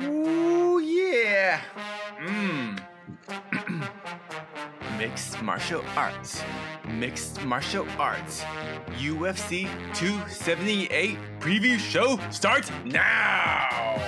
Ooh, 0.00 0.78
yeah. 0.78 1.60
Mmm. 2.20 2.80
Mixed 4.98 5.42
martial 5.42 5.84
arts. 5.96 6.42
Mixed 6.88 7.44
martial 7.44 7.86
arts. 7.98 8.42
UFC 8.98 9.64
278 9.94 11.18
preview 11.40 11.78
show 11.78 12.18
starts 12.30 12.70
now. 12.84 14.00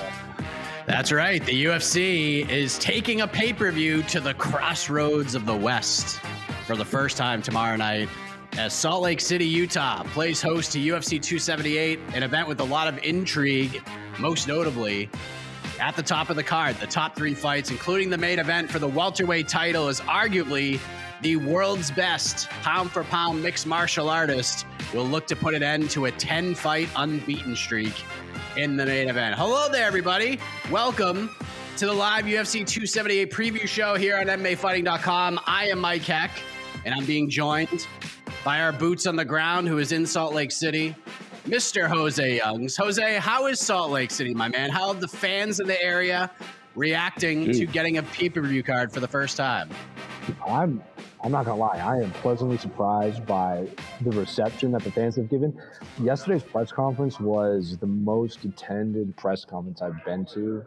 That's 0.87 1.13
right. 1.13 1.45
The 1.45 1.65
UFC 1.65 2.49
is 2.49 2.79
taking 2.79 3.21
a 3.23 3.27
pay 3.27 3.53
per 3.53 3.71
view 3.71 4.03
to 4.05 4.21
the 4.21 4.35
crossroads 4.35 5.35
of 5.35 5.45
the 5.45 5.57
West 5.57 6.21
for 6.67 6.77
the 6.77 6.85
first 6.85 7.17
time 7.17 7.43
tomorrow 7.43 7.77
night 7.77 8.09
as 8.57 8.73
Salt 8.73 9.03
Lake 9.03 9.21
City, 9.21 9.45
Utah 9.45 10.05
plays 10.05 10.41
host 10.41 10.73
to 10.73 10.79
UFC 10.79 11.21
278, 11.21 11.99
an 12.15 12.23
event 12.23 12.47
with 12.47 12.61
a 12.61 12.65
lot 12.65 12.87
of 12.87 12.97
intrigue, 13.03 13.83
most 14.21 14.47
notably 14.47 15.11
at 15.81 15.97
the 15.97 16.03
top 16.03 16.31
of 16.31 16.37
the 16.37 16.43
card. 16.43 16.77
The 16.77 16.87
top 16.87 17.17
three 17.17 17.35
fights, 17.35 17.71
including 17.71 18.11
the 18.11 18.19
main 18.19 18.39
event 18.39 18.71
for 18.71 18.79
the 18.79 18.89
welterweight 18.89 19.49
title, 19.49 19.89
is 19.89 20.01
arguably 20.03 20.81
the 21.23 21.37
world's 21.37 21.91
best 21.91 22.49
pound 22.63 22.91
for 22.91 23.05
pound 23.05 23.43
mixed 23.43 23.67
martial 23.67 24.09
artist. 24.09 24.67
Will 24.93 25.07
look 25.07 25.27
to 25.29 25.37
put 25.37 25.55
an 25.55 25.63
end 25.63 25.91
to 25.91 26.07
a 26.07 26.13
10 26.13 26.55
fight 26.55 26.89
unbeaten 26.97 27.57
streak 27.57 27.95
in 28.57 28.77
the 28.77 28.87
main 28.87 29.09
event. 29.09 29.37
Hello 29.37 29.69
there, 29.71 29.87
everybody. 29.87 30.39
Welcome 30.71 31.31
to 31.77 31.87
the 31.87 31.93
live 31.93 32.27
UFC 32.27 32.67
278 32.67 33.33
preview 33.33 33.67
show 33.67 33.97
here 33.97 34.17
on 34.19 34.27
MMAfighting.com. 34.27 35.41
I 35.47 35.67
am 35.69 35.81
Mike 35.81 36.03
Heck, 36.03 36.31
and 36.85 36.95
I'm 36.95 37.05
being 37.05 37.29
joined 37.29 37.87
by 38.45 38.61
our 38.61 38.73
boots 38.73 39.07
on 39.07 39.17
the 39.17 39.25
ground, 39.25 39.67
who 39.67 39.79
is 39.79 39.93
in 39.93 40.07
Salt 40.07 40.35
Lake 40.35 40.53
City, 40.53 40.95
Mr. 41.45 41.87
Jose 41.87 42.37
Youngs. 42.39 42.77
Jose, 42.77 43.17
how 43.19 43.47
is 43.47 43.61
Salt 43.61 43.91
Lake 43.91 44.11
City, 44.11 44.33
my 44.35 44.49
man? 44.49 44.71
How 44.71 44.89
are 44.89 44.95
the 44.95 45.09
fans 45.09 45.61
in 45.61 45.67
the 45.67 45.81
area 45.83 46.31
reacting 46.75 47.45
Dude. 47.45 47.55
to 47.57 47.67
getting 47.67 47.99
a 47.99 48.03
pay-per-view 48.03 48.63
card 48.63 48.91
for 48.93 49.01
the 49.01 49.09
first 49.09 49.37
time? 49.37 49.69
I'm 50.47 50.83
I'm 51.23 51.33
not 51.33 51.45
gonna 51.47 51.59
lie, 51.61 51.79
I 51.79 52.03
am 52.03 52.11
pleasantly 52.13 52.57
surprised 52.59 53.25
by 53.27 53.67
the 54.03 54.11
reception 54.13 54.73
that 54.73 54.83
the 54.85 54.91
fans 54.91 55.17
have 55.17 55.29
given. 55.31 55.59
Yesterday's 56.03 56.43
press 56.43 56.71
conference 56.73 57.19
was 57.21 57.77
the 57.79 57.87
most 57.87 58.45
attended 58.45 59.15
press 59.17 59.45
conference 59.45 59.81
I've 59.83 60.03
been 60.05 60.25
to 60.35 60.63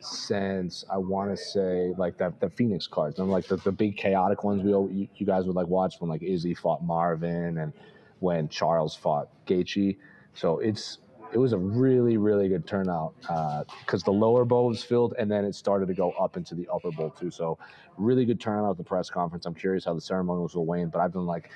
since 0.00 0.84
I 0.90 0.96
want 0.98 1.30
to 1.30 1.36
say 1.36 1.92
like 1.98 2.16
that 2.18 2.38
the 2.40 2.48
Phoenix 2.50 2.86
cards 2.86 3.18
and 3.18 3.30
like 3.30 3.46
the, 3.46 3.56
the 3.56 3.72
big 3.72 3.96
chaotic 3.96 4.44
ones 4.44 4.62
we 4.62 4.72
all- 4.72 4.90
you, 4.90 5.08
you 5.16 5.26
guys 5.26 5.44
would 5.46 5.56
like 5.56 5.66
watch 5.66 5.96
when 6.00 6.08
like 6.10 6.22
Izzy 6.22 6.54
fought 6.54 6.82
Marvin 6.84 7.58
and 7.58 7.72
when 8.20 8.48
Charles 8.48 8.94
fought 8.94 9.28
Gaethje. 9.46 9.96
So 10.34 10.58
it's 10.58 10.98
it 11.32 11.38
was 11.38 11.52
a 11.52 11.58
really 11.58 12.16
really 12.16 12.48
good 12.48 12.66
turnout 12.66 13.14
uh, 13.28 13.64
because 13.80 14.02
the 14.02 14.10
lower 14.10 14.44
bowl 14.44 14.68
was 14.68 14.82
filled 14.82 15.14
and 15.18 15.30
then 15.30 15.44
it 15.44 15.54
started 15.54 15.86
to 15.88 15.94
go 15.94 16.12
up 16.12 16.36
into 16.36 16.54
the 16.54 16.66
upper 16.72 16.90
bowl 16.90 17.10
too. 17.10 17.30
So 17.30 17.58
really 17.96 18.24
good 18.24 18.40
turnout 18.40 18.70
at 18.70 18.76
the 18.78 18.84
press 18.84 19.10
conference. 19.10 19.46
I'm 19.46 19.54
curious 19.54 19.84
how 19.84 19.94
the 19.94 20.00
ceremonials 20.00 20.54
will 20.54 20.66
wane, 20.66 20.88
but 20.88 21.00
I've 21.00 21.12
been 21.12 21.26
like 21.26 21.50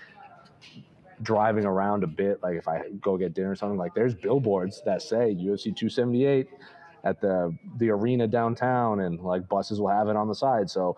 driving 1.23 1.65
around 1.65 2.05
a 2.05 2.07
bit. 2.07 2.43
Like 2.43 2.57
if 2.57 2.69
I 2.69 2.83
go 3.01 3.17
get 3.17 3.35
dinner 3.35 3.51
or 3.51 3.55
something, 3.55 3.79
like 3.79 3.95
there's 3.95 4.15
billboards 4.15 4.83
that 4.85 5.03
say 5.03 5.35
UFC 5.35 5.65
278 5.65 6.49
at 7.05 7.21
the 7.21 7.57
the 7.79 7.91
arena 7.91 8.27
downtown, 8.27 9.01
and 9.01 9.21
like 9.21 9.49
buses 9.49 9.81
will 9.81 9.89
have 9.89 10.09
it 10.09 10.17
on 10.17 10.29
the 10.29 10.35
side. 10.35 10.69
So 10.69 10.97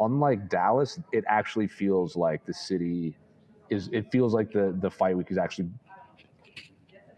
unlike 0.00 0.48
Dallas, 0.48 0.98
it 1.12 1.24
actually 1.26 1.68
feels 1.68 2.16
like 2.16 2.44
the 2.46 2.54
city 2.54 3.16
is. 3.72 3.88
It 3.92 4.10
feels 4.12 4.34
like 4.34 4.52
the 4.52 4.76
the 4.80 4.90
fight 4.90 5.16
week 5.16 5.30
is 5.30 5.38
actually. 5.38 5.68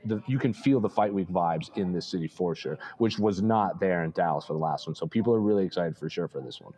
The, 0.07 0.23
you 0.27 0.39
can 0.39 0.53
feel 0.53 0.81
the 0.81 0.89
fight 0.89 1.15
week 1.15 1.29
vibes 1.29 1.75
in 1.79 1.91
this 1.91 2.07
city 2.07 2.29
for 2.29 2.55
sure, 2.55 2.79
which 2.99 3.19
was 3.19 3.41
not 3.41 3.81
there 3.81 4.05
in 4.05 4.11
Dallas 4.11 4.45
for 4.45 4.53
the 4.53 4.59
last 4.59 4.87
one. 4.87 4.95
So 4.95 5.07
people 5.07 5.35
are 5.35 5.41
really 5.41 5.65
excited 5.65 5.97
for 5.97 6.11
sure 6.11 6.29
for 6.29 6.43
this 6.43 6.61
one. 6.61 6.75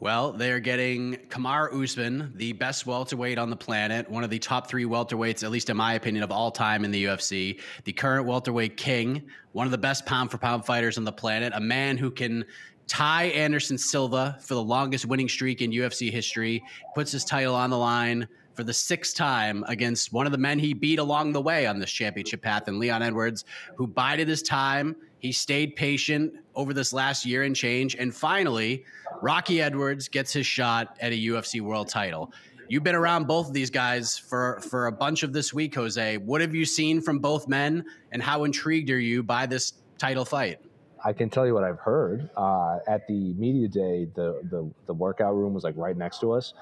Well, 0.00 0.32
they 0.32 0.50
are 0.50 0.60
getting 0.60 1.16
Kamaru 1.28 1.84
Usman, 1.84 2.32
the 2.34 2.54
best 2.54 2.86
welterweight 2.86 3.36
on 3.36 3.50
the 3.50 3.56
planet, 3.56 4.08
one 4.08 4.24
of 4.24 4.30
the 4.30 4.38
top 4.38 4.66
three 4.66 4.86
welterweights, 4.86 5.44
at 5.44 5.50
least 5.50 5.68
in 5.68 5.76
my 5.76 5.92
opinion, 5.92 6.24
of 6.24 6.32
all 6.32 6.50
time 6.50 6.86
in 6.86 6.90
the 6.90 7.04
UFC. 7.04 7.60
The 7.84 7.92
current 7.92 8.24
welterweight 8.24 8.78
king, 8.78 9.28
one 9.52 9.66
of 9.66 9.72
the 9.72 9.78
best 9.78 10.06
pound 10.06 10.30
for 10.30 10.38
pound 10.38 10.64
fighters 10.64 10.96
on 10.96 11.04
the 11.04 11.12
planet, 11.12 11.52
a 11.54 11.60
man 11.60 11.98
who 11.98 12.10
can 12.10 12.46
tie 12.90 13.26
Anderson 13.26 13.78
Silva 13.78 14.36
for 14.40 14.54
the 14.54 14.62
longest 14.62 15.06
winning 15.06 15.28
streak 15.28 15.62
in 15.62 15.70
UFC 15.70 16.10
history, 16.10 16.60
puts 16.92 17.12
his 17.12 17.24
title 17.24 17.54
on 17.54 17.70
the 17.70 17.78
line 17.78 18.26
for 18.52 18.64
the 18.64 18.74
sixth 18.74 19.14
time 19.14 19.64
against 19.68 20.12
one 20.12 20.26
of 20.26 20.32
the 20.32 20.38
men 20.38 20.58
he 20.58 20.74
beat 20.74 20.98
along 20.98 21.32
the 21.32 21.40
way 21.40 21.66
on 21.66 21.78
this 21.78 21.92
championship 21.92 22.42
path, 22.42 22.66
and 22.66 22.80
Leon 22.80 23.00
Edwards, 23.00 23.44
who 23.76 23.86
bided 23.86 24.26
his 24.26 24.42
time. 24.42 24.96
He 25.20 25.30
stayed 25.30 25.76
patient 25.76 26.34
over 26.56 26.74
this 26.74 26.92
last 26.92 27.24
year 27.24 27.44
and 27.44 27.54
change. 27.54 27.94
And 27.94 28.12
finally, 28.12 28.84
Rocky 29.22 29.62
Edwards 29.62 30.08
gets 30.08 30.32
his 30.32 30.46
shot 30.46 30.96
at 31.00 31.12
a 31.12 31.16
UFC 31.16 31.60
world 31.60 31.88
title. 31.88 32.32
You've 32.68 32.82
been 32.82 32.96
around 32.96 33.28
both 33.28 33.46
of 33.46 33.52
these 33.52 33.70
guys 33.70 34.18
for, 34.18 34.60
for 34.68 34.88
a 34.88 34.92
bunch 34.92 35.22
of 35.22 35.32
this 35.32 35.54
week, 35.54 35.76
Jose. 35.76 36.16
What 36.16 36.40
have 36.40 36.56
you 36.56 36.64
seen 36.64 37.00
from 37.00 37.20
both 37.20 37.46
men, 37.46 37.84
and 38.10 38.20
how 38.20 38.42
intrigued 38.42 38.90
are 38.90 38.98
you 38.98 39.22
by 39.22 39.46
this 39.46 39.74
title 39.96 40.24
fight? 40.24 40.58
I 41.04 41.12
can 41.12 41.30
tell 41.30 41.46
you 41.46 41.54
what 41.54 41.64
I've 41.64 41.78
heard. 41.78 42.30
Uh, 42.36 42.78
at 42.86 43.06
the 43.06 43.32
media 43.34 43.68
day, 43.68 44.06
the, 44.14 44.40
the 44.50 44.70
the 44.86 44.94
workout 44.94 45.34
room 45.34 45.54
was 45.54 45.64
like 45.64 45.76
right 45.76 45.96
next 45.96 46.20
to 46.20 46.32
us, 46.32 46.54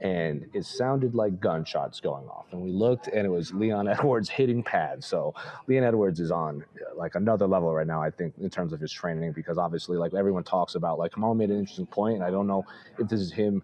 and 0.00 0.46
it 0.54 0.64
sounded 0.64 1.14
like 1.14 1.40
gunshots 1.40 2.00
going 2.00 2.26
off. 2.28 2.46
And 2.52 2.62
we 2.62 2.70
looked, 2.70 3.08
and 3.08 3.26
it 3.26 3.30
was 3.30 3.52
Leon 3.52 3.88
Edwards 3.94 4.28
hitting 4.28 4.62
pads. 4.62 5.06
So 5.06 5.34
Leon 5.66 5.84
Edwards 5.84 6.20
is 6.20 6.30
on 6.30 6.64
like 6.96 7.14
another 7.14 7.46
level 7.46 7.72
right 7.74 7.86
now, 7.86 8.02
I 8.02 8.10
think, 8.10 8.34
in 8.40 8.50
terms 8.50 8.72
of 8.72 8.80
his 8.80 8.92
training, 8.92 9.32
because 9.32 9.58
obviously, 9.58 9.96
like 9.98 10.14
everyone 10.14 10.44
talks 10.44 10.74
about, 10.74 10.98
like 10.98 11.12
Kamal 11.12 11.34
made 11.34 11.50
an 11.50 11.58
interesting 11.58 11.86
point, 11.86 12.16
and 12.16 12.24
I 12.24 12.30
don't 12.30 12.46
know 12.46 12.64
if 12.98 13.08
this 13.08 13.20
is 13.20 13.32
him, 13.32 13.62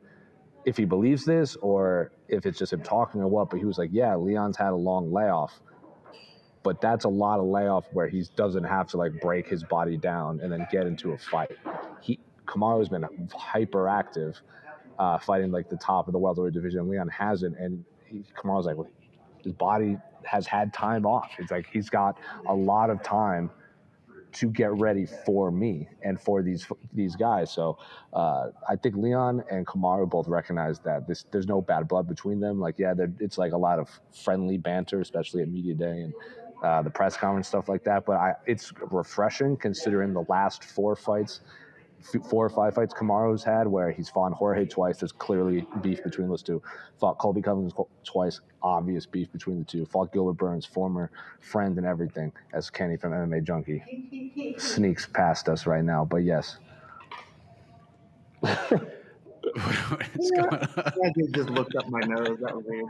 if 0.64 0.76
he 0.76 0.84
believes 0.84 1.24
this, 1.24 1.56
or 1.56 2.12
if 2.28 2.46
it's 2.46 2.58
just 2.58 2.72
him 2.72 2.82
talking 2.82 3.20
or 3.20 3.28
what. 3.28 3.50
But 3.50 3.58
he 3.58 3.64
was 3.64 3.78
like, 3.78 3.90
"Yeah, 3.92 4.16
Leon's 4.16 4.56
had 4.56 4.70
a 4.70 4.76
long 4.76 5.12
layoff." 5.12 5.60
But 6.62 6.80
that's 6.80 7.04
a 7.04 7.08
lot 7.08 7.40
of 7.40 7.46
layoff 7.46 7.86
where 7.92 8.06
he 8.08 8.24
doesn't 8.36 8.64
have 8.64 8.86
to 8.88 8.96
like 8.98 9.20
break 9.20 9.48
his 9.48 9.64
body 9.64 9.96
down 9.96 10.40
and 10.40 10.52
then 10.52 10.66
get 10.70 10.86
into 10.86 11.12
a 11.12 11.18
fight. 11.18 11.56
He 12.02 12.18
Kamaru's 12.46 12.88
been 12.88 13.06
hyperactive, 13.28 14.36
uh, 14.98 15.18
fighting 15.18 15.50
like 15.50 15.68
the 15.68 15.76
top 15.76 16.08
of 16.08 16.12
the 16.12 16.18
welterweight 16.18 16.52
division. 16.52 16.88
Leon 16.88 17.08
hasn't, 17.08 17.56
and 17.58 17.84
he, 18.04 18.24
Kamaru's 18.36 18.66
like, 18.66 18.76
well, 18.76 18.88
his 19.42 19.52
body 19.52 19.96
has 20.24 20.46
had 20.46 20.74
time 20.74 21.06
off. 21.06 21.30
It's 21.38 21.50
like 21.50 21.66
he's 21.72 21.88
got 21.88 22.18
a 22.46 22.54
lot 22.54 22.90
of 22.90 23.02
time 23.02 23.50
to 24.32 24.48
get 24.48 24.72
ready 24.72 25.06
for 25.26 25.50
me 25.50 25.88
and 26.02 26.20
for 26.20 26.42
these 26.42 26.66
these 26.92 27.16
guys. 27.16 27.50
So 27.50 27.78
uh, 28.12 28.48
I 28.68 28.76
think 28.76 28.96
Leon 28.96 29.44
and 29.50 29.66
Kamaru 29.66 30.08
both 30.08 30.28
recognize 30.28 30.78
that 30.80 31.06
this 31.06 31.24
there's 31.30 31.46
no 31.46 31.60
bad 31.60 31.88
blood 31.88 32.06
between 32.06 32.40
them. 32.40 32.60
Like 32.60 32.78
yeah, 32.78 32.94
it's 33.18 33.38
like 33.38 33.52
a 33.52 33.58
lot 33.58 33.78
of 33.78 33.88
friendly 34.12 34.58
banter, 34.58 35.00
especially 35.00 35.42
at 35.42 35.48
media 35.48 35.74
day 35.74 36.02
and 36.02 36.14
uh, 36.62 36.82
the 36.82 36.90
press 36.90 37.16
conference 37.16 37.48
stuff 37.48 37.68
like 37.68 37.84
that. 37.84 38.04
But 38.04 38.16
I, 38.16 38.34
it's 38.46 38.72
refreshing 38.90 39.56
considering 39.56 40.12
the 40.12 40.24
last 40.28 40.64
four 40.64 40.96
fights 40.96 41.40
four 42.28 42.44
or 42.46 42.50
five 42.50 42.74
fights 42.74 42.94
Kamaru's 42.94 43.44
had 43.44 43.66
where 43.66 43.90
he's 43.90 44.08
fought 44.08 44.32
Jorge 44.32 44.66
twice. 44.66 44.98
There's 44.98 45.12
clearly 45.12 45.66
beef 45.82 46.02
between 46.02 46.28
those 46.28 46.42
two. 46.42 46.62
Fought 46.98 47.18
Colby 47.18 47.42
Covington 47.42 47.84
twice. 48.04 48.40
Obvious 48.62 49.06
beef 49.06 49.30
between 49.32 49.58
the 49.58 49.64
two. 49.64 49.84
Fought 49.86 50.12
Gilbert 50.12 50.34
Burns, 50.34 50.66
former 50.66 51.10
friend 51.40 51.76
and 51.78 51.86
everything, 51.86 52.32
as 52.52 52.70
Kenny 52.70 52.96
from 52.96 53.12
MMA 53.12 53.44
Junkie 53.44 54.54
sneaks 54.58 55.06
past 55.06 55.48
us 55.48 55.66
right 55.66 55.84
now. 55.84 56.04
But 56.04 56.18
yes. 56.18 56.58
What's 58.40 58.70
going 60.30 60.48
on? 60.48 60.68
I 60.76 61.12
just 61.32 61.50
looked 61.50 61.74
up 61.76 61.88
my 61.88 62.00
nose. 62.00 62.38
That 62.40 62.56
was 62.56 62.64
weird. 62.66 62.86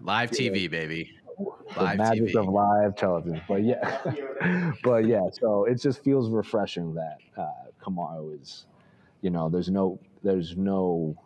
Live 0.00 0.30
TV, 0.30 0.70
baby 0.70 1.12
the 1.38 1.94
magic 1.96 2.34
TV. 2.34 2.40
of 2.40 2.48
live 2.48 2.96
television. 2.96 3.42
But 3.48 3.64
yeah, 3.64 4.72
but 4.82 5.06
yeah. 5.06 5.28
So 5.32 5.64
it 5.64 5.80
just 5.80 6.02
feels 6.04 6.30
refreshing 6.30 6.94
that 6.94 7.18
uh, 7.36 7.46
is, 8.40 8.66
you 9.22 9.30
know, 9.30 9.48
there's 9.48 9.70
no 9.70 9.98
there's 10.22 10.56
no 10.56 11.16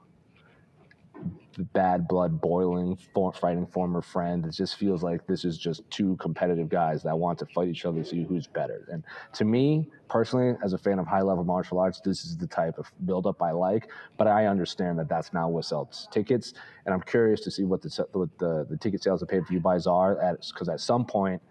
bad 1.58 2.06
blood 2.08 2.40
boiling, 2.40 2.96
for, 3.14 3.32
fighting 3.32 3.66
former 3.66 4.00
friend. 4.00 4.44
It 4.46 4.52
just 4.52 4.76
feels 4.76 5.02
like 5.02 5.26
this 5.26 5.44
is 5.44 5.58
just 5.58 5.88
two 5.90 6.16
competitive 6.16 6.68
guys 6.68 7.02
that 7.02 7.18
want 7.18 7.38
to 7.40 7.46
fight 7.46 7.68
each 7.68 7.84
other 7.84 8.02
to 8.02 8.08
see 8.08 8.24
who's 8.24 8.46
better. 8.46 8.86
And 8.90 9.04
to 9.34 9.44
me, 9.44 9.88
personally, 10.08 10.56
as 10.64 10.72
a 10.72 10.78
fan 10.78 10.98
of 10.98 11.06
high 11.06 11.22
level 11.22 11.44
martial 11.44 11.78
arts, 11.78 12.00
this 12.04 12.24
is 12.24 12.36
the 12.36 12.46
type 12.46 12.78
of 12.78 12.90
build 13.04 13.26
up 13.26 13.42
I 13.42 13.50
like. 13.50 13.88
But 14.16 14.28
I 14.28 14.46
understand 14.46 14.98
that 14.98 15.08
that's 15.08 15.32
not 15.32 15.50
what 15.52 15.64
sells 15.64 16.08
tickets. 16.10 16.54
And 16.86 16.94
I'm 16.94 17.02
curious 17.02 17.40
to 17.42 17.50
see 17.50 17.64
what 17.64 17.82
the 17.82 18.06
what 18.12 18.30
the, 18.38 18.66
the 18.68 18.76
ticket 18.76 19.02
sales 19.02 19.22
of 19.22 19.28
pay 19.28 19.40
per 19.40 19.46
view 19.46 19.60
buys 19.60 19.86
are 19.86 20.20
at 20.20 20.46
because 20.52 20.68
at 20.68 20.80
some 20.80 21.04
point 21.04 21.42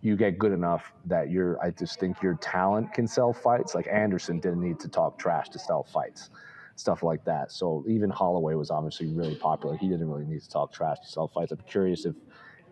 you 0.00 0.16
get 0.16 0.38
good 0.38 0.52
enough 0.52 0.92
that 1.06 1.30
you're 1.30 1.60
I 1.62 1.70
just 1.70 1.98
think 1.98 2.22
your 2.22 2.34
talent 2.34 2.92
can 2.92 3.06
sell 3.06 3.32
fights. 3.32 3.74
Like 3.74 3.88
Anderson 3.90 4.40
didn't 4.40 4.60
need 4.60 4.78
to 4.80 4.88
talk 4.88 5.18
trash 5.18 5.48
to 5.50 5.58
sell 5.58 5.84
fights 5.84 6.30
stuff 6.78 7.02
like 7.02 7.24
that. 7.24 7.50
So 7.50 7.84
even 7.88 8.08
Holloway 8.10 8.54
was 8.54 8.70
obviously 8.70 9.08
really 9.08 9.34
popular. 9.34 9.76
He 9.76 9.88
didn't 9.88 10.08
really 10.08 10.24
need 10.24 10.40
to 10.42 10.48
talk 10.48 10.72
trash 10.72 11.00
to 11.00 11.08
sell 11.08 11.28
fights. 11.28 11.52
I'm 11.52 11.58
curious 11.66 12.06
if 12.06 12.14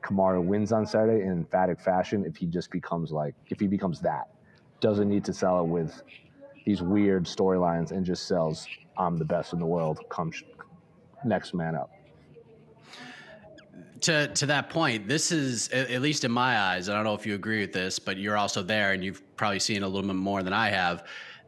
Kamaru 0.02 0.44
wins 0.44 0.72
on 0.72 0.86
Saturday 0.86 1.24
in 1.24 1.32
emphatic 1.32 1.80
fashion, 1.80 2.24
if 2.24 2.36
he 2.36 2.46
just 2.46 2.70
becomes 2.70 3.10
like, 3.10 3.34
if 3.48 3.58
he 3.58 3.66
becomes 3.66 4.00
that, 4.00 4.28
doesn't 4.80 5.08
need 5.08 5.24
to 5.24 5.32
sell 5.32 5.60
it 5.60 5.66
with 5.66 6.02
these 6.64 6.82
weird 6.82 7.24
storylines 7.24 7.90
and 7.90 8.06
just 8.06 8.28
sells, 8.28 8.66
I'm 8.96 9.16
the 9.16 9.24
best 9.24 9.52
in 9.52 9.58
the 9.58 9.66
world, 9.66 10.00
come 10.08 10.32
next 11.24 11.54
man 11.54 11.74
up. 11.74 11.90
To, 14.02 14.28
to 14.28 14.46
that 14.46 14.70
point, 14.70 15.08
this 15.08 15.32
is 15.32 15.68
at 15.70 16.00
least 16.02 16.24
in 16.24 16.30
my 16.30 16.60
eyes. 16.60 16.88
I 16.88 16.94
don't 16.94 17.04
know 17.04 17.14
if 17.14 17.26
you 17.26 17.34
agree 17.34 17.60
with 17.60 17.72
this, 17.72 17.98
but 17.98 18.18
you're 18.18 18.36
also 18.36 18.62
there, 18.62 18.92
and 18.92 19.02
you've 19.02 19.22
probably 19.36 19.58
seen 19.58 19.82
a 19.82 19.88
little 19.88 20.06
bit 20.06 20.16
more 20.16 20.42
than 20.42 20.52
I 20.52 20.68
have 20.68 21.04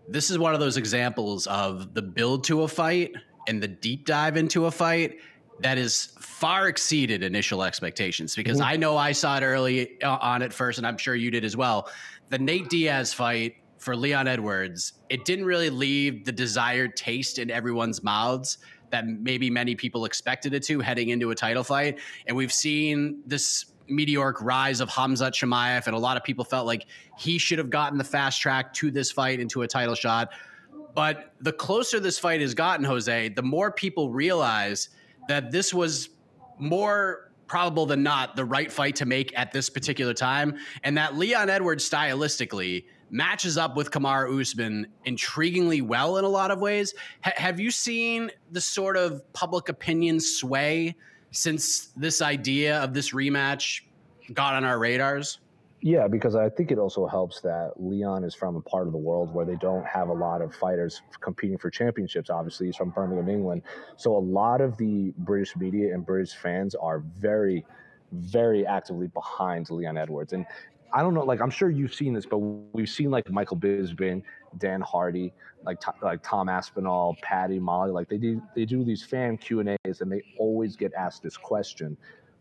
this 0.08 0.30
is 0.30 0.38
one 0.38 0.54
of 0.54 0.60
those 0.60 0.76
examples 0.76 1.46
of 1.46 1.94
the 1.94 2.02
build 2.02 2.44
to 2.44 2.62
a 2.62 2.68
fight 2.68 3.12
and 3.46 3.62
the 3.62 3.68
deep 3.68 4.06
dive 4.06 4.36
into 4.36 4.66
a 4.66 4.70
fight 4.70 5.18
that 5.60 5.78
is 5.78 6.12
far 6.20 6.68
exceeded 6.68 7.22
initial 7.22 7.62
expectations 7.62 8.34
because. 8.34 8.60
I 8.60 8.76
know 8.76 8.96
I 8.96 9.12
saw 9.12 9.36
it 9.36 9.42
early 9.42 10.00
uh, 10.02 10.18
on 10.20 10.42
at 10.42 10.52
first, 10.52 10.78
and 10.78 10.86
I'm 10.86 10.98
sure 10.98 11.14
you 11.14 11.30
did 11.30 11.44
as 11.44 11.56
well. 11.56 11.90
The 12.30 12.38
Nate 12.38 12.68
Diaz 12.68 13.12
fight 13.12 13.56
for 13.78 13.96
Leon 13.96 14.28
Edwards, 14.28 14.94
it 15.08 15.24
didn't 15.24 15.44
really 15.44 15.70
leave 15.70 16.24
the 16.24 16.32
desired 16.32 16.96
taste 16.96 17.38
in 17.38 17.50
everyone's 17.50 18.02
mouths 18.02 18.58
that 18.90 19.06
maybe 19.06 19.50
many 19.50 19.74
people 19.74 20.04
expected 20.04 20.54
it 20.54 20.62
to 20.64 20.80
heading 20.80 21.10
into 21.10 21.30
a 21.30 21.34
title 21.34 21.64
fight. 21.64 21.98
And 22.26 22.36
we've 22.36 22.52
seen 22.52 23.22
this 23.26 23.66
meteoric 23.88 24.40
rise 24.40 24.80
of 24.80 24.88
Khamzat 24.88 25.32
Chimaev, 25.32 25.86
and 25.86 25.94
a 25.94 25.98
lot 25.98 26.16
of 26.16 26.24
people 26.24 26.44
felt 26.44 26.66
like 26.66 26.86
he 27.16 27.38
should 27.38 27.58
have 27.58 27.70
gotten 27.70 27.98
the 27.98 28.04
fast 28.04 28.40
track 28.40 28.72
to 28.74 28.90
this 28.90 29.10
fight 29.10 29.40
into 29.40 29.62
a 29.62 29.68
title 29.68 29.94
shot. 29.94 30.30
But 30.94 31.32
the 31.40 31.52
closer 31.52 32.00
this 32.00 32.18
fight 32.18 32.40
has 32.40 32.54
gotten, 32.54 32.84
Jose, 32.84 33.28
the 33.30 33.42
more 33.42 33.70
people 33.70 34.10
realize 34.10 34.88
that 35.28 35.50
this 35.50 35.72
was 35.72 36.10
more 36.58 37.30
probable 37.46 37.86
than 37.86 38.02
not 38.02 38.36
the 38.36 38.44
right 38.44 38.70
fight 38.70 38.96
to 38.96 39.06
make 39.06 39.36
at 39.38 39.52
this 39.52 39.70
particular 39.70 40.14
time, 40.14 40.56
and 40.84 40.96
that 40.96 41.16
Leon 41.16 41.48
Edwards 41.50 41.88
stylistically 41.88 42.84
matches 43.10 43.56
up 43.56 43.74
with 43.74 43.90
Kamaru 43.90 44.40
Usman 44.40 44.86
intriguingly 45.06 45.82
well 45.82 46.18
in 46.18 46.24
a 46.24 46.28
lot 46.28 46.50
of 46.50 46.60
ways. 46.60 46.94
H- 47.24 47.32
have 47.36 47.58
you 47.58 47.70
seen 47.70 48.30
the 48.52 48.60
sort 48.60 48.96
of 48.96 49.30
public 49.32 49.68
opinion 49.68 50.20
sway 50.20 50.94
since 51.30 51.86
this 51.96 52.22
idea 52.22 52.78
of 52.82 52.94
this 52.94 53.12
rematch 53.12 53.82
got 54.32 54.54
on 54.54 54.64
our 54.64 54.78
radars? 54.78 55.40
Yeah, 55.80 56.08
because 56.08 56.34
I 56.34 56.48
think 56.48 56.72
it 56.72 56.78
also 56.78 57.06
helps 57.06 57.40
that 57.42 57.74
Leon 57.76 58.24
is 58.24 58.34
from 58.34 58.56
a 58.56 58.60
part 58.60 58.88
of 58.88 58.92
the 58.92 58.98
world 58.98 59.32
where 59.32 59.44
they 59.44 59.54
don't 59.56 59.86
have 59.86 60.08
a 60.08 60.12
lot 60.12 60.42
of 60.42 60.52
fighters 60.52 61.02
competing 61.20 61.56
for 61.56 61.70
championships. 61.70 62.30
Obviously, 62.30 62.66
he's 62.66 62.76
from 62.76 62.90
Birmingham, 62.90 63.28
England. 63.28 63.62
So 63.96 64.16
a 64.16 64.18
lot 64.18 64.60
of 64.60 64.76
the 64.76 65.14
British 65.18 65.54
media 65.56 65.94
and 65.94 66.04
British 66.04 66.34
fans 66.34 66.74
are 66.74 66.98
very, 66.98 67.64
very 68.10 68.66
actively 68.66 69.06
behind 69.06 69.70
Leon 69.70 69.96
Edwards. 69.96 70.32
And 70.32 70.46
I 70.92 71.02
don't 71.02 71.14
know, 71.14 71.24
like 71.24 71.40
I'm 71.40 71.50
sure 71.50 71.70
you've 71.70 71.94
seen 71.94 72.14
this, 72.14 72.26
but 72.26 72.38
we've 72.38 72.88
seen 72.88 73.10
like 73.10 73.30
Michael 73.30 73.56
Bisping, 73.56 74.22
Dan 74.58 74.80
Hardy, 74.80 75.32
like 75.64 75.78
like 76.02 76.22
Tom 76.22 76.48
Aspinall, 76.48 77.16
Paddy, 77.22 77.58
Molly, 77.58 77.90
like 77.90 78.08
they 78.08 78.16
do 78.16 78.42
they 78.54 78.64
do 78.64 78.84
these 78.84 79.04
fan 79.04 79.36
Q 79.36 79.60
and 79.60 79.76
A's, 79.84 80.00
and 80.00 80.10
they 80.10 80.22
always 80.38 80.76
get 80.76 80.94
asked 80.94 81.22
this 81.22 81.36
question: 81.36 81.96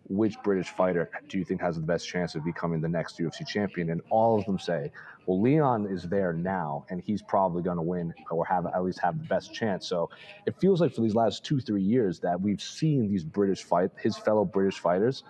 Which 0.08 0.36
British 0.44 0.70
fighter 0.70 1.10
do 1.28 1.38
you 1.38 1.44
think 1.44 1.62
has 1.62 1.76
the 1.76 1.82
best 1.82 2.08
chance 2.08 2.36
of 2.36 2.46
becoming 2.46 2.80
the 2.80 2.88
next 2.88 3.20
UFC 3.20 3.46
champion? 3.46 3.90
And 3.90 4.02
all 4.10 4.40
of 4.40 4.46
them 4.46 4.60
say, 4.60 4.92
"Well, 5.26 5.42
Leon 5.42 5.88
is 5.88 6.04
there 6.04 6.32
now, 6.32 6.86
and 6.90 7.02
he's 7.02 7.22
probably 7.22 7.64
going 7.64 7.78
to 7.78 7.84
win 7.84 8.14
or 8.32 8.46
have 8.46 8.66
at 8.66 8.84
least 8.84 9.00
have 9.00 9.20
the 9.20 9.26
best 9.28 9.54
chance." 9.54 9.86
So 9.88 10.10
it 10.46 10.56
feels 10.60 10.80
like 10.80 10.94
for 10.94 11.02
these 11.02 11.16
last 11.16 11.44
two 11.44 11.60
three 11.60 11.84
years 11.84 12.20
that 12.22 12.40
we've 12.40 12.62
seen 12.62 13.10
these 13.10 13.26
British 13.26 13.64
fight 13.64 13.92
his 14.02 14.18
fellow 14.18 14.46
British 14.46 14.80
fighters 14.80 15.24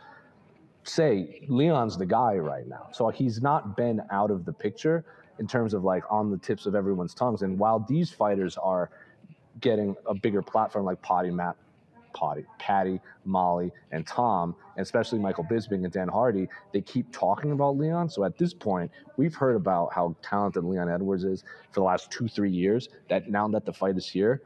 say 0.90 1.42
Leon's 1.48 1.98
the 1.98 2.06
guy 2.06 2.36
right 2.36 2.68
now. 2.68 2.88
So 2.92 3.10
he's 3.10 3.42
not 3.42 3.76
been 3.76 4.02
out 4.12 4.32
of 4.32 4.46
the 4.46 4.54
picture 4.54 5.06
in 5.40 5.48
terms 5.48 5.74
of 5.74 5.84
like 5.84 6.04
on 6.10 6.32
the 6.32 6.38
tips 6.38 6.66
of 6.66 6.76
everyone's 6.76 7.14
tongues. 7.14 7.42
And 7.42 7.58
while 7.60 7.80
these 7.88 8.10
fighters 8.10 8.58
are 8.58 8.90
getting 9.62 9.96
a 10.06 10.14
bigger 10.14 10.42
platform 10.42 10.86
like 10.86 11.02
Potty 11.02 11.32
Matt, 11.32 11.56
Potty, 12.14 12.46
Paddy, 12.58 13.00
Molly, 13.26 13.72
and 13.92 14.06
Tom, 14.08 14.56
and 14.76 14.84
especially 14.84 15.20
Michael 15.20 15.44
Bisping 15.44 15.84
and 15.84 15.92
Dan 15.92 16.08
Hardy, 16.08 16.48
they 16.74 16.82
keep 16.82 17.12
talking 17.12 17.52
about 17.52 17.78
Leon. 17.78 18.10
So 18.10 18.24
at 18.24 18.38
this 18.38 18.54
point, 18.54 18.92
we've 19.18 19.36
heard 19.36 19.56
about 19.56 19.94
how 19.94 20.16
talented 20.24 20.64
Leon 20.64 20.90
Edwards 20.90 21.24
is 21.24 21.44
for 21.72 21.82
the 21.82 21.86
last 21.86 22.10
two, 22.12 22.28
three 22.28 22.50
years. 22.50 22.90
That 23.10 23.30
now 23.30 23.48
that 23.50 23.66
the 23.66 23.74
fight 23.74 23.98
is 23.98 24.08
here, 24.08 24.42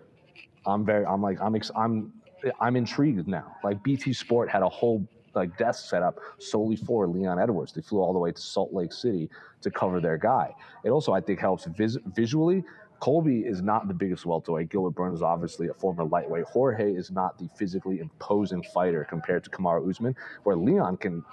I'm 0.65 0.86
very, 0.86 1.05
I'm 1.05 1.21
like, 1.21 1.39
I'm, 1.41 1.55
I'm, 1.75 2.13
I'm 2.60 2.75
intrigued 2.75 3.27
now. 3.27 3.55
Like 3.63 3.81
BT 3.83 4.13
Sport 4.13 4.50
had 4.50 4.63
a 4.63 4.69
whole 4.69 5.07
like 5.35 5.57
desk 5.57 5.89
set 5.89 6.03
up 6.03 6.19
solely 6.39 6.75
for 6.75 7.07
Leon 7.07 7.39
Edwards. 7.39 7.73
They 7.73 7.81
flew 7.81 8.00
all 8.00 8.13
the 8.13 8.19
way 8.19 8.31
to 8.31 8.41
Salt 8.41 8.73
Lake 8.73 8.93
City 8.93 9.29
to 9.61 9.71
cover 9.71 10.00
their 10.00 10.17
guy. 10.17 10.53
It 10.83 10.89
also, 10.89 11.13
I 11.13 11.21
think, 11.21 11.39
helps 11.39 11.65
vis- 11.65 11.97
visually. 12.15 12.63
Colby 13.00 13.39
is 13.41 13.63
not 13.63 13.88
the 13.88 13.95
biggest 13.95 14.27
welterweight. 14.27 14.69
Gilbert 14.69 14.91
Burns 14.91 15.15
is 15.15 15.21
obviously 15.23 15.69
a 15.69 15.73
former 15.73 16.03
lightweight. 16.03 16.45
Jorge 16.45 16.93
is 16.93 17.09
not 17.09 17.38
the 17.39 17.50
physically 17.55 18.00
imposing 18.00 18.63
fighter 18.73 19.05
compared 19.09 19.43
to 19.43 19.50
Kamaru 19.50 19.89
Usman, 19.89 20.15
where 20.43 20.55
Leon 20.55 20.97
can. 20.97 21.23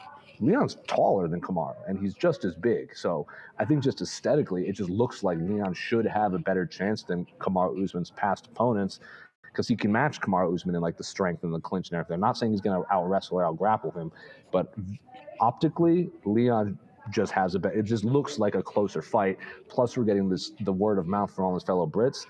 Leon's 0.41 0.77
taller 0.87 1.27
than 1.27 1.41
Kamaru, 1.41 1.75
and 1.89 1.99
he's 1.99 2.15
just 2.15 2.45
as 2.45 2.55
big. 2.55 2.97
So 2.97 3.27
I 3.59 3.65
think 3.65 3.83
just 3.83 4.01
aesthetically, 4.01 4.69
it 4.69 4.75
just 4.75 4.89
looks 4.89 5.25
like 5.25 5.37
Leon 5.39 5.75
should 5.75 6.07
have 6.07 6.33
a 6.33 6.39
better 6.39 6.65
chance 6.65 7.03
than 7.03 7.27
Kamaru 7.41 7.83
Usman's 7.83 8.11
past 8.13 8.47
opponents 8.47 9.01
because 9.59 9.67
he 9.67 9.75
can 9.75 9.91
match 9.91 10.21
Kamaru 10.21 10.55
Usman 10.55 10.77
in 10.77 10.81
like 10.81 10.97
the 10.97 11.03
strength 11.03 11.43
and 11.43 11.53
the 11.53 11.59
clinch 11.59 11.91
and 11.91 11.99
everything. 11.99 12.15
I'm 12.15 12.21
not 12.21 12.37
saying 12.37 12.53
he's 12.53 12.61
going 12.61 12.81
to 12.81 12.95
out 12.95 13.09
wrestle 13.09 13.39
or 13.39 13.45
out 13.45 13.59
grapple 13.59 13.91
him, 13.91 14.13
but 14.53 14.73
optically, 15.41 16.13
Leon 16.25 16.79
just 17.11 17.33
has 17.33 17.57
a. 17.57 17.59
It 17.77 17.83
just 17.83 18.05
looks 18.05 18.39
like 18.39 18.55
a 18.55 18.63
closer 18.63 19.03
fight. 19.03 19.37
Plus, 19.69 19.97
we're 19.97 20.05
getting 20.05 20.29
this 20.29 20.53
the 20.61 20.73
word 20.73 20.97
of 20.97 21.09
mouth 21.09 21.35
from 21.35 21.47
all 21.47 21.55
his 21.55 21.65
fellow 21.65 21.89
Brits. 21.89 22.25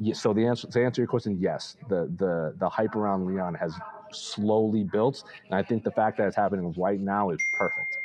Yeah, 0.00 0.14
so 0.14 0.32
the 0.32 0.46
answer 0.46 0.66
to 0.66 0.82
answer 0.82 1.02
your 1.02 1.06
question, 1.06 1.36
yes, 1.38 1.76
the 1.90 2.10
the 2.16 2.54
the 2.58 2.68
hype 2.70 2.96
around 2.96 3.26
Leon 3.26 3.52
has 3.56 3.74
slowly 4.10 4.84
built, 4.84 5.22
and 5.50 5.54
I 5.54 5.62
think 5.62 5.84
the 5.84 5.90
fact 5.90 6.16
that 6.16 6.28
it's 6.28 6.36
happening 6.36 6.72
right 6.78 6.98
now 6.98 7.28
is 7.28 7.44
perfect. 7.52 7.98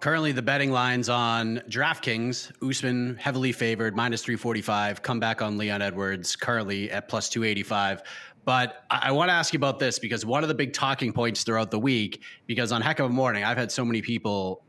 Currently, 0.00 0.32
the 0.32 0.40
betting 0.40 0.70
lines 0.70 1.10
on 1.10 1.62
DraftKings, 1.68 2.52
Usman 2.66 3.16
heavily 3.16 3.52
favored, 3.52 3.94
minus 3.94 4.22
345, 4.22 5.02
comeback 5.02 5.42
on 5.42 5.58
Leon 5.58 5.82
Edwards, 5.82 6.34
currently 6.36 6.90
at 6.90 7.06
plus 7.06 7.28
285. 7.28 8.02
But 8.46 8.84
I, 8.88 9.08
I 9.08 9.12
want 9.12 9.28
to 9.28 9.34
ask 9.34 9.52
you 9.52 9.58
about 9.58 9.78
this 9.78 9.98
because 9.98 10.24
one 10.24 10.42
of 10.42 10.48
the 10.48 10.54
big 10.54 10.72
talking 10.72 11.12
points 11.12 11.44
throughout 11.44 11.70
the 11.70 11.78
week, 11.78 12.22
because 12.46 12.72
on 12.72 12.80
Heck 12.80 12.98
of 12.98 13.06
a 13.06 13.08
Morning, 13.10 13.44
I've 13.44 13.58
had 13.58 13.70
so 13.70 13.84
many 13.84 14.00
people 14.00 14.64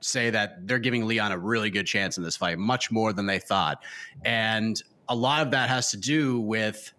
say 0.00 0.30
that 0.30 0.66
they're 0.66 0.80
giving 0.80 1.06
Leon 1.06 1.30
a 1.30 1.38
really 1.38 1.70
good 1.70 1.86
chance 1.86 2.18
in 2.18 2.24
this 2.24 2.36
fight, 2.36 2.58
much 2.58 2.90
more 2.90 3.12
than 3.12 3.26
they 3.26 3.38
thought. 3.38 3.84
And 4.24 4.82
a 5.08 5.14
lot 5.14 5.42
of 5.42 5.52
that 5.52 5.68
has 5.68 5.92
to 5.92 5.96
do 5.96 6.40
with 6.40 6.92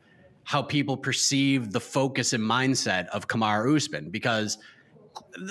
how 0.45 0.61
people 0.61 0.95
perceive 0.95 1.73
the 1.73 1.81
focus 1.81 2.31
and 2.31 2.41
mindset 2.41 3.07
of 3.07 3.27
Kamaru 3.27 3.75
Usman 3.75 4.09
because 4.09 4.57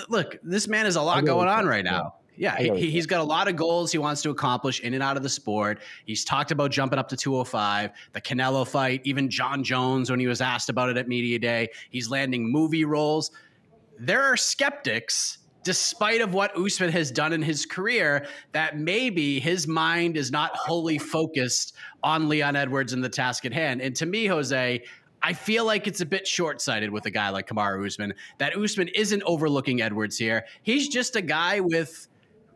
look, 0.08 0.38
this 0.42 0.66
man 0.66 0.86
has 0.86 0.96
a 0.96 1.02
lot 1.02 1.24
going 1.26 1.48
on 1.48 1.66
right 1.66 1.84
now. 1.84 2.14
Yeah, 2.36 2.56
he, 2.58 2.90
he's 2.90 3.06
got 3.06 3.20
a 3.20 3.24
lot 3.24 3.46
of 3.46 3.56
goals 3.56 3.92
he 3.92 3.98
wants 3.98 4.22
to 4.22 4.30
accomplish 4.30 4.80
in 4.80 4.94
and 4.94 5.02
out 5.02 5.16
of 5.16 5.22
the 5.22 5.28
sport. 5.28 5.80
He's 6.06 6.24
talked 6.24 6.50
about 6.50 6.70
jumping 6.70 6.98
up 6.98 7.08
to 7.10 7.16
205, 7.16 7.90
the 8.12 8.20
Canelo 8.20 8.66
fight, 8.66 9.02
even 9.04 9.28
Jon 9.28 9.62
Jones 9.62 10.10
when 10.10 10.18
he 10.18 10.26
was 10.26 10.40
asked 10.40 10.70
about 10.70 10.88
it 10.88 10.96
at 10.96 11.08
Media 11.08 11.38
Day. 11.38 11.68
He's 11.90 12.08
landing 12.10 12.50
movie 12.50 12.84
roles. 12.86 13.30
There 13.98 14.22
are 14.22 14.36
skeptics, 14.36 15.38
despite 15.62 16.22
of 16.22 16.32
what 16.32 16.56
Usman 16.58 16.90
has 16.90 17.10
done 17.10 17.34
in 17.34 17.42
his 17.42 17.66
career, 17.66 18.26
that 18.52 18.78
maybe 18.78 19.38
his 19.38 19.68
mind 19.68 20.16
is 20.16 20.30
not 20.32 20.56
wholly 20.56 20.96
focused 20.98 21.74
on 22.02 22.30
Leon 22.30 22.56
Edwards 22.56 22.94
and 22.94 23.04
the 23.04 23.10
task 23.10 23.44
at 23.44 23.52
hand. 23.52 23.82
And 23.82 23.94
to 23.96 24.06
me, 24.06 24.26
Jose, 24.26 24.82
I 25.22 25.32
feel 25.34 25.64
like 25.64 25.86
it's 25.86 26.00
a 26.00 26.06
bit 26.06 26.26
short 26.26 26.60
sighted 26.60 26.90
with 26.90 27.04
a 27.06 27.10
guy 27.10 27.28
like 27.28 27.46
Kamaru 27.46 27.86
Usman 27.86 28.14
that 28.38 28.56
Usman 28.56 28.88
isn't 28.88 29.22
overlooking 29.24 29.82
Edwards 29.82 30.16
here. 30.16 30.46
He's 30.62 30.88
just 30.88 31.14
a 31.14 31.22
guy 31.22 31.60
with 31.60 32.08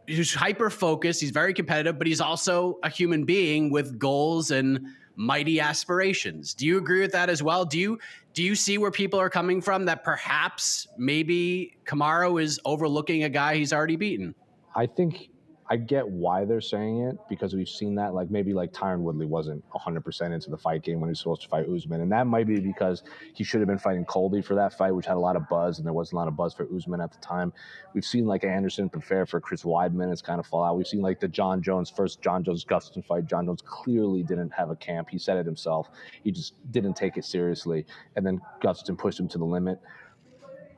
who's 0.08 0.34
hyper 0.34 0.70
focused. 0.70 1.20
He's 1.20 1.30
very 1.30 1.54
competitive, 1.54 1.98
but 1.98 2.06
he's 2.06 2.20
also 2.20 2.78
a 2.82 2.90
human 2.90 3.24
being 3.24 3.70
with 3.70 3.98
goals 3.98 4.50
and 4.50 4.86
mighty 5.16 5.60
aspirations. 5.60 6.54
Do 6.54 6.66
you 6.66 6.78
agree 6.78 7.00
with 7.00 7.12
that 7.12 7.30
as 7.30 7.42
well? 7.42 7.64
Do 7.64 7.78
you 7.78 7.98
do 8.34 8.42
you 8.42 8.54
see 8.54 8.78
where 8.78 8.90
people 8.90 9.18
are 9.18 9.30
coming 9.30 9.62
from 9.62 9.86
that 9.86 10.04
perhaps 10.04 10.86
maybe 10.98 11.78
Kamaru 11.86 12.42
is 12.42 12.60
overlooking 12.64 13.24
a 13.24 13.28
guy 13.28 13.56
he's 13.56 13.72
already 13.72 13.96
beaten? 13.96 14.34
I 14.74 14.86
think 14.86 15.30
I 15.68 15.76
get 15.76 16.08
why 16.08 16.44
they're 16.44 16.60
saying 16.60 17.00
it 17.00 17.18
because 17.28 17.54
we've 17.54 17.68
seen 17.68 17.96
that. 17.96 18.14
Like 18.14 18.30
maybe 18.30 18.52
like 18.52 18.72
Tyron 18.72 19.00
Woodley 19.00 19.26
wasn't 19.26 19.64
100% 19.70 20.32
into 20.32 20.50
the 20.50 20.56
fight 20.56 20.82
game 20.82 21.00
when 21.00 21.08
he 21.08 21.12
was 21.12 21.18
supposed 21.18 21.42
to 21.42 21.48
fight 21.48 21.66
Usman. 21.68 22.00
And 22.00 22.12
that 22.12 22.26
might 22.26 22.46
be 22.46 22.60
because 22.60 23.02
he 23.34 23.42
should 23.42 23.60
have 23.60 23.66
been 23.66 23.78
fighting 23.78 24.04
Colby 24.04 24.42
for 24.42 24.54
that 24.54 24.76
fight, 24.78 24.92
which 24.92 25.06
had 25.06 25.16
a 25.16 25.20
lot 25.20 25.34
of 25.34 25.48
buzz, 25.48 25.78
and 25.78 25.86
there 25.86 25.92
wasn't 25.92 26.14
a 26.14 26.16
lot 26.18 26.28
of 26.28 26.36
buzz 26.36 26.54
for 26.54 26.68
Usman 26.74 27.00
at 27.00 27.10
the 27.10 27.18
time. 27.18 27.52
We've 27.94 28.04
seen 28.04 28.26
like 28.26 28.44
Anderson 28.44 28.88
prepare 28.88 29.26
for 29.26 29.40
Chris 29.40 29.64
Weidman. 29.64 30.12
It's 30.12 30.22
kind 30.22 30.38
of 30.38 30.46
fall 30.46 30.62
out. 30.62 30.76
We've 30.76 30.86
seen 30.86 31.02
like 31.02 31.18
the 31.18 31.28
Jon 31.28 31.62
Jones, 31.62 31.90
first 31.90 32.22
Jon 32.22 32.44
Jones 32.44 32.64
Gustafsson 32.64 33.04
fight. 33.04 33.26
Jon 33.26 33.46
Jones 33.46 33.62
clearly 33.64 34.22
didn't 34.22 34.50
have 34.50 34.70
a 34.70 34.76
camp. 34.76 35.08
He 35.10 35.18
said 35.18 35.36
it 35.36 35.46
himself. 35.46 35.88
He 36.22 36.30
just 36.30 36.54
didn't 36.70 36.94
take 36.94 37.16
it 37.16 37.24
seriously. 37.24 37.86
And 38.14 38.24
then 38.24 38.40
Gustafsson 38.62 38.98
pushed 38.98 39.18
him 39.18 39.28
to 39.28 39.38
the 39.38 39.44
limit. 39.44 39.80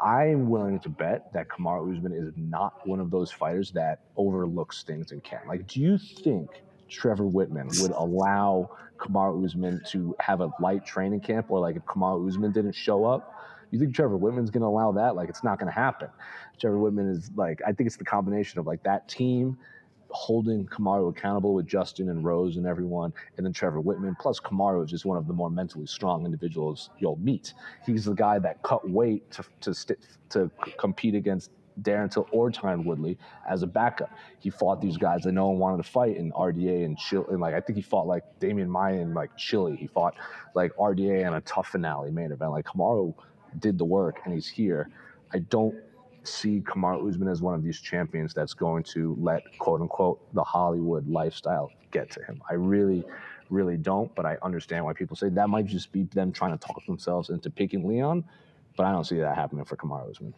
I'm 0.01 0.49
willing 0.49 0.79
to 0.81 0.89
bet 0.89 1.33
that 1.33 1.49
Kamaru 1.49 1.97
Usman 1.97 2.13
is 2.13 2.33
not 2.37 2.87
one 2.87 3.01
of 3.01 3.11
those 3.11 3.31
fighters 3.31 3.71
that 3.73 4.01
overlooks 4.17 4.83
things 4.83 5.13
in 5.13 5.21
camp. 5.21 5.47
Like, 5.47 5.67
do 5.67 5.81
you 5.81 5.99
think 5.99 6.51
Trevor 6.89 7.25
Wittman 7.25 7.81
would 7.83 7.91
allow 7.91 8.77
Kamaru 8.99 9.45
Usman 9.45 9.83
to 9.89 10.15
have 10.21 10.41
a 10.41 10.51
light 10.61 10.85
training 10.87 11.21
camp, 11.21 11.47
or 11.51 11.61
like 11.61 11.77
if 11.77 11.85
Kamaru 11.85 12.29
Usman 12.29 12.53
didn't 12.53 12.75
show 12.75 13.05
up? 13.05 13.35
You 13.71 13.79
think 13.79 13.95
Trevor 13.95 14.19
Wittman's 14.19 14.51
going 14.51 14.63
to 14.63 14.67
allow 14.67 14.93
that? 14.93 15.15
Like, 15.15 15.29
it's 15.29 15.45
not 15.45 15.59
going 15.59 15.71
to 15.71 15.79
happen. 15.79 16.09
Trevor 16.59 16.79
Wittman 16.79 17.11
is 17.11 17.31
like, 17.37 17.61
I 17.67 17.73
think 17.73 17.87
it's 17.87 17.97
the 17.97 18.05
combination 18.05 18.59
of 18.59 18.67
like 18.67 18.83
that 18.85 19.09
team 19.09 19.59
holding 20.11 20.67
Kamaru 20.67 21.11
accountable 21.11 21.55
with 21.55 21.67
Justin 21.67 22.09
and 22.09 22.25
Rose 22.25 22.57
and 22.57 22.67
everyone, 22.67 23.13
and 23.37 23.45
then 23.45 23.53
Trevor 23.53 23.83
Wittman. 23.83 24.19
Plus, 24.19 24.41
Kamaru 24.41 24.85
is 24.85 24.91
just 24.91 25.05
one 25.05 25.19
of 25.19 25.27
the 25.27 25.33
more 25.33 25.51
mentally 25.51 25.87
strong 25.87 26.25
individuals 26.25 26.91
you'll 26.99 27.17
meet. 27.17 27.55
He's 27.85 28.05
the 28.05 28.15
guy 28.15 28.39
that 28.39 28.63
cut 28.63 28.89
weight 28.89 29.31
to 29.33 29.45
to 29.61 29.75
st- 29.75 29.99
to 30.31 30.51
compete 30.79 31.15
against 31.15 31.51
Darren 31.83 32.11
Till 32.11 32.27
or 32.33 32.51
Tyron 32.51 32.85
Woodley 32.85 33.19
as 33.49 33.63
a 33.63 33.67
backup. 33.67 34.11
He 34.41 34.51
fought 34.51 34.81
these 34.81 34.97
guys 34.97 35.23
that 35.23 35.33
no 35.33 35.49
one 35.49 35.59
wanted 35.59 35.83
to 35.83 35.91
fight 35.91 36.17
in 36.17 36.33
RDA 36.33 36.85
and 36.85 36.99
Chile. 36.99 37.25
And 37.31 37.41
like 37.41 37.55
I 37.55 37.61
think 37.61 37.77
he 37.77 37.83
fought 37.83 38.07
like 38.07 38.25
Demian 38.41 38.69
Maia 38.69 38.95
in 38.95 39.15
like 39.15 39.37
Chile. 39.37 39.77
He 39.77 39.87
fought 39.87 40.15
like 40.55 40.75
RDA 40.77 41.27
and 41.27 41.37
a 41.37 41.41
tough 41.43 41.69
finale 41.69 42.11
main 42.11 42.33
event. 42.33 42.53
Like 42.53 42.67
Kamaru 42.67 43.15
did 43.59 43.79
the 43.79 43.85
work 43.85 44.21
and 44.25 44.35
he's 44.35 44.49
here. 44.49 44.91
I 45.33 45.41
don't 45.41 45.75
see 46.29 46.61
Kamaru 46.61 47.09
Usman 47.09 47.29
as 47.29 47.43
one 47.43 47.55
of 47.55 47.63
these 47.63 47.81
champions 47.81 48.35
that's 48.35 48.55
going 48.55 48.83
to 48.85 49.17
let 49.21 49.43
quote 49.59 49.81
unquote 49.81 50.33
the 50.35 50.43
Hollywood 50.43 51.09
lifestyle 51.09 51.71
get 51.91 52.11
to 52.13 52.23
him. 52.25 52.43
I 52.49 52.55
really, 52.55 53.05
really 53.51 53.77
don't, 53.77 54.15
but 54.15 54.27
I 54.27 54.37
understand 54.43 54.85
why 54.85 54.93
people 54.93 55.17
say 55.17 55.29
that 55.31 55.49
might 55.49 55.67
just 55.67 55.93
be 55.93 56.05
them 56.05 56.33
trying 56.33 56.57
to 56.57 56.59
talk 56.59 56.85
themselves 56.87 57.31
into 57.31 57.51
picking 57.51 57.87
Leon, 57.87 58.25
but 58.77 58.87
I 58.87 58.93
don't 58.93 59.05
see 59.05 59.17
that 59.19 59.35
happening 59.35 59.65
for 59.65 59.77
Kamaru 59.77 60.11
Usman. 60.11 60.35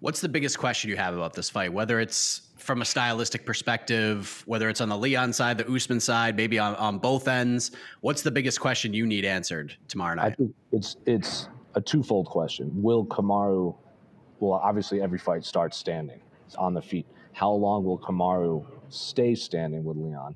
What's 0.00 0.20
the 0.20 0.28
biggest 0.28 0.58
question 0.58 0.90
you 0.90 0.96
have 0.96 1.14
about 1.14 1.32
this 1.32 1.48
fight? 1.48 1.72
Whether 1.72 2.00
it's 2.00 2.48
from 2.56 2.82
a 2.82 2.84
stylistic 2.84 3.46
perspective, 3.46 4.42
whether 4.46 4.68
it's 4.68 4.80
on 4.80 4.88
the 4.88 4.98
Leon 4.98 5.32
side, 5.32 5.58
the 5.58 5.72
Usman 5.72 6.00
side, 6.00 6.36
maybe 6.36 6.58
on, 6.58 6.74
on 6.74 6.98
both 6.98 7.28
ends, 7.28 7.70
what's 8.00 8.22
the 8.22 8.30
biggest 8.30 8.60
question 8.60 8.92
you 8.92 9.06
need 9.06 9.24
answered 9.24 9.76
tomorrow 9.86 10.16
night? 10.16 10.32
I 10.32 10.34
think 10.34 10.54
it's 10.72 10.96
it's 11.06 11.48
a 11.74 11.80
twofold 11.80 12.26
question. 12.26 12.70
Will 12.74 13.06
Kamaru 13.06 13.76
well, 14.42 14.60
obviously 14.62 15.00
every 15.00 15.18
fight 15.18 15.44
starts 15.44 15.76
standing 15.76 16.20
it's 16.46 16.56
on 16.56 16.74
the 16.74 16.82
feet. 16.82 17.06
How 17.32 17.52
long 17.52 17.84
will 17.84 17.98
Kamaru 17.98 18.66
stay 18.88 19.36
standing 19.36 19.84
with 19.84 19.96
Leon? 19.96 20.34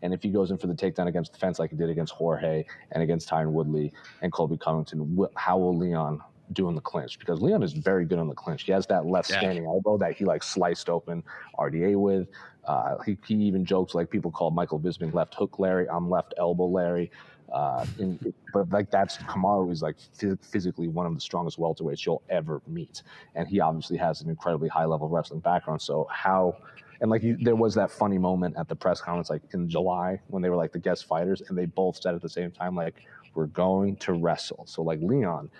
And 0.00 0.14
if 0.14 0.22
he 0.22 0.28
goes 0.28 0.52
in 0.52 0.58
for 0.58 0.68
the 0.68 0.74
takedown 0.74 1.08
against 1.08 1.32
the 1.32 1.40
fence 1.40 1.58
like 1.58 1.70
he 1.70 1.76
did 1.76 1.90
against 1.90 2.12
Jorge 2.12 2.64
and 2.92 3.02
against 3.02 3.28
Tyron 3.28 3.50
Woodley 3.50 3.92
and 4.22 4.32
Colby 4.32 4.56
Covington, 4.56 5.26
how 5.34 5.58
will 5.58 5.76
Leon 5.76 6.22
do 6.52 6.68
in 6.68 6.76
the 6.76 6.80
clinch? 6.80 7.18
Because 7.18 7.42
Leon 7.42 7.64
is 7.64 7.72
very 7.72 8.04
good 8.04 8.20
on 8.20 8.28
the 8.28 8.34
clinch. 8.34 8.62
He 8.62 8.70
has 8.70 8.86
that 8.86 9.06
left 9.06 9.28
yeah. 9.28 9.40
standing 9.40 9.66
elbow 9.66 9.98
that 9.98 10.14
he 10.14 10.24
like 10.24 10.44
sliced 10.44 10.88
open 10.88 11.24
RDA 11.58 11.96
with. 11.96 12.28
Uh, 12.64 12.98
he, 13.04 13.18
he 13.26 13.34
even 13.34 13.64
jokes 13.64 13.92
like 13.92 14.08
people 14.08 14.30
call 14.30 14.52
Michael 14.52 14.78
Bisping 14.78 15.12
left 15.12 15.34
hook 15.34 15.58
Larry. 15.58 15.88
I'm 15.90 16.08
left 16.08 16.32
elbow 16.38 16.66
Larry. 16.66 17.10
Uh, 17.52 17.86
in, 17.98 18.18
but 18.52 18.70
like 18.70 18.90
that's 18.90 19.16
Kamaru 19.18 19.72
is 19.72 19.82
like 19.82 19.96
physically 20.42 20.88
one 20.88 21.06
of 21.06 21.14
the 21.14 21.20
strongest 21.20 21.58
welterweights 21.58 22.04
you'll 22.04 22.22
ever 22.28 22.60
meet, 22.66 23.02
and 23.34 23.48
he 23.48 23.60
obviously 23.60 23.96
has 23.96 24.20
an 24.20 24.28
incredibly 24.28 24.68
high 24.68 24.84
level 24.84 25.08
wrestling 25.08 25.40
background. 25.40 25.80
So 25.80 26.06
how, 26.10 26.56
and 27.00 27.10
like 27.10 27.22
there 27.40 27.56
was 27.56 27.74
that 27.74 27.90
funny 27.90 28.18
moment 28.18 28.56
at 28.58 28.68
the 28.68 28.76
press 28.76 29.00
conference 29.00 29.30
like 29.30 29.42
in 29.52 29.68
July 29.68 30.20
when 30.28 30.42
they 30.42 30.50
were 30.50 30.56
like 30.56 30.72
the 30.72 30.78
guest 30.78 31.06
fighters, 31.06 31.42
and 31.48 31.56
they 31.56 31.64
both 31.66 32.00
said 32.02 32.14
at 32.14 32.20
the 32.20 32.28
same 32.28 32.50
time 32.50 32.74
like 32.74 32.96
we're 33.34 33.46
going 33.46 33.96
to 33.96 34.12
wrestle. 34.12 34.64
So 34.66 34.82
like 34.82 35.00
Leon 35.00 35.50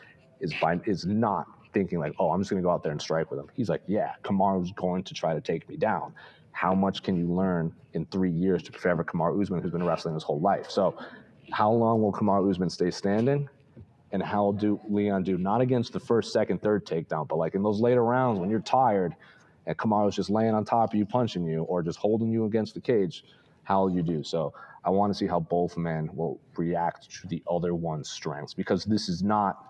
is 0.41 0.53
by 0.61 0.81
is 0.85 1.07
not 1.07 1.47
thinking 1.73 1.99
like 1.99 2.15
oh 2.19 2.31
I'm 2.31 2.41
just 2.41 2.51
gonna 2.51 2.63
go 2.63 2.71
out 2.71 2.83
there 2.83 2.93
and 2.93 3.01
strike 3.01 3.31
with 3.31 3.41
him. 3.41 3.47
He's 3.55 3.69
like 3.69 3.83
yeah 3.87 4.13
Kamaru's 4.25 4.73
going 4.73 5.05
to 5.05 5.15
try 5.15 5.35
to 5.35 5.41
take 5.41 5.69
me 5.69 5.77
down. 5.77 6.15
How 6.53 6.75
much 6.75 7.03
can 7.03 7.17
you 7.17 7.33
learn 7.33 7.73
in 7.95 8.05
three 8.07 8.31
years 8.31 8.63
to 8.65 8.73
prepare 8.73 8.97
for 8.97 9.05
Kamaru 9.05 9.41
Usman, 9.41 9.63
who's 9.63 9.71
been 9.71 9.85
wrestling 9.85 10.15
his 10.15 10.23
whole 10.25 10.41
life? 10.41 10.71
So 10.71 10.99
how 11.53 11.71
long 11.71 12.03
will 12.03 12.13
Kamaru 12.13 12.51
Usman 12.51 12.71
stay 12.71 12.91
standing? 12.91 13.49
And 14.13 14.23
how 14.23 14.53
do 14.53 14.81
Leon 14.89 15.23
do? 15.25 15.37
Not 15.37 15.61
against 15.61 15.93
the 15.93 16.01
first, 16.01 16.33
second, 16.33 16.63
third 16.63 16.87
takedown, 16.87 17.29
but 17.29 17.37
like 17.37 17.55
in 17.55 17.63
those 17.63 17.81
later 17.81 18.05
rounds 18.05 18.39
when 18.39 18.49
you're 18.49 18.61
tired 18.61 19.15
and 19.67 19.77
Kamaru's 19.77 20.17
just 20.17 20.31
laying 20.31 20.55
on 20.55 20.65
top 20.65 20.95
of 20.95 20.99
you, 20.99 21.05
punching 21.05 21.45
you, 21.45 21.63
or 21.65 21.83
just 21.83 21.99
holding 21.99 22.31
you 22.33 22.47
against 22.47 22.75
the 22.75 22.81
cage, 22.81 23.25
how 23.65 23.83
will 23.83 23.91
you 23.91 24.03
do? 24.03 24.25
So 24.25 24.55
I 24.83 24.91
want 24.91 25.13
to 25.13 25.19
see 25.19 25.27
how 25.27 25.41
both 25.41 25.77
men 25.77 26.09
will 26.15 26.41
react 26.57 27.11
to 27.21 27.29
the 27.29 27.43
other 27.51 27.75
one's 27.75 28.09
strengths 28.09 28.55
because 28.55 28.87
this 28.87 29.11
is 29.11 29.23
not, 29.23 29.67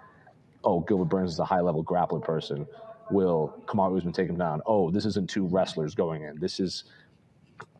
oh, 0.63 0.81
Gilbert 0.81 1.07
Burns 1.07 1.33
is 1.33 1.39
a 1.41 1.45
high 1.45 1.61
level 1.61 1.83
grappling 1.83 2.23
person. 2.23 2.65
Will 3.11 3.61
Kamaru 3.67 3.99
Usman 3.99 4.13
take 4.13 4.29
him 4.29 4.39
down? 4.39 4.63
Oh, 4.67 4.91
this 4.91 5.05
isn't 5.05 5.29
two 5.29 5.47
wrestlers 5.47 5.97
going 5.97 6.23
in. 6.23 6.39
This 6.39 6.61
is 6.61 6.85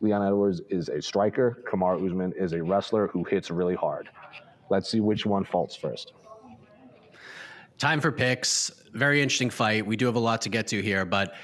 Leon 0.01 0.25
Edwards 0.25 0.61
is 0.69 0.89
a 0.89 1.01
striker. 1.01 1.63
Kamaru 1.69 2.05
Usman 2.07 2.33
is 2.37 2.53
a 2.53 2.63
wrestler 2.63 3.07
who 3.07 3.23
hits 3.23 3.51
really 3.51 3.75
hard. 3.75 4.09
Let's 4.69 4.89
see 4.89 4.99
which 4.99 5.25
one 5.25 5.43
falls 5.43 5.75
first. 5.75 6.13
Time 7.77 8.01
for 8.01 8.11
picks. 8.11 8.71
Very 8.93 9.21
interesting 9.21 9.49
fight. 9.49 9.85
We 9.85 9.95
do 9.95 10.05
have 10.05 10.15
a 10.15 10.19
lot 10.19 10.41
to 10.41 10.49
get 10.49 10.67
to 10.67 10.81
here, 10.81 11.05
but 11.05 11.35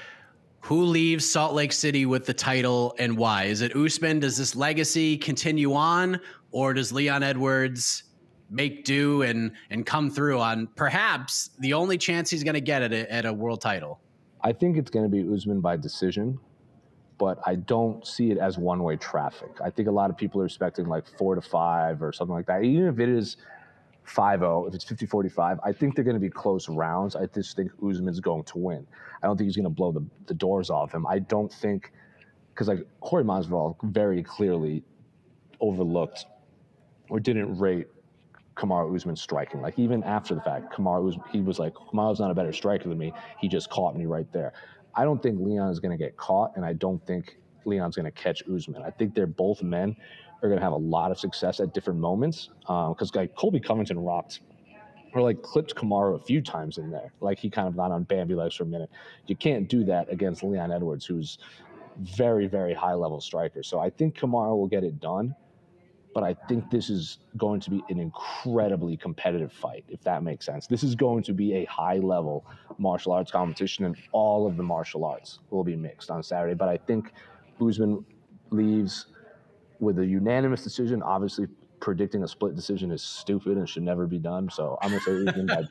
who 0.60 0.84
leaves 0.84 1.24
Salt 1.24 1.54
Lake 1.54 1.72
City 1.72 2.06
with 2.06 2.26
the 2.26 2.34
title 2.34 2.94
and 2.98 3.16
why? 3.16 3.44
Is 3.44 3.62
it 3.62 3.76
Usman? 3.76 4.20
Does 4.20 4.36
this 4.36 4.56
legacy 4.56 5.16
continue 5.16 5.74
on, 5.74 6.20
or 6.50 6.74
does 6.74 6.92
Leon 6.92 7.22
Edwards 7.22 8.02
make 8.50 8.84
do 8.84 9.22
and 9.22 9.52
and 9.70 9.86
come 9.86 10.10
through 10.10 10.40
on 10.40 10.68
perhaps 10.76 11.50
the 11.60 11.72
only 11.72 11.96
chance 11.98 12.30
he's 12.30 12.44
going 12.44 12.54
to 12.54 12.60
get 12.60 12.82
at 12.82 12.92
a, 12.92 13.12
at 13.12 13.26
a 13.26 13.32
world 13.32 13.60
title? 13.60 14.00
I 14.42 14.52
think 14.52 14.76
it's 14.76 14.90
going 14.90 15.04
to 15.04 15.08
be 15.08 15.22
Usman 15.32 15.60
by 15.60 15.76
decision 15.76 16.38
but 17.18 17.38
I 17.46 17.54
don't 17.54 18.06
see 18.06 18.30
it 18.30 18.38
as 18.38 18.58
one 18.58 18.82
way 18.82 18.96
traffic. 18.96 19.50
I 19.62 19.70
think 19.70 19.88
a 19.88 19.92
lot 19.92 20.10
of 20.10 20.16
people 20.16 20.40
are 20.42 20.44
expecting 20.44 20.86
like 20.86 21.06
four 21.06 21.34
to 21.34 21.40
five 21.40 22.02
or 22.02 22.12
something 22.12 22.34
like 22.34 22.46
that. 22.46 22.62
Even 22.62 22.88
if 22.88 22.98
it 22.98 23.08
is 23.08 23.36
5 24.04 24.40
0, 24.40 24.66
if 24.66 24.74
it's 24.74 24.84
50 24.84 25.06
45, 25.06 25.58
I 25.64 25.72
think 25.72 25.94
they're 25.94 26.04
going 26.04 26.16
to 26.16 26.20
be 26.20 26.30
close 26.30 26.68
rounds. 26.68 27.16
I 27.16 27.26
just 27.26 27.56
think 27.56 27.72
Usman's 27.82 28.20
going 28.20 28.44
to 28.44 28.58
win. 28.58 28.86
I 29.22 29.26
don't 29.26 29.36
think 29.36 29.46
he's 29.46 29.56
going 29.56 29.64
to 29.64 29.70
blow 29.70 29.92
the, 29.92 30.04
the 30.26 30.34
doors 30.34 30.70
off 30.70 30.92
him. 30.92 31.06
I 31.06 31.18
don't 31.18 31.52
think, 31.52 31.92
because 32.54 32.68
like 32.68 32.86
Corey 33.00 33.24
Masvidal 33.24 33.76
very 33.82 34.22
clearly 34.22 34.84
overlooked 35.60 36.26
or 37.08 37.18
didn't 37.18 37.58
rate 37.58 37.88
Kamaru 38.56 38.94
Usman 38.94 39.16
striking. 39.16 39.60
Like 39.60 39.78
even 39.78 40.02
after 40.04 40.34
the 40.34 40.40
fact, 40.40 40.72
Kamaru 40.72 41.04
was 41.04 41.18
he 41.30 41.40
was 41.40 41.58
like 41.58 41.74
Kamaru's 41.74 42.20
not 42.20 42.30
a 42.30 42.34
better 42.34 42.52
striker 42.52 42.88
than 42.88 42.98
me. 42.98 43.12
He 43.38 43.48
just 43.48 43.70
caught 43.70 43.96
me 43.96 44.06
right 44.06 44.30
there. 44.32 44.52
I 44.96 45.04
don't 45.04 45.22
think 45.22 45.38
Leon 45.40 45.70
is 45.70 45.78
going 45.78 45.96
to 45.96 46.02
get 46.02 46.16
caught, 46.16 46.52
and 46.56 46.64
I 46.64 46.72
don't 46.72 47.04
think 47.06 47.38
Leon's 47.64 47.96
going 47.96 48.04
to 48.04 48.10
catch 48.10 48.42
Usman. 48.48 48.82
I 48.82 48.90
think 48.90 49.14
they're 49.14 49.26
both 49.26 49.62
men 49.62 49.96
are 50.42 50.48
going 50.48 50.58
to 50.58 50.64
have 50.64 50.72
a 50.72 50.76
lot 50.76 51.10
of 51.10 51.18
success 51.18 51.60
at 51.60 51.72
different 51.72 51.98
moments 51.98 52.50
because 52.60 53.10
um, 53.14 53.20
like 53.20 53.34
Colby 53.36 53.60
Covington 53.60 53.98
rocked 53.98 54.40
or 55.14 55.22
like 55.22 55.42
clipped 55.42 55.74
Kamaru 55.74 56.20
a 56.20 56.24
few 56.24 56.42
times 56.42 56.78
in 56.78 56.90
there. 56.90 57.12
Like 57.20 57.38
he 57.38 57.48
kind 57.48 57.68
of 57.68 57.76
got 57.76 57.90
on 57.90 58.04
Bambi 58.04 58.34
legs 58.34 58.54
for 58.54 58.64
a 58.64 58.66
minute. 58.66 58.90
You 59.26 59.36
can't 59.36 59.68
do 59.68 59.84
that 59.84 60.12
against 60.12 60.42
Leon 60.42 60.70
Edwards, 60.70 61.06
who's 61.06 61.38
very, 61.98 62.46
very 62.46 62.74
high 62.74 62.94
level 62.94 63.20
striker. 63.20 63.62
So 63.62 63.78
I 63.78 63.90
think 63.90 64.16
Kamaru 64.18 64.56
will 64.56 64.66
get 64.66 64.84
it 64.84 65.00
done. 65.00 65.34
But 66.16 66.24
I 66.24 66.32
think 66.48 66.70
this 66.70 66.88
is 66.88 67.18
going 67.36 67.60
to 67.60 67.68
be 67.68 67.84
an 67.90 68.00
incredibly 68.00 68.96
competitive 68.96 69.52
fight, 69.52 69.84
if 69.86 70.00
that 70.04 70.22
makes 70.22 70.46
sense. 70.46 70.66
This 70.66 70.82
is 70.82 70.94
going 70.94 71.22
to 71.24 71.34
be 71.34 71.56
a 71.56 71.66
high 71.66 71.98
level 71.98 72.46
martial 72.78 73.12
arts 73.12 73.30
competition, 73.30 73.84
and 73.84 73.94
all 74.12 74.46
of 74.46 74.56
the 74.56 74.62
martial 74.62 75.04
arts 75.04 75.40
will 75.50 75.62
be 75.62 75.76
mixed 75.76 76.10
on 76.10 76.22
Saturday. 76.22 76.54
But 76.54 76.70
I 76.70 76.78
think 76.78 77.12
Usman 77.60 78.02
leaves 78.48 79.08
with 79.78 79.98
a 79.98 80.06
unanimous 80.06 80.64
decision. 80.64 81.02
Obviously, 81.02 81.48
predicting 81.80 82.22
a 82.22 82.28
split 82.28 82.56
decision 82.56 82.90
is 82.92 83.02
stupid 83.02 83.58
and 83.58 83.68
should 83.68 83.82
never 83.82 84.06
be 84.06 84.18
done. 84.18 84.48
So 84.48 84.78
I'm 84.80 84.92
gonna 84.92 85.02
say 85.02 85.22
Usman 85.26 85.44
by 85.44 85.64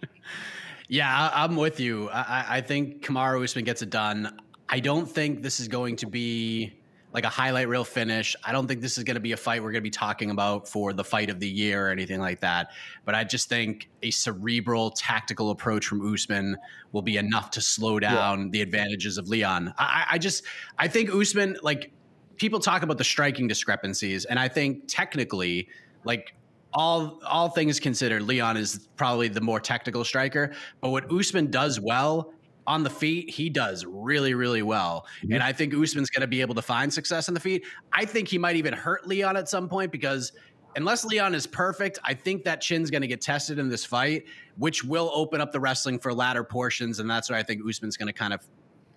Yeah, 0.88 1.30
I'm 1.30 1.56
with 1.56 1.78
you. 1.78 2.08
I, 2.08 2.56
I 2.56 2.60
think 2.62 3.04
Kamaru 3.04 3.44
Usman 3.44 3.66
gets 3.66 3.82
it 3.82 3.90
done. 3.90 4.34
I 4.70 4.80
don't 4.80 5.04
think 5.04 5.42
this 5.42 5.60
is 5.60 5.68
going 5.68 5.96
to 5.96 6.06
be 6.06 6.72
like 7.12 7.24
a 7.24 7.28
highlight 7.28 7.68
reel 7.68 7.84
finish. 7.84 8.34
I 8.42 8.52
don't 8.52 8.66
think 8.66 8.80
this 8.80 8.96
is 8.96 9.04
going 9.04 9.16
to 9.16 9.20
be 9.20 9.32
a 9.32 9.36
fight 9.36 9.62
we're 9.62 9.72
going 9.72 9.82
to 9.82 9.88
be 9.88 9.90
talking 9.90 10.30
about 10.30 10.66
for 10.66 10.92
the 10.92 11.04
fight 11.04 11.28
of 11.28 11.40
the 11.40 11.48
year 11.48 11.88
or 11.88 11.90
anything 11.90 12.20
like 12.20 12.40
that. 12.40 12.70
But 13.04 13.14
I 13.14 13.24
just 13.24 13.48
think 13.48 13.90
a 14.02 14.10
cerebral, 14.10 14.90
tactical 14.90 15.50
approach 15.50 15.86
from 15.86 16.12
Usman 16.12 16.56
will 16.92 17.02
be 17.02 17.18
enough 17.18 17.50
to 17.52 17.60
slow 17.60 18.00
down 18.00 18.40
yeah. 18.40 18.48
the 18.50 18.62
advantages 18.62 19.18
of 19.18 19.28
Leon. 19.28 19.74
I, 19.78 20.06
I 20.12 20.18
just, 20.18 20.44
I 20.78 20.88
think 20.88 21.10
Usman, 21.14 21.58
like 21.62 21.92
people 22.36 22.60
talk 22.60 22.82
about 22.82 22.98
the 22.98 23.04
striking 23.04 23.46
discrepancies, 23.46 24.24
and 24.24 24.38
I 24.38 24.48
think 24.48 24.84
technically, 24.88 25.68
like 26.04 26.34
all 26.74 27.20
all 27.26 27.50
things 27.50 27.78
considered, 27.78 28.22
Leon 28.22 28.56
is 28.56 28.88
probably 28.96 29.28
the 29.28 29.40
more 29.40 29.60
technical 29.60 30.04
striker. 30.04 30.52
But 30.80 30.90
what 30.90 31.12
Usman 31.12 31.50
does 31.50 31.78
well 31.78 32.32
on 32.66 32.82
the 32.82 32.90
feet, 32.90 33.30
he 33.30 33.50
does 33.50 33.84
really, 33.84 34.34
really 34.34 34.62
well. 34.62 35.06
Mm-hmm. 35.22 35.34
And 35.34 35.42
I 35.42 35.52
think 35.52 35.74
Usman's 35.74 36.10
going 36.10 36.20
to 36.22 36.26
be 36.26 36.40
able 36.40 36.54
to 36.54 36.62
find 36.62 36.92
success 36.92 37.28
on 37.28 37.34
the 37.34 37.40
feet. 37.40 37.64
I 37.92 38.04
think 38.04 38.28
he 38.28 38.38
might 38.38 38.56
even 38.56 38.72
hurt 38.72 39.06
Leon 39.06 39.36
at 39.36 39.48
some 39.48 39.68
point 39.68 39.90
because 39.90 40.32
unless 40.76 41.04
Leon 41.04 41.34
is 41.34 41.46
perfect, 41.46 41.98
I 42.04 42.14
think 42.14 42.44
that 42.44 42.60
chin's 42.60 42.90
going 42.90 43.02
to 43.02 43.08
get 43.08 43.20
tested 43.20 43.58
in 43.58 43.68
this 43.68 43.84
fight, 43.84 44.24
which 44.56 44.84
will 44.84 45.10
open 45.14 45.40
up 45.40 45.52
the 45.52 45.60
wrestling 45.60 45.98
for 45.98 46.14
latter 46.14 46.44
portions. 46.44 46.98
And 46.98 47.10
that's 47.10 47.30
where 47.30 47.38
I 47.38 47.42
think 47.42 47.62
Usman's 47.68 47.96
going 47.96 48.06
to 48.08 48.12
kind 48.12 48.32
of, 48.32 48.46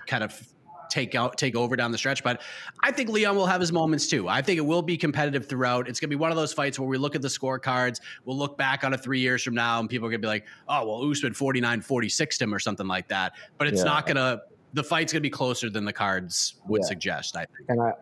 kind 0.05 0.23
of 0.23 0.41
take 0.89 1.15
out 1.15 1.37
take 1.37 1.55
over 1.55 1.75
down 1.75 1.91
the 1.91 1.97
stretch. 1.97 2.23
But 2.23 2.41
I 2.83 2.91
think 2.91 3.09
Leon 3.09 3.35
will 3.35 3.45
have 3.45 3.61
his 3.61 3.71
moments 3.71 4.07
too. 4.07 4.27
I 4.27 4.41
think 4.41 4.57
it 4.57 4.65
will 4.65 4.81
be 4.81 4.97
competitive 4.97 5.47
throughout. 5.47 5.87
It's 5.87 5.99
gonna 5.99 6.09
be 6.09 6.15
one 6.15 6.31
of 6.31 6.37
those 6.37 6.53
fights 6.53 6.79
where 6.79 6.87
we 6.87 6.97
look 6.97 7.15
at 7.15 7.21
the 7.21 7.27
scorecards, 7.27 7.99
we'll 8.25 8.37
look 8.37 8.57
back 8.57 8.83
on 8.83 8.93
it 8.93 9.01
three 9.01 9.19
years 9.19 9.43
from 9.43 9.55
now, 9.55 9.79
and 9.79 9.89
people 9.89 10.07
are 10.07 10.11
gonna 10.11 10.19
be 10.19 10.27
like, 10.27 10.45
oh 10.67 10.85
well, 10.85 11.09
Usman 11.09 11.33
49 11.33 11.81
46 11.81 12.41
him 12.41 12.53
or 12.53 12.59
something 12.59 12.87
like 12.87 13.07
that. 13.07 13.33
But 13.57 13.67
it's 13.67 13.79
yeah. 13.79 13.85
not 13.85 14.07
gonna 14.07 14.41
the 14.73 14.83
fight's 14.83 15.13
gonna 15.13 15.21
be 15.21 15.29
closer 15.29 15.69
than 15.69 15.85
the 15.85 15.93
cards 15.93 16.55
would 16.67 16.81
yeah. 16.81 16.87
suggest, 16.87 17.35
I 17.35 17.45
think. 17.45 17.69
And 17.69 17.81
I 17.81 17.93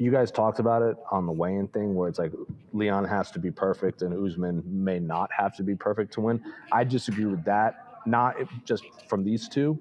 you 0.00 0.10
guys 0.10 0.30
talked 0.30 0.60
about 0.60 0.82
it 0.82 0.96
on 1.10 1.26
the 1.26 1.32
weigh-in 1.32 1.68
thing 1.68 1.94
where 1.94 2.08
it's 2.08 2.18
like 2.18 2.32
Leon 2.72 3.04
has 3.04 3.30
to 3.32 3.38
be 3.38 3.50
perfect 3.50 4.02
and 4.02 4.14
Usman 4.14 4.62
may 4.64 4.98
not 4.98 5.30
have 5.36 5.56
to 5.56 5.62
be 5.62 5.74
perfect 5.74 6.12
to 6.14 6.20
win. 6.20 6.42
I 6.70 6.84
disagree 6.84 7.24
with 7.24 7.44
that. 7.44 8.00
Not 8.06 8.36
just 8.64 8.84
from 9.08 9.24
these 9.24 9.48
two. 9.48 9.78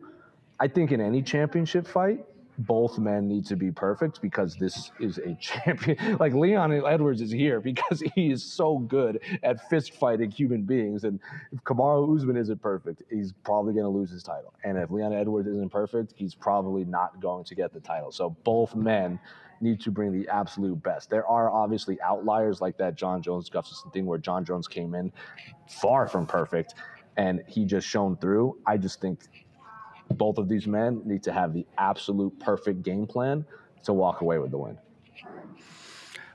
I 0.59 0.67
think 0.67 0.91
in 0.91 0.99
any 0.99 1.21
championship 1.21 1.87
fight, 1.87 2.25
both 2.59 2.97
men 2.97 3.27
need 3.27 3.45
to 3.45 3.55
be 3.55 3.71
perfect 3.71 4.21
because 4.21 4.55
this 4.55 4.91
is 4.99 5.19
a 5.19 5.35
champion. 5.35 5.97
Like 6.19 6.33
Leon 6.33 6.71
Edwards 6.71 7.21
is 7.21 7.31
here 7.31 7.59
because 7.61 8.01
he 8.15 8.31
is 8.31 8.43
so 8.43 8.79
good 8.79 9.21
at 9.43 9.69
fist 9.69 9.93
fighting 9.93 10.31
human 10.31 10.63
beings. 10.63 11.03
And 11.03 11.19
if 11.51 11.63
Kamaru 11.63 12.15
Usman 12.15 12.37
isn't 12.37 12.61
perfect, 12.61 13.03
he's 13.09 13.33
probably 13.43 13.73
going 13.73 13.85
to 13.85 13.89
lose 13.89 14.09
his 14.09 14.23
title. 14.23 14.53
And 14.63 14.77
if 14.77 14.89
Leon 14.89 15.13
Edwards 15.13 15.47
isn't 15.47 15.71
perfect, 15.71 16.13
he's 16.15 16.33
probably 16.33 16.85
not 16.85 17.19
going 17.19 17.43
to 17.45 17.55
get 17.55 17.73
the 17.73 17.79
title. 17.79 18.11
So 18.11 18.31
both 18.43 18.75
men 18.75 19.19
need 19.61 19.79
to 19.81 19.91
bring 19.91 20.11
the 20.11 20.27
absolute 20.29 20.81
best. 20.81 21.09
There 21.09 21.25
are 21.27 21.51
obviously 21.51 21.99
outliers 22.01 22.61
like 22.61 22.77
that 22.77 22.95
Jon 22.95 23.21
Jones 23.21 23.49
Gustafsson 23.49 23.93
thing 23.93 24.05
where 24.05 24.19
Jon 24.19 24.45
Jones 24.45 24.67
came 24.67 24.95
in 24.95 25.11
far 25.67 26.07
from 26.07 26.25
perfect 26.25 26.75
and 27.17 27.43
he 27.47 27.65
just 27.65 27.87
shone 27.87 28.17
through. 28.17 28.57
I 28.65 28.77
just 28.77 29.01
think 29.01 29.46
both 30.15 30.37
of 30.37 30.47
these 30.47 30.67
men 30.67 31.01
need 31.05 31.23
to 31.23 31.31
have 31.31 31.53
the 31.53 31.65
absolute 31.77 32.37
perfect 32.39 32.83
game 32.83 33.05
plan 33.05 33.45
to 33.83 33.93
walk 33.93 34.21
away 34.21 34.37
with 34.37 34.51
the 34.51 34.57
win. 34.57 34.77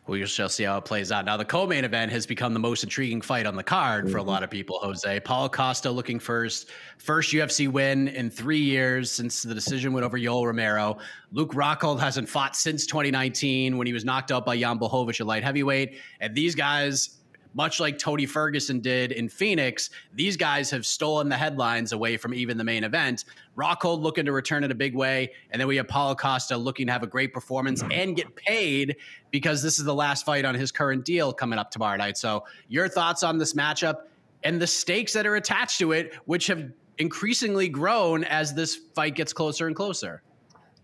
We 0.08 0.26
shall 0.26 0.48
see 0.48 0.64
how 0.64 0.78
it 0.78 0.85
plays 0.85 1.12
out. 1.12 1.24
Now, 1.24 1.37
the 1.37 1.44
co-main 1.44 1.85
event 1.85 2.11
has 2.11 2.26
become 2.26 2.54
the 2.54 2.61
most 2.61 2.82
intriguing 2.82 3.20
fight 3.20 3.46
on 3.46 3.54
the 3.54 3.62
card 3.62 4.11
for 4.11 4.18
a 4.18 4.20
mm-hmm. 4.20 4.30
lot 4.30 4.42
of 4.42 4.50
people. 4.50 4.80
Jose 4.82 5.20
Paulo 5.20 5.48
Costa 5.48 5.92
looking 5.92 6.18
first, 6.18 6.70
first 6.98 7.32
UFC 7.32 7.68
win 7.68 8.08
in 8.08 8.28
three 8.28 8.58
years 8.58 9.12
since 9.12 9.42
the 9.42 9.54
decision 9.54 9.92
went 9.92 10.04
over 10.04 10.18
Yoel 10.18 10.44
Romero. 10.44 10.98
Luke 11.30 11.52
Rockhold 11.52 12.00
hasn't 12.00 12.28
fought 12.28 12.56
since 12.56 12.85
2019 12.85 13.78
when 13.78 13.87
he 13.87 13.92
was 13.92 14.04
knocked 14.04 14.32
out 14.32 14.44
by 14.44 14.58
Jan 14.58 14.76
Blachowicz 14.76 15.20
at 15.20 15.26
light 15.26 15.44
heavyweight. 15.44 15.96
And 16.18 16.35
these 16.35 16.56
guys 16.56 17.21
much 17.54 17.80
like 17.80 17.98
Tony 17.98 18.26
Ferguson 18.26 18.80
did 18.80 19.12
in 19.12 19.28
Phoenix, 19.28 19.90
these 20.14 20.36
guys 20.36 20.70
have 20.70 20.86
stolen 20.86 21.28
the 21.28 21.36
headlines 21.36 21.92
away 21.92 22.16
from 22.16 22.34
even 22.34 22.56
the 22.56 22.64
main 22.64 22.84
event. 22.84 23.24
Rockhold 23.56 24.00
looking 24.00 24.24
to 24.24 24.32
return 24.32 24.64
in 24.64 24.70
a 24.70 24.74
big 24.74 24.94
way, 24.94 25.32
and 25.50 25.60
then 25.60 25.68
we 25.68 25.76
have 25.76 25.88
Paulo 25.88 26.14
Costa 26.14 26.56
looking 26.56 26.86
to 26.86 26.92
have 26.92 27.02
a 27.02 27.06
great 27.06 27.32
performance 27.32 27.82
and 27.90 28.16
get 28.16 28.34
paid 28.36 28.96
because 29.30 29.62
this 29.62 29.78
is 29.78 29.84
the 29.84 29.94
last 29.94 30.24
fight 30.24 30.44
on 30.44 30.54
his 30.54 30.72
current 30.72 31.04
deal 31.04 31.32
coming 31.32 31.58
up 31.58 31.70
tomorrow 31.70 31.96
night. 31.96 32.16
So, 32.16 32.44
your 32.68 32.88
thoughts 32.88 33.22
on 33.22 33.38
this 33.38 33.54
matchup 33.54 34.02
and 34.44 34.60
the 34.60 34.66
stakes 34.66 35.12
that 35.12 35.26
are 35.26 35.36
attached 35.36 35.78
to 35.78 35.92
it, 35.92 36.14
which 36.24 36.46
have 36.46 36.70
increasingly 36.98 37.68
grown 37.68 38.24
as 38.24 38.54
this 38.54 38.76
fight 38.94 39.14
gets 39.14 39.32
closer 39.32 39.66
and 39.66 39.76
closer. 39.76 40.22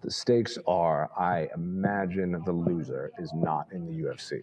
The 0.00 0.11
stakes 0.11 0.59
are 0.66 1.11
I 1.18 1.48
imagine 1.54 2.40
the 2.44 2.52
loser 2.52 3.11
is 3.18 3.33
not 3.35 3.66
in 3.72 3.87
the 3.87 4.04
UFC 4.04 4.42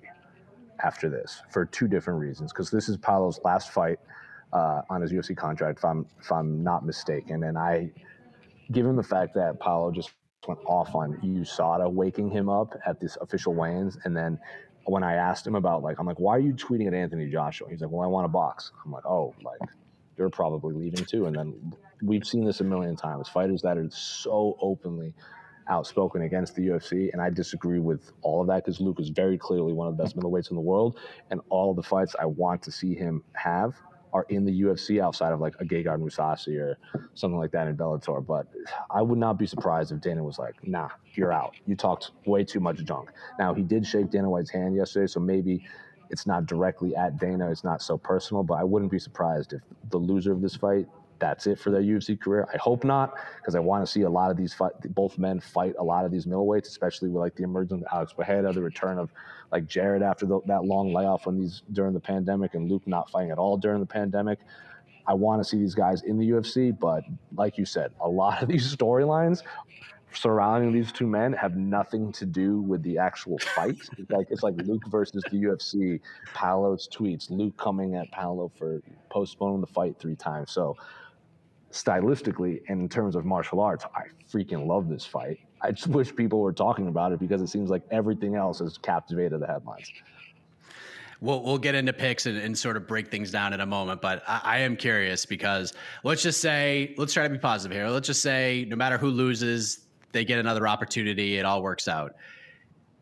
after 0.84 1.10
this 1.10 1.42
for 1.50 1.66
two 1.66 1.88
different 1.88 2.20
reasons. 2.20 2.52
Because 2.52 2.70
this 2.70 2.90
is 2.90 2.98
Paulo's 2.98 3.40
last 3.44 3.72
fight 3.72 4.00
uh, 4.54 4.82
on 4.90 5.02
his 5.02 5.12
UFC 5.12 5.36
contract, 5.36 5.80
if 5.80 5.86
I'm 5.86 6.06
if 6.20 6.32
I'm 6.32 6.64
not 6.64 6.86
mistaken. 6.86 7.44
And 7.44 7.58
I, 7.58 7.92
given 8.72 8.96
the 8.96 9.04
fact 9.04 9.34
that 9.36 9.60
Paulo 9.60 9.92
just 9.92 10.12
went 10.48 10.60
off 10.66 10.94
on 10.94 11.18
USADA 11.24 11.92
waking 11.92 12.30
him 12.30 12.50
up 12.50 12.74
at 12.86 13.00
this 13.00 13.18
official 13.22 13.54
weigh-ins, 13.54 13.98
and 14.04 14.16
then 14.16 14.40
when 14.86 15.04
I 15.04 15.16
asked 15.16 15.46
him 15.46 15.56
about 15.56 15.82
like, 15.82 16.00
I'm 16.00 16.06
like, 16.06 16.20
why 16.20 16.36
are 16.36 16.40
you 16.40 16.54
tweeting 16.54 16.88
at 16.88 16.94
Anthony 16.94 17.30
Joshua? 17.30 17.68
He's 17.70 17.82
like, 17.82 17.92
well, 17.92 18.04
I 18.04 18.08
want 18.08 18.26
a 18.26 18.30
box. 18.30 18.72
I'm 18.84 18.92
like, 18.92 19.06
oh, 19.06 19.34
like 19.44 19.60
you're 20.18 20.30
probably 20.30 20.74
leaving 20.74 21.06
too. 21.06 21.26
And 21.26 21.36
then 21.36 21.74
we've 22.02 22.26
seen 22.26 22.46
this 22.46 22.62
a 22.62 22.64
million 22.64 22.96
times. 22.96 23.28
Fighters 23.28 23.62
that 23.64 23.78
are 23.78 23.90
so 23.90 24.58
openly 24.62 25.14
outspoken 25.70 26.24
against 26.24 26.56
the 26.56 26.68
UFC, 26.68 27.12
and 27.12 27.22
I 27.22 27.30
disagree 27.30 27.80
with 27.80 28.12
all 28.22 28.42
of 28.42 28.48
that 28.48 28.66
because 28.66 28.80
Luke 28.80 29.00
is 29.00 29.10
very 29.10 29.38
clearly 29.38 29.74
one 29.74 29.88
of 29.88 29.98
the 29.98 30.04
best 30.04 30.16
mm-hmm. 30.16 30.28
middleweights 30.28 30.50
in 30.52 30.56
the 30.56 30.62
world, 30.62 31.00
and 31.32 31.42
all 31.50 31.74
the 31.74 31.84
fights 31.84 32.16
I 32.20 32.26
want 32.26 32.62
to 32.64 32.72
see 32.72 32.94
him 32.94 33.24
have 33.34 33.76
are 34.14 34.26
in 34.30 34.46
the 34.46 34.62
UFC 34.62 35.02
outside 35.02 35.34
of 35.34 35.42
like 35.42 35.56
a 35.60 35.66
Gegard 35.66 36.00
Mousasi 36.00 36.58
or 36.58 36.78
something 37.16 37.38
like 37.38 37.52
that 37.52 37.68
in 37.68 37.76
Bellator. 37.76 38.26
But 38.26 38.48
I 38.90 39.02
would 39.02 39.20
not 39.20 39.38
be 39.38 39.46
surprised 39.46 39.92
if 39.92 40.00
Dana 40.00 40.24
was 40.24 40.40
like, 40.40 40.56
"Nah, 40.66 40.90
you're 41.16 41.34
out. 41.34 41.56
You 41.66 41.76
talked 41.76 42.12
way 42.26 42.46
too 42.46 42.62
much 42.62 42.84
junk." 42.86 43.12
Now 43.38 43.54
he 43.54 43.62
did 43.62 43.86
shake 43.86 44.10
Dana 44.12 44.30
White's 44.30 44.50
hand 44.50 44.76
yesterday, 44.76 45.08
so 45.08 45.20
maybe 45.20 45.66
it's 46.10 46.26
not 46.26 46.46
directly 46.46 46.96
at 46.96 47.20
Dana. 47.20 47.52
It's 47.52 47.64
not 47.64 47.82
so 47.82 47.98
personal, 47.98 48.44
but 48.44 48.56
I 48.56 48.64
wouldn't 48.64 48.92
be 48.92 49.00
surprised 49.00 49.52
if 49.52 49.62
the 49.90 49.98
loser 49.98 50.32
of 50.32 50.42
this 50.42 50.56
fight 50.56 50.88
that's 51.20 51.48
it 51.48 51.60
for 51.60 51.70
their 51.70 51.82
UFC 51.82 52.20
career. 52.20 52.48
I 52.54 52.58
hope 52.58 52.84
not, 52.84 53.16
because 53.38 53.56
I 53.56 53.60
want 53.60 53.86
to 53.86 53.92
see 53.92 54.02
a 54.02 54.10
lot 54.10 54.32
of 54.32 54.38
these 54.38 54.54
fight, 54.54 54.74
both 54.94 55.18
men 55.18 55.40
fight 55.40 55.76
a 55.80 55.84
lot 55.84 56.06
of 56.06 56.12
these 56.12 56.26
middleweights, 56.26 56.68
especially 56.68 57.10
with 57.10 57.22
like 57.22 57.36
the 57.36 57.44
emergence 57.44 57.84
of 57.84 57.88
Alex 57.94 58.14
Pereira, 58.14 58.52
the 58.54 58.62
return 58.62 58.98
of 58.98 59.10
like 59.52 59.68
Jared 59.68 60.02
after 60.02 60.26
the, 60.26 60.42
that 60.48 60.66
long 60.66 60.94
layoff 60.94 61.26
when 61.26 61.40
these 61.40 61.64
during 61.72 61.94
the 61.94 62.00
pandemic, 62.00 62.54
and 62.56 62.70
Luke 62.70 62.84
not 62.86 63.10
fighting 63.10 63.32
at 63.32 63.38
all 63.38 63.58
during 63.58 63.80
the 63.80 63.86
pandemic. 63.86 64.40
I 65.08 65.14
want 65.14 65.42
to 65.42 65.48
see 65.48 65.58
these 65.58 65.76
guys 65.76 66.02
in 66.02 66.18
the 66.18 66.30
UFC, 66.32 66.78
but 66.78 67.04
like 67.36 67.58
you 67.58 67.66
said, 67.66 67.92
a 68.02 68.10
lot 68.10 68.42
of 68.42 68.50
these 68.54 68.76
storylines 68.76 69.44
surrounding 70.16 70.72
these 70.72 70.92
two 70.92 71.08
men 71.08 71.34
have 71.34 71.56
nothing 71.56 72.12
to 72.14 72.26
do 72.26 72.62
with 72.62 72.82
the 72.84 72.98
actual 72.98 73.38
fight. 73.40 73.78
It's 73.98 74.12
like 74.12 74.28
it's 74.30 74.44
like 74.44 74.56
Luke 74.66 74.84
versus 74.88 75.24
the 75.32 75.38
UFC. 75.38 76.00
Paulo's 76.34 76.88
tweets, 76.88 77.30
Luke 77.30 77.58
coming 77.58 77.96
at 77.96 78.12
Paulo 78.12 78.52
for 78.58 78.82
postponing 79.10 79.62
the 79.62 79.68
fight 79.68 79.96
three 80.00 80.16
times. 80.16 80.52
So 80.52 80.76
stylistically 81.76 82.62
and 82.70 82.82
in 82.82 82.90
terms 82.90 83.16
of 83.16 83.26
martial 83.26 83.60
arts, 83.60 83.86
I 83.94 84.04
freaking 84.32 84.66
love 84.66 84.88
this 84.90 85.06
fight. 85.06 85.40
I 85.62 85.72
just 85.72 85.88
wish 85.88 86.16
people 86.16 86.40
were 86.40 86.54
talking 86.54 86.88
about 86.88 87.12
it 87.12 87.20
because 87.20 87.42
it 87.42 87.48
seems 87.48 87.70
like 87.70 87.84
everything 87.92 88.36
else 88.36 88.60
has 88.60 88.78
captivated 88.78 89.42
the 89.42 89.48
headlines. 89.48 89.92
We'll, 91.22 91.44
we'll 91.44 91.58
get 91.58 91.76
into 91.76 91.94
picks 91.94 92.26
and, 92.26 92.38
and 92.38 92.58
sort 92.58 92.78
of 92.78 92.88
break 92.88 93.10
things 93.10 93.32
down 93.32 93.54
in 93.54 93.62
a 93.62 93.66
moment, 93.66 94.02
but 94.02 94.24
I, 94.28 94.42
I 94.44 94.58
am 94.60 94.76
curious 94.76 95.26
because 95.26 95.74
let's 96.04 96.24
just 96.24 96.42
say, 96.42 96.94
let's 96.98 97.14
try 97.14 97.24
to 97.24 97.30
be 97.30 97.40
positive 97.40 97.76
here. 97.76 97.90
Let's 97.90 98.08
just 98.08 98.22
say, 98.22 98.66
no 98.70 98.76
matter 98.76 98.98
who 98.98 99.10
loses, 99.10 99.86
they 100.12 100.24
get 100.24 100.40
another 100.40 100.68
opportunity. 100.68 101.38
It 101.38 101.46
all 101.46 101.62
works 101.62 101.88
out. 101.88 102.16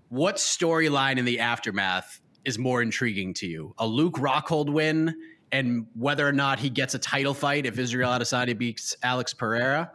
What 0.10 0.38
storyline 0.38 1.18
in 1.18 1.26
the 1.26 1.40
aftermath 1.40 2.22
is 2.46 2.58
more 2.58 2.82
intriguing 2.82 3.34
to 3.36 3.48
you? 3.48 3.74
A 3.78 3.86
Luke 3.86 4.16
Rockhold 4.16 4.72
win 4.72 5.16
and 5.54 5.86
whether 5.94 6.28
or 6.28 6.34
not 6.34 6.60
he 6.60 6.70
gets 6.70 6.96
a 6.96 7.00
title 7.00 7.34
fight 7.34 7.68
if 7.68 7.78
Israel 7.78 8.10
Adesanya 8.12 8.58
beats 8.58 8.98
Alex 9.04 9.34
Pereira, 9.36 9.92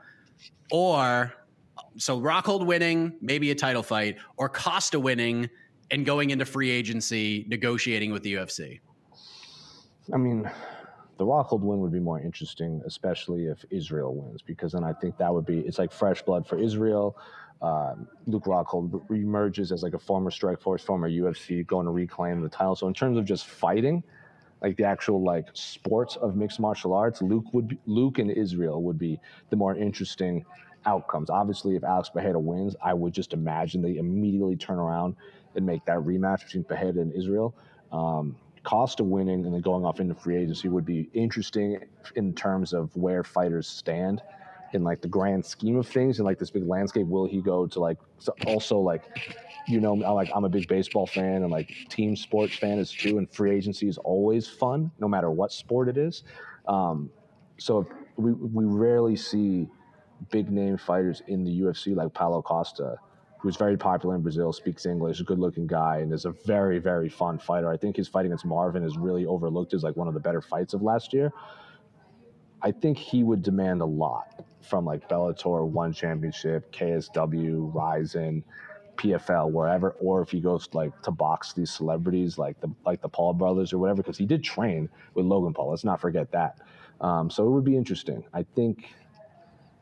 or 0.71 1.35
so 1.97 2.19
Rockhold 2.19 2.65
winning, 2.65 3.15
maybe 3.21 3.51
a 3.51 3.57
title 3.57 3.83
fight, 3.83 4.19
or 4.37 4.49
Costa 4.49 5.01
winning 5.01 5.51
and 5.91 6.07
going 6.07 6.31
into 6.31 6.45
free 6.45 6.71
agency, 6.71 7.45
negotiating 7.49 8.13
with 8.13 8.23
the 8.23 8.35
UFC? 8.35 8.79
I 10.15 10.17
mean, 10.17 10.49
the 11.19 11.25
Rockhold 11.25 11.63
win 11.63 11.81
would 11.81 11.93
be 11.93 11.99
more 11.99 12.21
interesting, 12.21 12.81
especially 12.87 13.47
if 13.47 13.65
Israel 13.71 14.15
wins, 14.15 14.43
because 14.43 14.73
then 14.73 14.85
I 14.85 14.93
think 14.93 15.19
that 15.19 15.35
would 15.35 15.45
be 15.45 15.59
it's 15.59 15.79
like 15.79 15.91
fresh 15.91 16.23
blood 16.23 16.47
for 16.47 16.57
Israel. 16.57 17.19
Uh, 17.61 17.95
Luke 18.27 18.45
Rockhold 18.45 19.11
emerges 19.11 19.73
as 19.73 19.83
like 19.83 19.95
a 19.95 19.99
former 19.99 20.31
Strikeforce, 20.31 20.83
former 20.83 21.11
UFC, 21.11 21.67
going 21.67 21.87
to 21.87 21.91
reclaim 21.91 22.43
the 22.43 22.49
title. 22.49 22.77
So 22.77 22.87
in 22.87 22.95
terms 22.95 23.19
of 23.19 23.25
just 23.25 23.47
fighting, 23.49 24.05
like 24.63 24.77
the 24.77 24.85
actual 24.85 25.23
like 25.23 25.47
sports 25.53 26.17
of 26.17 26.37
mixed 26.37 26.61
martial 26.61 26.93
arts, 26.95 27.23
Luke 27.23 27.45
would 27.53 27.69
be, 27.69 27.79
Luke 27.87 28.19
and 28.19 28.31
Israel 28.31 28.83
would 28.83 28.99
be 28.99 29.21
the 29.51 29.57
more 29.57 29.75
interesting 29.77 30.45
outcomes. 30.87 31.31
Obviously, 31.31 31.77
if 31.77 31.85
Alex 31.85 32.09
Pereira 32.09 32.41
wins, 32.41 32.75
I 32.83 32.95
would 32.95 33.13
just 33.13 33.33
imagine 33.33 33.83
they 33.83 33.97
immediately 33.97 34.57
turn 34.57 34.79
around 34.79 35.17
and 35.55 35.65
make 35.65 35.85
that 35.87 35.99
rematch 35.99 36.45
between 36.45 36.65
Pereira 36.65 37.01
and 37.01 37.13
Israel. 37.13 37.55
Um, 37.93 38.37
Costa 38.65 39.05
winning 39.05 39.45
and 39.45 39.55
then 39.55 39.61
going 39.61 39.85
off 39.85 40.01
into 40.01 40.15
free 40.15 40.37
agency 40.37 40.69
would 40.69 40.85
be 40.85 41.09
interesting 41.15 41.81
in 42.17 42.35
terms 42.35 42.73
of 42.73 42.95
where 42.97 43.25
fighters 43.25 43.67
stand 43.67 44.21
in 44.73 44.85
like 44.85 45.01
the 45.01 45.09
grand 45.09 45.45
scheme 45.45 45.77
of 45.77 45.87
things 45.87 46.19
and 46.19 46.27
like 46.27 46.39
this 46.39 46.51
big 46.51 46.67
landscape. 46.67 47.07
Will 47.07 47.27
he 47.27 47.41
go 47.41 47.67
to 47.67 47.81
like 47.81 47.99
also 48.47 48.79
like 48.79 49.05
you 49.69 49.81
know 49.81 49.95
like 49.95 50.31
I'm 50.35 50.45
a 50.45 50.49
big 50.49 50.67
baseball 50.69 51.07
fan 51.07 51.43
and 51.43 51.51
like 51.51 51.75
team 51.89 52.17
sports 52.17 52.57
fan 52.57 52.79
is 52.79 52.91
too, 52.91 53.19
and 53.19 53.31
free 53.31 53.55
agency 53.55 53.89
is 53.89 53.99
always 53.99 54.49
fun 54.49 54.91
no 54.99 55.09
matter 55.09 55.31
what 55.31 55.53
sport 55.53 55.89
it 55.89 55.99
is. 55.99 56.25
Um, 56.67 57.11
so 57.59 57.87
we 58.17 58.33
we 58.33 58.65
rarely 58.65 59.17
see 59.17 59.69
big 60.31 60.51
name 60.51 60.77
fighters 60.77 61.23
in 61.29 61.45
the 61.45 61.61
UFC 61.61 61.95
like 61.95 62.13
Paulo 62.15 62.43
Costa, 62.43 62.97
who's 63.39 63.57
very 63.57 63.77
popular 63.77 64.17
in 64.17 64.23
Brazil, 64.23 64.53
speaks 64.53 64.87
English, 64.87 65.21
a 65.21 65.25
good 65.25 65.39
looking 65.39 65.67
guy, 65.67 65.99
and 65.99 66.13
is 66.13 66.25
a 66.25 66.33
very, 66.45 66.79
very 66.79 67.09
fun 67.09 67.39
fighter. 67.39 67.71
I 67.71 67.77
think 67.77 67.97
his 67.97 68.09
fight 68.09 68.27
against 68.27 68.45
Marvin 68.45 68.83
is 68.83 68.97
really 68.97 69.27
overlooked 69.27 69.75
as 69.75 69.83
like 69.83 69.97
one 69.97 70.09
of 70.09 70.15
the 70.15 70.21
better 70.21 70.41
fights 70.41 70.75
of 70.75 70.83
last 70.83 71.13
year. 71.13 71.33
I 72.61 72.73
think 72.73 72.99
he 72.99 73.23
would 73.23 73.43
demand 73.43 73.81
a 73.83 73.87
lot 73.87 74.45
from 74.61 74.85
like 74.85 75.09
Bellator, 75.09 75.67
One 75.67 75.93
Championship, 75.93 76.73
KSW, 76.73 77.73
Rizin, 77.73 78.43
PFL, 78.99 79.51
wherever, 79.51 79.91
or 80.01 80.23
if 80.23 80.31
he 80.31 80.41
goes 80.41 80.69
like 80.73 81.01
to 81.03 81.11
box 81.11 81.53
these 81.53 81.71
celebrities 81.71 82.37
like 82.37 82.61
the 82.61 82.71
like 82.85 83.01
the 83.01 83.09
Paul 83.09 83.33
brothers 83.33 83.73
or 83.73 83.79
whatever, 83.79 84.03
because 84.03 84.19
he 84.19 84.27
did 84.27 84.43
train 84.43 84.89
with 85.15 85.25
Logan 85.25 85.55
Paul. 85.55 85.71
Let's 85.71 85.85
not 85.85 86.01
forget 86.01 86.31
that. 86.33 86.59
Um, 87.01 87.31
so 87.31 87.47
it 87.47 87.51
would 87.51 87.65
be 87.65 87.77
interesting. 87.77 88.25
I 88.35 88.45
think 88.55 88.93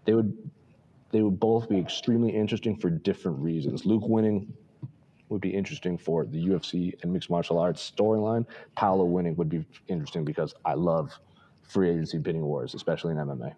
they 0.05 0.15
would 0.15 0.37
they 1.11 1.23
would 1.23 1.41
both 1.41 1.69
be 1.69 1.79
extremely 1.79 2.31
interesting 2.31 2.77
for 2.77 2.91
different 2.91 3.39
reasons. 3.39 3.87
Luke 3.87 4.07
winning 4.07 4.53
would 5.29 5.41
be 5.41 5.51
interesting 5.51 5.99
for 5.99 6.25
the 6.25 6.47
UFC 6.47 6.95
and 7.03 7.13
mixed 7.13 7.31
martial 7.31 7.59
arts 7.59 7.93
storyline. 7.97 8.47
Paulo 8.77 9.05
winning 9.05 9.35
would 9.37 9.49
be 9.49 9.65
interesting 9.89 10.25
because 10.25 10.55
I 10.65 10.75
love 10.75 11.19
free 11.63 11.91
agency 11.91 12.19
bidding 12.19 12.43
wars, 12.43 12.75
especially 12.75 13.13
in 13.13 13.19
MMA. 13.19 13.55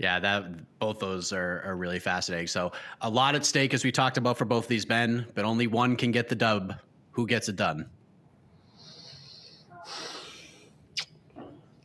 Yeah, 0.00 0.18
that 0.18 0.78
both 0.78 0.98
those 0.98 1.30
are, 1.30 1.60
are 1.62 1.76
really 1.76 1.98
fascinating. 1.98 2.46
So 2.46 2.72
a 3.02 3.10
lot 3.10 3.34
at 3.34 3.44
stake 3.44 3.74
as 3.74 3.84
we 3.84 3.92
talked 3.92 4.16
about 4.16 4.38
for 4.38 4.46
both 4.46 4.66
these 4.66 4.88
men, 4.88 5.26
but 5.34 5.44
only 5.44 5.66
one 5.66 5.94
can 5.94 6.10
get 6.10 6.30
the 6.30 6.34
dub. 6.34 6.74
Who 7.10 7.26
gets 7.26 7.50
it 7.50 7.56
done? 7.56 7.84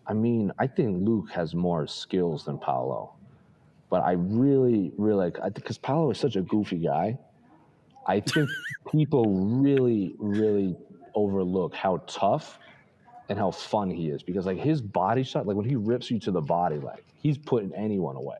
I 0.07 0.13
mean, 0.13 0.53
I 0.57 0.65
think 0.65 1.05
Luke 1.05 1.29
has 1.31 1.53
more 1.53 1.87
skills 1.87 2.45
than 2.45 2.57
Paulo, 2.57 3.15
But 3.89 4.03
I 4.03 4.13
really, 4.13 4.93
really 4.97 5.31
like 5.31 5.53
because 5.53 5.77
Paulo 5.77 6.09
is 6.11 6.17
such 6.17 6.37
a 6.37 6.41
goofy 6.41 6.77
guy. 6.77 7.17
I 8.07 8.21
think 8.21 8.49
people 8.93 9.25
really, 9.25 10.15
really 10.19 10.77
overlook 11.15 11.75
how 11.75 11.97
tough 12.07 12.59
and 13.27 13.37
how 13.37 13.51
fun 13.51 13.89
he 13.89 14.09
is 14.09 14.23
because 14.23 14.45
like 14.45 14.59
his 14.59 14.81
body 14.81 15.23
shot, 15.23 15.47
like 15.47 15.57
when 15.57 15.67
he 15.67 15.75
rips 15.75 16.09
you 16.09 16.17
to 16.19 16.31
the 16.31 16.41
body, 16.41 16.77
like 16.77 17.03
he's 17.25 17.39
putting 17.39 17.73
anyone 17.73 18.15
away. 18.15 18.37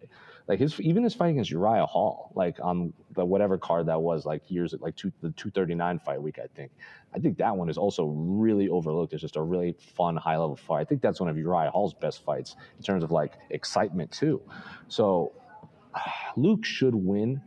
Like 0.47 0.59
his 0.59 0.79
even 0.79 1.03
his 1.03 1.15
fight 1.15 1.29
against 1.29 1.49
Uriah 1.49 1.87
Hall, 1.87 2.31
like 2.35 2.57
on 2.61 2.93
the 3.15 3.25
whatever 3.25 3.57
card 3.57 3.87
that 3.87 3.99
was, 3.99 4.27
like 4.27 4.43
years 4.51 4.75
like 4.79 4.95
two, 4.95 5.11
the 5.21 5.31
two 5.31 5.49
thirty 5.49 5.73
nine 5.73 5.97
fight 5.97 6.21
week, 6.21 6.37
I 6.37 6.45
think. 6.55 6.71
I 7.15 7.17
think 7.17 7.39
that 7.39 7.57
one 7.57 7.67
is 7.67 7.79
also 7.79 8.05
really 8.05 8.69
overlooked. 8.69 9.11
It's 9.13 9.23
just 9.23 9.37
a 9.37 9.41
really 9.41 9.73
fun 9.97 10.15
high 10.15 10.37
level 10.37 10.55
fight. 10.55 10.81
I 10.81 10.83
think 10.83 11.01
that's 11.01 11.19
one 11.19 11.29
of 11.29 11.37
Uriah 11.37 11.71
Hall's 11.71 11.95
best 11.95 12.23
fights 12.23 12.55
in 12.77 12.83
terms 12.83 13.03
of 13.03 13.09
like 13.09 13.33
excitement 13.49 14.11
too. 14.11 14.39
So 14.87 15.31
Luke 16.37 16.63
should 16.63 16.93
win 16.93 17.41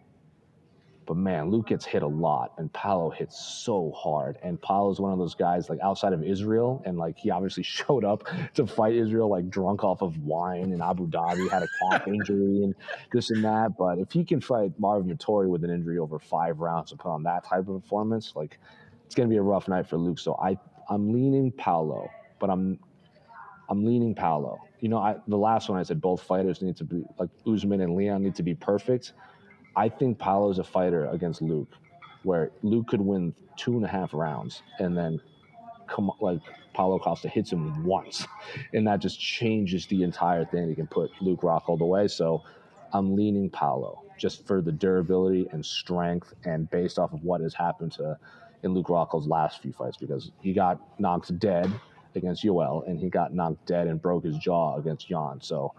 but 1.08 1.16
man, 1.16 1.50
Luke 1.50 1.68
gets 1.68 1.86
hit 1.86 2.02
a 2.02 2.06
lot, 2.08 2.52
and 2.58 2.70
Paulo 2.74 3.10
hits 3.10 3.40
so 3.64 3.92
hard. 3.96 4.38
And 4.42 4.60
Paulo's 4.60 5.00
one 5.00 5.10
of 5.10 5.18
those 5.18 5.34
guys 5.34 5.70
like 5.70 5.80
outside 5.82 6.12
of 6.12 6.22
Israel, 6.22 6.82
and 6.84 6.98
like 6.98 7.18
he 7.18 7.30
obviously 7.30 7.62
showed 7.64 8.04
up 8.04 8.24
to 8.54 8.66
fight 8.66 8.94
Israel 8.94 9.30
like 9.30 9.50
drunk 9.50 9.84
off 9.84 10.02
of 10.02 10.18
wine 10.18 10.72
in 10.72 10.82
Abu 10.82 11.08
Dhabi, 11.08 11.50
had 11.50 11.64
a 11.64 11.68
calf 11.68 12.02
injury 12.08 12.62
and 12.62 12.74
this 13.12 13.30
and 13.30 13.42
that. 13.44 13.70
But 13.78 13.98
if 13.98 14.12
he 14.12 14.24
can 14.24 14.42
fight 14.42 14.72
Marvin 14.78 15.16
Vettori 15.16 15.48
with 15.48 15.64
an 15.64 15.70
injury 15.70 15.98
over 15.98 16.20
five 16.20 16.60
rounds 16.60 16.92
and 16.92 17.00
put 17.00 17.10
on 17.10 17.24
that 17.24 17.44
type 17.44 17.60
of 17.68 17.82
performance, 17.82 18.34
like 18.36 18.60
it's 19.06 19.14
gonna 19.14 19.30
be 19.30 19.38
a 19.38 19.42
rough 19.42 19.66
night 19.66 19.88
for 19.88 19.96
Luke. 19.96 20.20
So 20.20 20.36
I 20.36 20.58
I'm 20.90 21.12
leaning 21.12 21.52
Paulo, 21.52 22.10
but 22.38 22.50
I'm 22.50 22.78
I'm 23.70 23.84
leaning 23.86 24.14
Paulo. 24.14 24.60
You 24.80 24.90
know, 24.90 24.98
I, 24.98 25.16
the 25.26 25.38
last 25.38 25.70
one 25.70 25.78
I 25.78 25.82
said 25.84 26.02
both 26.02 26.22
fighters 26.22 26.62
need 26.62 26.76
to 26.76 26.84
be 26.84 27.02
like 27.18 27.30
Usman 27.46 27.80
and 27.80 27.96
Leon 27.96 28.22
need 28.22 28.34
to 28.36 28.42
be 28.42 28.54
perfect. 28.54 29.14
I 29.78 29.88
think 29.88 30.18
Paulo's 30.18 30.58
a 30.58 30.64
fighter 30.64 31.06
against 31.06 31.40
Luke, 31.40 31.72
where 32.24 32.50
Luke 32.62 32.88
could 32.88 33.00
win 33.00 33.32
two 33.56 33.76
and 33.76 33.84
a 33.84 33.88
half 33.88 34.12
rounds 34.12 34.60
and 34.80 34.98
then 34.98 35.20
come 35.86 36.10
like 36.20 36.40
Paulo 36.74 36.98
Costa 36.98 37.28
hits 37.28 37.52
him 37.52 37.84
once, 37.84 38.26
and 38.74 38.88
that 38.88 38.98
just 38.98 39.20
changes 39.20 39.86
the 39.86 40.02
entire 40.02 40.44
thing. 40.44 40.68
He 40.68 40.74
can 40.74 40.88
put 40.88 41.12
Luke 41.20 41.42
Rockhold 41.42 41.80
away. 41.80 42.08
So 42.08 42.42
I'm 42.92 43.14
leaning 43.14 43.50
Paulo 43.50 44.02
just 44.18 44.44
for 44.48 44.60
the 44.60 44.72
durability 44.72 45.48
and 45.52 45.64
strength, 45.64 46.34
and 46.44 46.68
based 46.70 46.98
off 46.98 47.12
of 47.12 47.22
what 47.22 47.40
has 47.40 47.54
happened 47.54 47.92
to 47.92 48.18
in 48.64 48.74
Luke 48.74 48.88
Rockhold's 48.88 49.28
last 49.28 49.62
few 49.62 49.72
fights, 49.72 49.96
because 49.96 50.32
he 50.40 50.52
got 50.52 50.80
knocked 50.98 51.38
dead 51.38 51.70
against 52.16 52.42
Yoel, 52.44 52.84
and 52.88 52.98
he 52.98 53.08
got 53.08 53.32
knocked 53.32 53.64
dead 53.66 53.86
and 53.86 54.02
broke 54.02 54.24
his 54.24 54.36
jaw 54.38 54.76
against 54.76 55.06
Jan. 55.06 55.38
So 55.40 55.72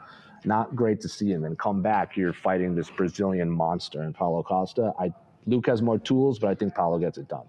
not 0.46 0.76
great 0.76 1.02
to 1.02 1.10
see 1.10 1.32
him 1.32 1.44
and 1.44 1.58
come 1.58 1.82
back. 1.82 2.16
You're 2.18 2.34
fighting 2.34 2.76
this 2.76 2.90
Brazilian 2.90 3.50
monster 3.50 4.04
in 4.04 4.14
Paulo 4.14 4.44
Costa. 4.44 4.94
I 5.00 5.14
Luke 5.46 5.68
has 5.68 5.82
more 5.82 5.98
tools, 5.98 6.38
but 6.38 6.50
I 6.50 6.56
think 6.56 6.76
Paulo 6.76 7.00
gets 7.00 7.18
it 7.18 7.28
done. 7.28 7.46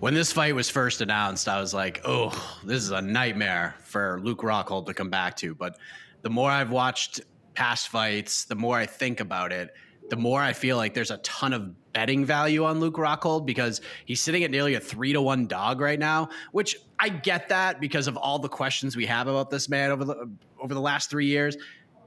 When 0.00 0.14
this 0.14 0.32
fight 0.32 0.54
was 0.54 0.68
first 0.68 1.00
announced, 1.00 1.48
I 1.48 1.60
was 1.60 1.74
like, 1.74 2.00
"Oh, 2.04 2.30
this 2.64 2.82
is 2.82 2.90
a 2.90 3.02
nightmare 3.02 3.74
for 3.82 4.20
Luke 4.22 4.40
Rockhold 4.40 4.86
to 4.86 4.94
come 4.94 5.10
back 5.10 5.36
to." 5.36 5.54
But 5.54 5.78
the 6.22 6.30
more 6.30 6.50
I've 6.50 6.70
watched 6.70 7.20
past 7.54 7.88
fights, 7.88 8.44
the 8.44 8.54
more 8.54 8.76
I 8.76 8.86
think 8.86 9.20
about 9.20 9.52
it, 9.52 9.74
the 10.10 10.16
more 10.16 10.40
I 10.40 10.52
feel 10.52 10.76
like 10.76 10.94
there's 10.94 11.10
a 11.10 11.18
ton 11.18 11.52
of 11.52 11.92
betting 11.92 12.24
value 12.24 12.64
on 12.64 12.80
Luke 12.80 12.96
Rockhold 12.96 13.46
because 13.46 13.80
he's 14.04 14.20
sitting 14.20 14.44
at 14.44 14.50
nearly 14.50 14.74
a 14.74 14.80
three 14.80 15.12
to 15.12 15.22
one 15.22 15.46
dog 15.46 15.80
right 15.80 15.98
now, 15.98 16.28
which 16.52 16.76
I 17.02 17.08
get 17.08 17.48
that 17.48 17.80
because 17.80 18.06
of 18.06 18.16
all 18.16 18.38
the 18.38 18.48
questions 18.48 18.96
we 18.96 19.06
have 19.06 19.26
about 19.26 19.50
this 19.50 19.68
man 19.68 19.90
over 19.90 20.04
the 20.04 20.30
over 20.62 20.72
the 20.72 20.80
last 20.80 21.10
three 21.10 21.26
years. 21.26 21.56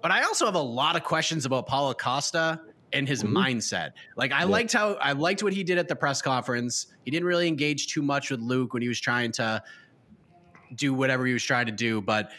But 0.01 0.11
I 0.11 0.23
also 0.23 0.45
have 0.45 0.55
a 0.55 0.59
lot 0.59 0.95
of 0.95 1.03
questions 1.03 1.45
about 1.45 1.67
Paulo 1.67 1.93
Costa 1.93 2.61
and 2.93 3.05
his 3.05 3.21
mm-hmm. 3.21 3.35
mindset. 3.35 3.91
Like 4.15 4.31
I 4.31 4.39
yeah. 4.39 4.45
liked 4.45 4.71
how 4.71 4.93
I 4.93 5.11
liked 5.11 5.43
what 5.43 5.51
he 5.51 5.65
did 5.65 5.77
at 5.77 5.89
the 5.89 5.97
press 5.97 6.21
conference. 6.21 6.87
He 7.03 7.11
didn't 7.11 7.27
really 7.27 7.49
engage 7.49 7.87
too 7.87 8.01
much 8.01 8.31
with 8.31 8.39
Luke 8.39 8.73
when 8.73 8.81
he 8.81 8.87
was 8.87 9.01
trying 9.01 9.33
to 9.33 9.61
do 10.75 10.93
whatever 10.93 11.25
he 11.25 11.33
was 11.33 11.43
trying 11.43 11.65
to 11.65 11.73
do, 11.73 12.01
but 12.01 12.31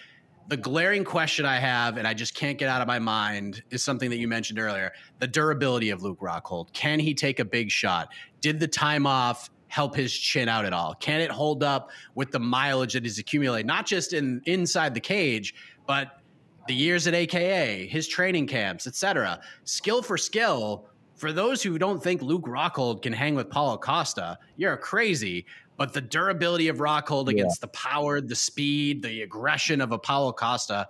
the 0.49 0.57
glaring 0.57 1.03
question 1.03 1.45
I 1.45 1.59
have, 1.59 1.97
and 1.97 2.07
I 2.07 2.15
just 2.15 2.35
can't 2.35 2.57
get 2.57 2.69
out 2.69 2.81
of 2.81 2.87
my 2.87 3.01
mind, 3.01 3.65
is 3.71 3.83
something 3.83 4.11
that 4.11 4.19
you 4.19 4.29
mentioned 4.29 4.59
earlier: 4.59 4.93
the 5.19 5.27
durability 5.27 5.91
of 5.91 6.03
Luke 6.03 6.21
Rockhold. 6.21 6.73
Can 6.73 7.01
he 7.01 7.13
take 7.13 7.39
a 7.39 7.45
big 7.45 7.71
shot? 7.71 8.09
Did 8.41 8.61
the 8.61 8.69
time 8.69 9.07
off 9.07 9.51
help 9.69 9.95
his 9.95 10.13
chin 10.13 10.49
out 10.49 10.65
at 10.65 10.73
all? 10.73 10.95
Can 10.95 11.21
it 11.21 11.31
hold 11.31 11.63
up 11.63 11.91
with 12.15 12.31
the 12.31 12.39
mileage 12.39 12.95
that 12.95 13.05
he's 13.05 13.19
accumulated, 13.19 13.67
not 13.67 13.87
just 13.87 14.13
in 14.13 14.41
inside 14.47 14.95
the 14.95 15.01
cage, 15.01 15.55
but 15.87 16.21
the 16.67 16.75
years 16.75 17.07
at 17.07 17.15
AKA, 17.15 17.87
his 17.87 18.09
training 18.09 18.47
camps, 18.47 18.87
etc. 18.87 19.41
Skill 19.65 20.03
for 20.03 20.19
skill. 20.19 20.87
For 21.15 21.33
those 21.33 21.63
who 21.63 21.79
don't 21.79 22.03
think 22.03 22.21
Luke 22.21 22.45
Rockhold 22.45 23.03
can 23.03 23.13
hang 23.13 23.35
with 23.35 23.49
Paulo 23.49 23.79
Costa, 23.79 24.39
you're 24.57 24.77
crazy. 24.77 25.47
But 25.77 25.93
the 25.93 26.01
durability 26.01 26.69
of 26.69 26.79
Rockhold 26.79 27.29
against 27.29 27.61
the 27.61 27.69
power, 27.69 28.21
the 28.21 28.35
speed, 28.35 29.03
the 29.03 29.23
aggression 29.23 29.81
of 29.81 29.93
a 29.93 29.99
Paulo 29.99 30.33
Costa, 30.33 30.89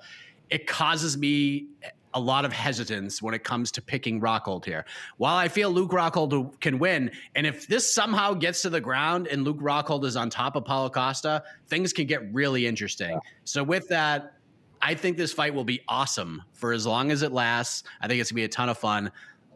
it 0.48 0.66
causes 0.66 1.16
me 1.18 1.66
a 2.16 2.20
lot 2.20 2.46
of 2.46 2.52
hesitance 2.52 3.20
when 3.20 3.34
it 3.34 3.44
comes 3.44 3.70
to 3.70 3.82
picking 3.82 4.20
Rockhold 4.22 4.64
here. 4.64 4.86
While 5.18 5.36
I 5.36 5.48
feel 5.48 5.70
Luke 5.70 5.90
Rockhold 5.90 6.58
can 6.60 6.78
win, 6.78 7.10
and 7.34 7.46
if 7.46 7.68
this 7.68 7.92
somehow 7.92 8.32
gets 8.32 8.62
to 8.62 8.70
the 8.70 8.80
ground 8.80 9.26
and 9.26 9.44
Luke 9.44 9.58
Rockhold 9.58 10.04
is 10.04 10.16
on 10.16 10.30
top 10.30 10.56
of 10.56 10.64
Paulo 10.64 10.88
Costa, 10.88 11.44
things 11.68 11.92
can 11.92 12.06
get 12.06 12.32
really 12.32 12.66
interesting. 12.66 13.10
Yeah. 13.10 13.18
So 13.44 13.62
with 13.62 13.86
that, 13.88 14.32
I 14.80 14.94
think 14.94 15.18
this 15.18 15.32
fight 15.32 15.52
will 15.52 15.64
be 15.64 15.82
awesome 15.88 16.42
for 16.54 16.72
as 16.72 16.86
long 16.86 17.10
as 17.10 17.20
it 17.20 17.32
lasts. 17.32 17.84
I 18.00 18.08
think 18.08 18.20
it's 18.20 18.30
gonna 18.30 18.36
be 18.36 18.44
a 18.44 18.48
ton 18.48 18.70
of 18.70 18.78
fun. 18.78 19.12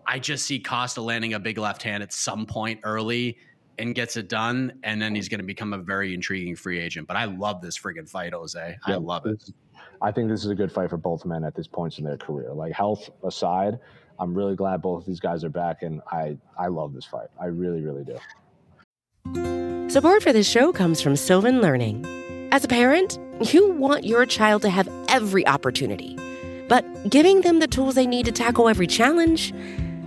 I 0.07 0.18
just 0.18 0.44
see 0.44 0.59
Costa 0.59 1.01
landing 1.01 1.33
a 1.33 1.40
big 1.40 1.57
left 1.57 1.83
hand 1.83 2.03
at 2.03 2.12
some 2.12 2.44
point 2.44 2.81
early 2.85 3.38
and 3.81 3.95
gets 3.95 4.16
it 4.16 4.29
done, 4.29 4.73
and 4.83 5.01
then 5.01 5.14
he's 5.14 5.29
going 5.29 5.40
to 5.40 5.47
become 5.47 5.73
a 5.73 5.79
very 5.79 6.14
intriguing 6.14 6.55
free 6.55 6.79
agent. 6.79 7.09
But 7.09 7.16
I 7.16 7.25
love 7.25 7.61
this 7.61 7.79
friggin' 7.79 8.09
fight, 8.09 8.33
Jose. 8.33 8.77
I 8.85 8.95
love 8.95 9.27
it. 9.27 9.51
I 10.03 10.12
think 10.12 10.29
this 10.29 10.45
is 10.45 10.51
a 10.51 10.55
good 10.55 10.71
fight 10.71 10.90
for 10.90 10.97
both 10.97 11.25
men 11.25 11.45
at 11.45 11.55
this 11.55 11.66
point 11.66 11.99
in 11.99 12.05
their 12.05 12.16
career. 12.16 12.53
Like 12.53 12.73
health 12.73 13.11
aside, 13.25 13.79
I'm 14.19 14.35
really 14.35 14.55
glad 14.55 14.83
both 14.83 15.03
of 15.03 15.07
these 15.07 15.21
guys 15.21 15.45
are 15.45 15.51
back, 15.51 15.83
and 15.83 16.01
I 16.12 16.37
I 16.59 16.69
love 16.69 16.93
this 16.95 17.07
fight. 17.07 17.29
I 17.40 17.47
really, 17.47 17.81
really 17.83 18.05
do. 18.05 18.19
Support 19.90 20.23
for 20.23 20.33
this 20.33 20.49
show 20.49 20.73
comes 20.73 21.01
from 21.01 21.16
Sylvan 21.16 21.61
Learning. 21.61 22.07
As 22.53 22.64
a 22.64 22.69
parent, 22.69 23.19
you 23.53 23.73
want 23.73 24.05
your 24.05 24.27
child 24.27 24.62
to 24.62 24.71
have 24.71 24.88
every 25.09 25.47
opportunity, 25.47 26.16
but 26.69 26.85
giving 27.11 27.40
them 27.40 27.59
the 27.59 27.66
tools 27.66 27.95
they 27.95 28.07
need 28.07 28.27
to 28.27 28.33
tackle 28.33 28.69
every 28.69 28.87
challenge, 28.87 29.53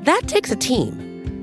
that 0.04 0.22
takes 0.28 0.52
a 0.52 0.56
team. 0.56 1.13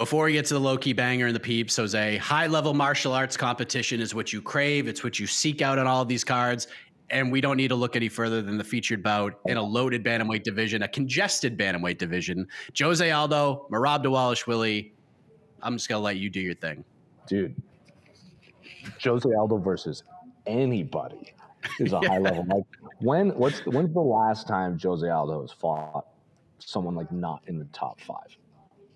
Before 0.00 0.24
we 0.24 0.32
get 0.32 0.46
to 0.46 0.54
the 0.54 0.60
low 0.60 0.78
key 0.78 0.94
banger 0.94 1.26
and 1.26 1.36
the 1.36 1.40
peeps, 1.40 1.76
Jose, 1.76 2.16
high 2.16 2.46
level 2.46 2.72
martial 2.72 3.12
arts 3.12 3.36
competition 3.36 4.00
is 4.00 4.14
what 4.14 4.32
you 4.32 4.40
crave. 4.40 4.88
It's 4.88 5.04
what 5.04 5.18
you 5.18 5.26
seek 5.26 5.60
out 5.60 5.78
on 5.78 5.86
all 5.86 6.00
of 6.00 6.08
these 6.08 6.24
cards. 6.24 6.68
And 7.10 7.30
we 7.30 7.42
don't 7.42 7.58
need 7.58 7.68
to 7.68 7.74
look 7.74 7.96
any 7.96 8.08
further 8.08 8.40
than 8.40 8.56
the 8.56 8.64
featured 8.64 9.02
bout 9.02 9.38
in 9.44 9.58
a 9.58 9.62
loaded 9.62 10.02
bantamweight 10.02 10.42
division, 10.42 10.84
a 10.84 10.88
congested 10.88 11.58
bantamweight 11.58 11.98
division. 11.98 12.48
Jose 12.78 13.10
Aldo, 13.10 13.66
Merab 13.70 14.02
Dvalishvili. 14.02 14.92
I'm 15.60 15.76
just 15.76 15.90
gonna 15.90 16.00
let 16.00 16.16
you 16.16 16.30
do 16.30 16.40
your 16.40 16.54
thing, 16.54 16.82
dude. 17.26 17.54
Jose 19.04 19.28
Aldo 19.30 19.58
versus 19.58 20.04
anybody 20.46 21.34
is 21.78 21.92
a 21.92 22.00
yeah. 22.02 22.08
high 22.08 22.18
level. 22.18 22.46
Like 22.48 22.64
when 23.00 23.36
what's 23.36 23.66
when's 23.66 23.92
the 23.92 24.00
last 24.00 24.48
time 24.48 24.78
Jose 24.82 25.06
Aldo 25.06 25.42
has 25.42 25.52
fought 25.52 26.06
someone 26.58 26.94
like 26.94 27.12
not 27.12 27.42
in 27.48 27.58
the 27.58 27.66
top 27.66 28.00
five? 28.00 28.34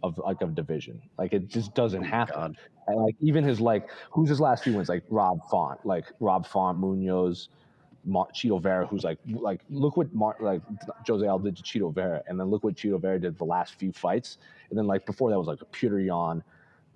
Of 0.04 0.18
like 0.18 0.42
of 0.42 0.54
division. 0.54 1.00
Like 1.16 1.32
it 1.32 1.48
just 1.48 1.74
doesn't 1.74 2.04
oh 2.04 2.06
happen. 2.06 2.56
And 2.88 3.02
like 3.02 3.16
even 3.20 3.42
his 3.42 3.58
like 3.58 3.88
who's 4.10 4.28
his 4.28 4.38
last 4.38 4.62
few 4.62 4.74
wins? 4.74 4.90
Like 4.90 5.04
Rob 5.08 5.38
Font, 5.50 5.80
like 5.86 6.04
Rob 6.20 6.46
Font, 6.46 6.78
Munhoz, 6.78 7.48
Mar- 8.04 8.28
Chito 8.34 8.60
Vera, 8.62 8.86
who's 8.86 9.02
like 9.02 9.18
like 9.26 9.62
look 9.70 9.96
what 9.96 10.12
Mar- 10.14 10.36
like 10.40 10.60
Jose 11.08 11.26
Al 11.26 11.38
did 11.38 11.56
to 11.56 11.62
Chito 11.62 11.94
Vera, 11.94 12.22
and 12.28 12.38
then 12.38 12.48
look 12.48 12.62
what 12.64 12.74
Chito 12.74 13.00
Vera 13.00 13.18
did 13.18 13.38
the 13.38 13.44
last 13.44 13.76
few 13.76 13.92
fights, 13.92 14.36
and 14.68 14.78
then 14.78 14.86
like 14.86 15.06
before 15.06 15.30
that 15.30 15.38
was 15.38 15.48
like 15.48 15.62
a 15.62 15.66
Petr 15.66 16.04
Yan, 16.04 16.42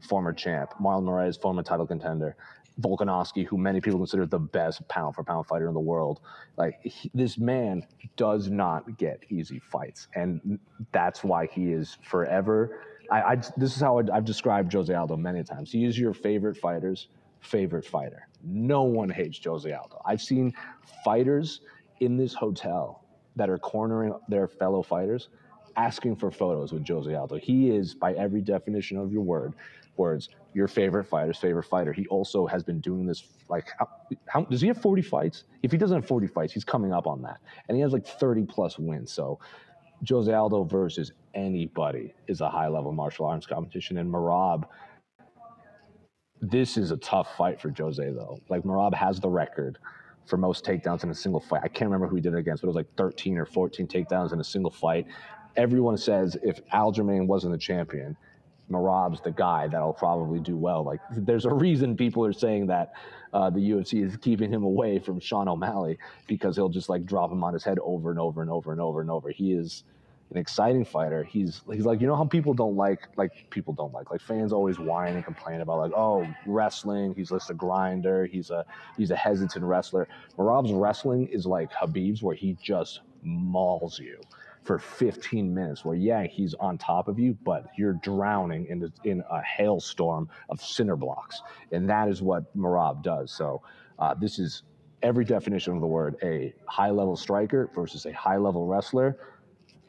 former 0.01 0.35
champ, 0.35 0.75
Marlon 0.79 1.05
Moraes, 1.05 1.41
former 1.41 1.63
title 1.63 1.87
contender, 1.87 2.37
Volkanovski, 2.83 3.47
who 3.47 3.57
many 3.57 3.81
people 3.81 3.99
consider 3.99 4.27
the 4.27 4.39
best 4.39 4.87
pound 4.89 5.15
for 5.15 5.25
pound 5.25 5.47
fighter 5.47 5.69
in 5.69 5.75
the 5.75 5.81
world. 5.81 6.21
Like 6.59 6.79
he, 6.83 7.11
this 7.15 7.39
man 7.39 7.87
does 8.17 8.51
not 8.51 8.99
get 8.99 9.25
easy 9.31 9.61
fights, 9.61 10.09
and 10.15 10.59
that's 10.93 11.25
why 11.25 11.47
he 11.47 11.73
is 11.73 11.97
forever 12.03 12.83
I, 13.11 13.21
I 13.21 13.37
this 13.57 13.75
is 13.75 13.81
how 13.81 13.99
I, 13.99 14.15
have 14.15 14.25
described 14.25 14.73
Jose 14.73 14.93
Aldo 14.93 15.17
many 15.17 15.43
times. 15.43 15.73
He 15.73 15.85
is 15.85 15.99
your 15.99 16.15
favorite 16.15 16.57
fighter's 16.57 17.09
favorite 17.41 17.85
fighter. 17.85 18.29
No 18.43 18.83
one 18.83 19.09
hates 19.09 19.43
Jose 19.45 19.71
Aldo. 19.71 20.01
I've 20.05 20.23
seen 20.23 20.53
fighters 21.05 21.61
in 22.01 22.17
this 22.17 22.35
hotel 22.35 23.05
that 23.37 23.49
are 23.49 23.59
cornering 23.59 24.15
their 24.29 24.49
fellow 24.49 24.83
fighters 24.83 25.29
asking 25.77 26.17
for 26.17 26.31
photos 26.31 26.73
with 26.73 26.87
Jose 26.87 27.13
Aldo. 27.15 27.37
He 27.37 27.71
is, 27.71 27.95
by 27.95 28.13
every 28.15 28.41
definition 28.41 28.99
of 28.99 29.13
your 29.13 29.23
word, 29.23 29.55
words, 29.97 30.29
your 30.55 30.69
favorite 30.69 31.05
fighter's 31.05 31.39
favorite 31.39 31.65
fighter. 31.65 31.93
He 31.93 32.07
also 32.09 32.47
has 32.47 32.63
been 32.63 32.81
doing 32.81 33.07
this 33.07 33.23
like 33.49 33.69
how, 33.79 33.89
how, 34.27 34.43
does 34.43 34.61
he 34.61 34.69
have 34.69 34.81
40 34.81 35.03
fights? 35.03 35.45
If 35.63 35.73
he 35.73 35.79
doesn't 35.79 35.97
have 35.97 36.07
40 36.07 36.27
fights, 36.27 36.53
he's 36.53 36.65
coming 36.65 36.93
up 36.93 37.07
on 37.07 37.23
that. 37.23 37.39
And 37.69 37.77
he 37.77 37.83
has 37.83 37.93
like 37.93 38.07
30 38.07 38.45
plus 38.45 38.79
wins. 38.79 39.13
So 39.13 39.39
Jose 40.09 40.33
Aldo 40.33 40.65
versus 40.65 41.13
anybody 41.35 42.15
is 42.27 42.41
a 42.41 42.49
high 42.49 42.69
level 42.69 42.93
martial 42.93 43.27
arts 43.27 43.47
competition. 43.47 43.99
And 43.99 44.13
Merab, 44.13 44.65
this 46.41 46.77
is 46.77 46.91
a 46.91 46.97
tough 46.99 47.37
fight 47.37 47.61
for 47.61 47.73
Jose, 47.77 48.03
though. 48.13 48.39
Like, 48.49 48.63
Merab 48.63 48.95
has 48.95 49.21
the 49.21 49.29
record 49.29 49.79
for 50.27 50.37
most 50.37 50.65
takedowns 50.65 51.05
in 51.05 51.11
a 51.11 51.15
single 51.15 51.41
fight. 51.41 51.63
I 51.65 51.69
can't 51.69 51.91
remember 51.91 52.07
who 52.07 52.17
he 52.17 52.23
did 52.23 52.35
it 52.35 52.39
against, 52.39 52.63
but 52.63 52.67
it 52.67 52.71
was 52.71 52.77
like 52.77 52.95
13 52.97 53.39
or 53.39 53.47
14 53.47 53.87
takedowns 53.89 54.33
in 54.33 54.41
a 54.41 54.45
single 54.45 54.71
fight. 54.71 55.07
Everyone 55.57 55.97
says 55.97 56.37
if 56.43 56.65
Aljamain 56.69 57.27
wasn't 57.27 57.53
the 57.53 57.59
champion, 57.59 58.17
Merab's 58.71 59.21
the 59.23 59.33
guy 59.33 59.67
that'll 59.67 59.95
probably 59.95 60.39
do 60.39 60.57
well. 60.57 60.85
Like, 60.85 61.01
there's 61.11 61.47
a 61.47 61.53
reason 61.53 61.97
people 61.97 62.25
are 62.25 62.33
saying 62.33 62.67
that 62.67 62.93
uh, 63.33 63.51
the 63.51 63.71
UFC 63.71 64.05
is 64.05 64.17
keeping 64.17 64.53
him 64.53 64.63
away 64.63 64.99
from 64.99 65.21
Sean 65.21 65.49
O'Malley 65.49 65.99
because 66.27 66.57
he'll 66.57 66.69
just 66.69 66.89
like 66.89 67.05
drop 67.05 67.31
him 67.31 67.45
on 67.45 67.53
his 67.55 67.65
head 67.65 67.79
over 67.83 68.11
and 68.11 68.19
over 68.19 68.43
and 68.43 68.51
over 68.51 68.73
and 68.73 68.81
over 68.81 69.01
and 69.01 69.11
over. 69.11 69.31
He 69.31 69.53
is 69.53 69.85
an 70.31 70.37
exciting 70.37 70.85
fighter. 70.85 71.25
He's 71.25 71.63
he's 71.73 71.85
like 71.87 72.01
you 72.01 72.07
know 72.07 72.17
how 72.17 72.25
people 72.25 72.55
don't 72.55 72.77
like 72.77 73.09
like 73.17 73.51
people 73.51 73.73
don't 73.73 73.93
like 73.93 74.11
like 74.11 74.21
fans 74.21 74.53
always 74.53 74.79
whine 74.79 75.15
and 75.15 75.25
complain 75.25 75.61
about 75.61 75.79
like 75.79 75.93
oh 75.97 76.27
wrestling. 76.47 77.15
He's 77.17 77.31
just 77.31 77.51
a 77.51 77.55
grinder. 77.55 78.27
He's 78.27 78.51
a 78.51 78.65
he's 78.97 79.11
a 79.11 79.17
hesitant 79.17 79.65
wrestler. 79.65 80.09
Merab's 80.37 80.73
wrestling 80.73 81.29
is 81.29 81.47
like 81.47 81.73
Khabib's 81.73 82.23
where 82.23 82.37
he 82.37 82.57
just 82.63 83.01
mauls 83.23 83.99
you 83.99 84.21
for 84.69 84.79
15 84.79 85.55
minutes 85.55 85.83
where 85.83 85.97
yeah 85.97 86.25
he's 86.25 86.53
on 86.61 86.77
top 86.77 87.09
of 87.09 87.19
you 87.19 87.35
but 87.43 87.69
you're 87.79 87.95
drowning 87.95 88.67
in, 88.67 88.79
the, 88.79 88.93
in 89.05 89.25
a 89.31 89.41
hailstorm 89.41 90.29
of 90.51 90.61
cinder 90.61 90.95
blocks 90.95 91.41
and 91.73 91.89
that 91.89 92.07
is 92.07 92.21
what 92.21 92.55
Merab 92.55 93.03
does 93.03 93.33
so 93.33 93.63
uh, 93.99 94.13
this 94.13 94.39
is 94.39 94.65
every 95.03 95.25
definition 95.25 95.73
of 95.75 95.81
the 95.81 95.87
word 95.87 96.17
a 96.23 96.53
high 96.67 96.91
level 96.91 97.17
striker 97.17 97.71
versus 97.75 98.05
a 98.05 98.13
high 98.13 98.37
level 98.37 98.67
wrestler 98.67 99.17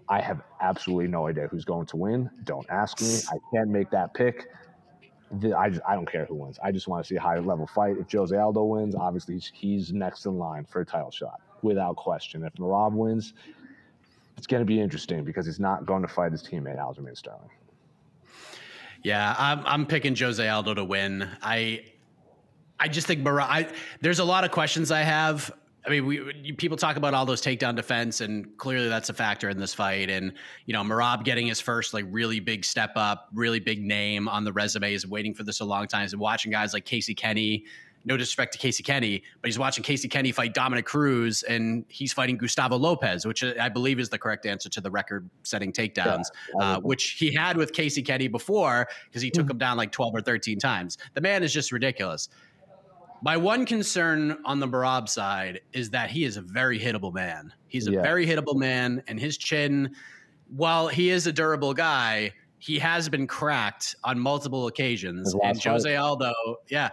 I 0.07 0.21
have 0.21 0.41
absolutely 0.61 1.09
no 1.09 1.27
idea 1.27 1.47
who's 1.47 1.65
going 1.65 1.85
to 1.85 1.97
win. 1.97 2.31
Don't 2.43 2.65
ask 2.67 2.99
me. 2.99 3.19
I 3.29 3.37
can't 3.53 3.69
make 3.69 3.91
that 3.91 4.11
pick. 4.15 4.47
I, 5.55 5.69
just, 5.69 5.83
I 5.87 5.93
don't 5.93 6.11
care 6.11 6.25
who 6.25 6.33
wins. 6.33 6.57
I 6.63 6.71
just 6.71 6.87
want 6.87 7.03
to 7.03 7.07
see 7.07 7.15
a 7.15 7.21
high 7.21 7.37
level 7.37 7.67
fight. 7.67 7.97
If 7.99 8.11
Jose 8.11 8.35
Aldo 8.35 8.63
wins, 8.63 8.95
obviously 8.95 9.35
he's, 9.35 9.51
he's 9.53 9.93
next 9.93 10.25
in 10.25 10.39
line 10.39 10.65
for 10.65 10.81
a 10.81 10.85
title 10.85 11.11
shot 11.11 11.41
without 11.61 11.95
question. 11.95 12.43
If 12.43 12.53
Merab 12.53 12.93
wins, 12.93 13.35
it's 14.39 14.47
going 14.47 14.61
to 14.61 14.65
be 14.65 14.79
interesting 14.79 15.25
because 15.25 15.45
he's 15.45 15.59
not 15.59 15.85
going 15.85 16.01
to 16.01 16.07
fight 16.07 16.31
his 16.31 16.41
teammate 16.41 16.79
Aljamain 16.79 17.17
Sterling. 17.17 17.49
Yeah, 19.03 19.35
I'm, 19.37 19.61
I'm 19.65 19.85
picking 19.85 20.15
Jose 20.15 20.47
Aldo 20.47 20.75
to 20.75 20.85
win. 20.85 21.27
I 21.41 21.83
I 22.79 22.87
just 22.87 23.05
think 23.05 23.19
Merab. 23.21 23.47
I, 23.49 23.67
there's 23.99 24.19
a 24.19 24.23
lot 24.23 24.45
of 24.45 24.51
questions 24.51 24.91
I 24.91 25.01
have. 25.01 25.51
I 25.85 25.89
mean, 25.89 26.05
we 26.05 26.53
people 26.53 26.77
talk 26.77 26.95
about 26.95 27.13
all 27.13 27.25
those 27.25 27.41
takedown 27.41 27.75
defense, 27.75 28.21
and 28.21 28.57
clearly 28.57 28.87
that's 28.87 29.09
a 29.09 29.13
factor 29.13 29.49
in 29.49 29.57
this 29.57 29.73
fight. 29.73 30.09
And 30.09 30.31
you 30.65 30.73
know, 30.73 30.83
Merab 30.83 31.25
getting 31.25 31.47
his 31.47 31.59
first 31.59 31.93
like 31.93 32.05
really 32.09 32.39
big 32.39 32.63
step 32.63 32.91
up, 32.95 33.27
really 33.33 33.59
big 33.59 33.81
name 33.83 34.29
on 34.29 34.45
the 34.45 34.53
resume 34.53 34.93
is 34.93 35.05
waiting 35.05 35.33
for 35.33 35.43
this 35.43 35.59
a 35.59 35.65
long 35.65 35.85
time. 35.87 36.07
And 36.09 36.19
watching 36.19 36.49
guys 36.49 36.73
like 36.73 36.85
Casey 36.85 37.13
Kenney, 37.13 37.65
no 38.05 38.17
disrespect 38.17 38.53
to 38.53 38.59
Casey 38.59 38.83
Kenney, 38.83 39.23
but 39.41 39.47
he's 39.47 39.59
watching 39.59 39.83
Casey 39.83 40.07
Kenney 40.07 40.31
fight 40.31 40.53
Dominick 40.53 40.85
Cruz, 40.85 41.43
and 41.43 41.85
he's 41.89 42.13
fighting 42.13 42.37
Gustavo 42.37 42.77
Lopez, 42.77 43.25
which 43.25 43.43
I 43.43 43.69
believe 43.69 43.99
is 43.99 44.09
the 44.09 44.17
correct 44.17 44.45
answer 44.45 44.69
to 44.69 44.81
the 44.81 44.89
record-setting 44.89 45.73
takedowns, 45.73 46.25
yeah, 46.57 46.75
uh, 46.75 46.79
which 46.79 47.11
he 47.19 47.33
had 47.33 47.57
with 47.57 47.73
Casey 47.73 48.01
Kenney 48.01 48.27
before 48.27 48.87
because 49.05 49.21
he 49.21 49.29
took 49.29 49.45
mm-hmm. 49.45 49.51
him 49.51 49.57
down 49.57 49.77
like 49.77 49.91
12 49.91 50.15
or 50.15 50.21
13 50.21 50.59
times. 50.59 50.97
The 51.13 51.21
man 51.21 51.43
is 51.43 51.53
just 51.53 51.71
ridiculous. 51.71 52.29
My 53.21 53.35
one 53.35 53.65
concern 53.65 54.37
on 54.45 54.59
the 54.59 54.67
Merab 54.67 55.09
side 55.09 55.59
is 55.73 55.89
that 55.89 56.09
he 56.09 56.23
is 56.23 56.37
a 56.37 56.41
very 56.41 56.79
hittable 56.79 57.13
man. 57.13 57.53
He's 57.67 57.87
a 57.87 57.91
yeah. 57.91 58.01
very 58.01 58.25
hittable 58.25 58.55
man, 58.55 59.03
and 59.07 59.19
his 59.19 59.37
chin, 59.37 59.93
while 60.55 60.87
he 60.87 61.09
is 61.09 61.27
a 61.27 61.33
durable 61.33 61.73
guy, 61.73 62.31
he 62.59 62.79
has 62.79 63.09
been 63.09 63.27
cracked 63.27 63.95
on 64.03 64.19
multiple 64.19 64.67
occasions. 64.67 65.35
And 65.43 65.61
Jose 65.61 65.95
Aldo, 65.95 66.33
yeah, 66.69 66.89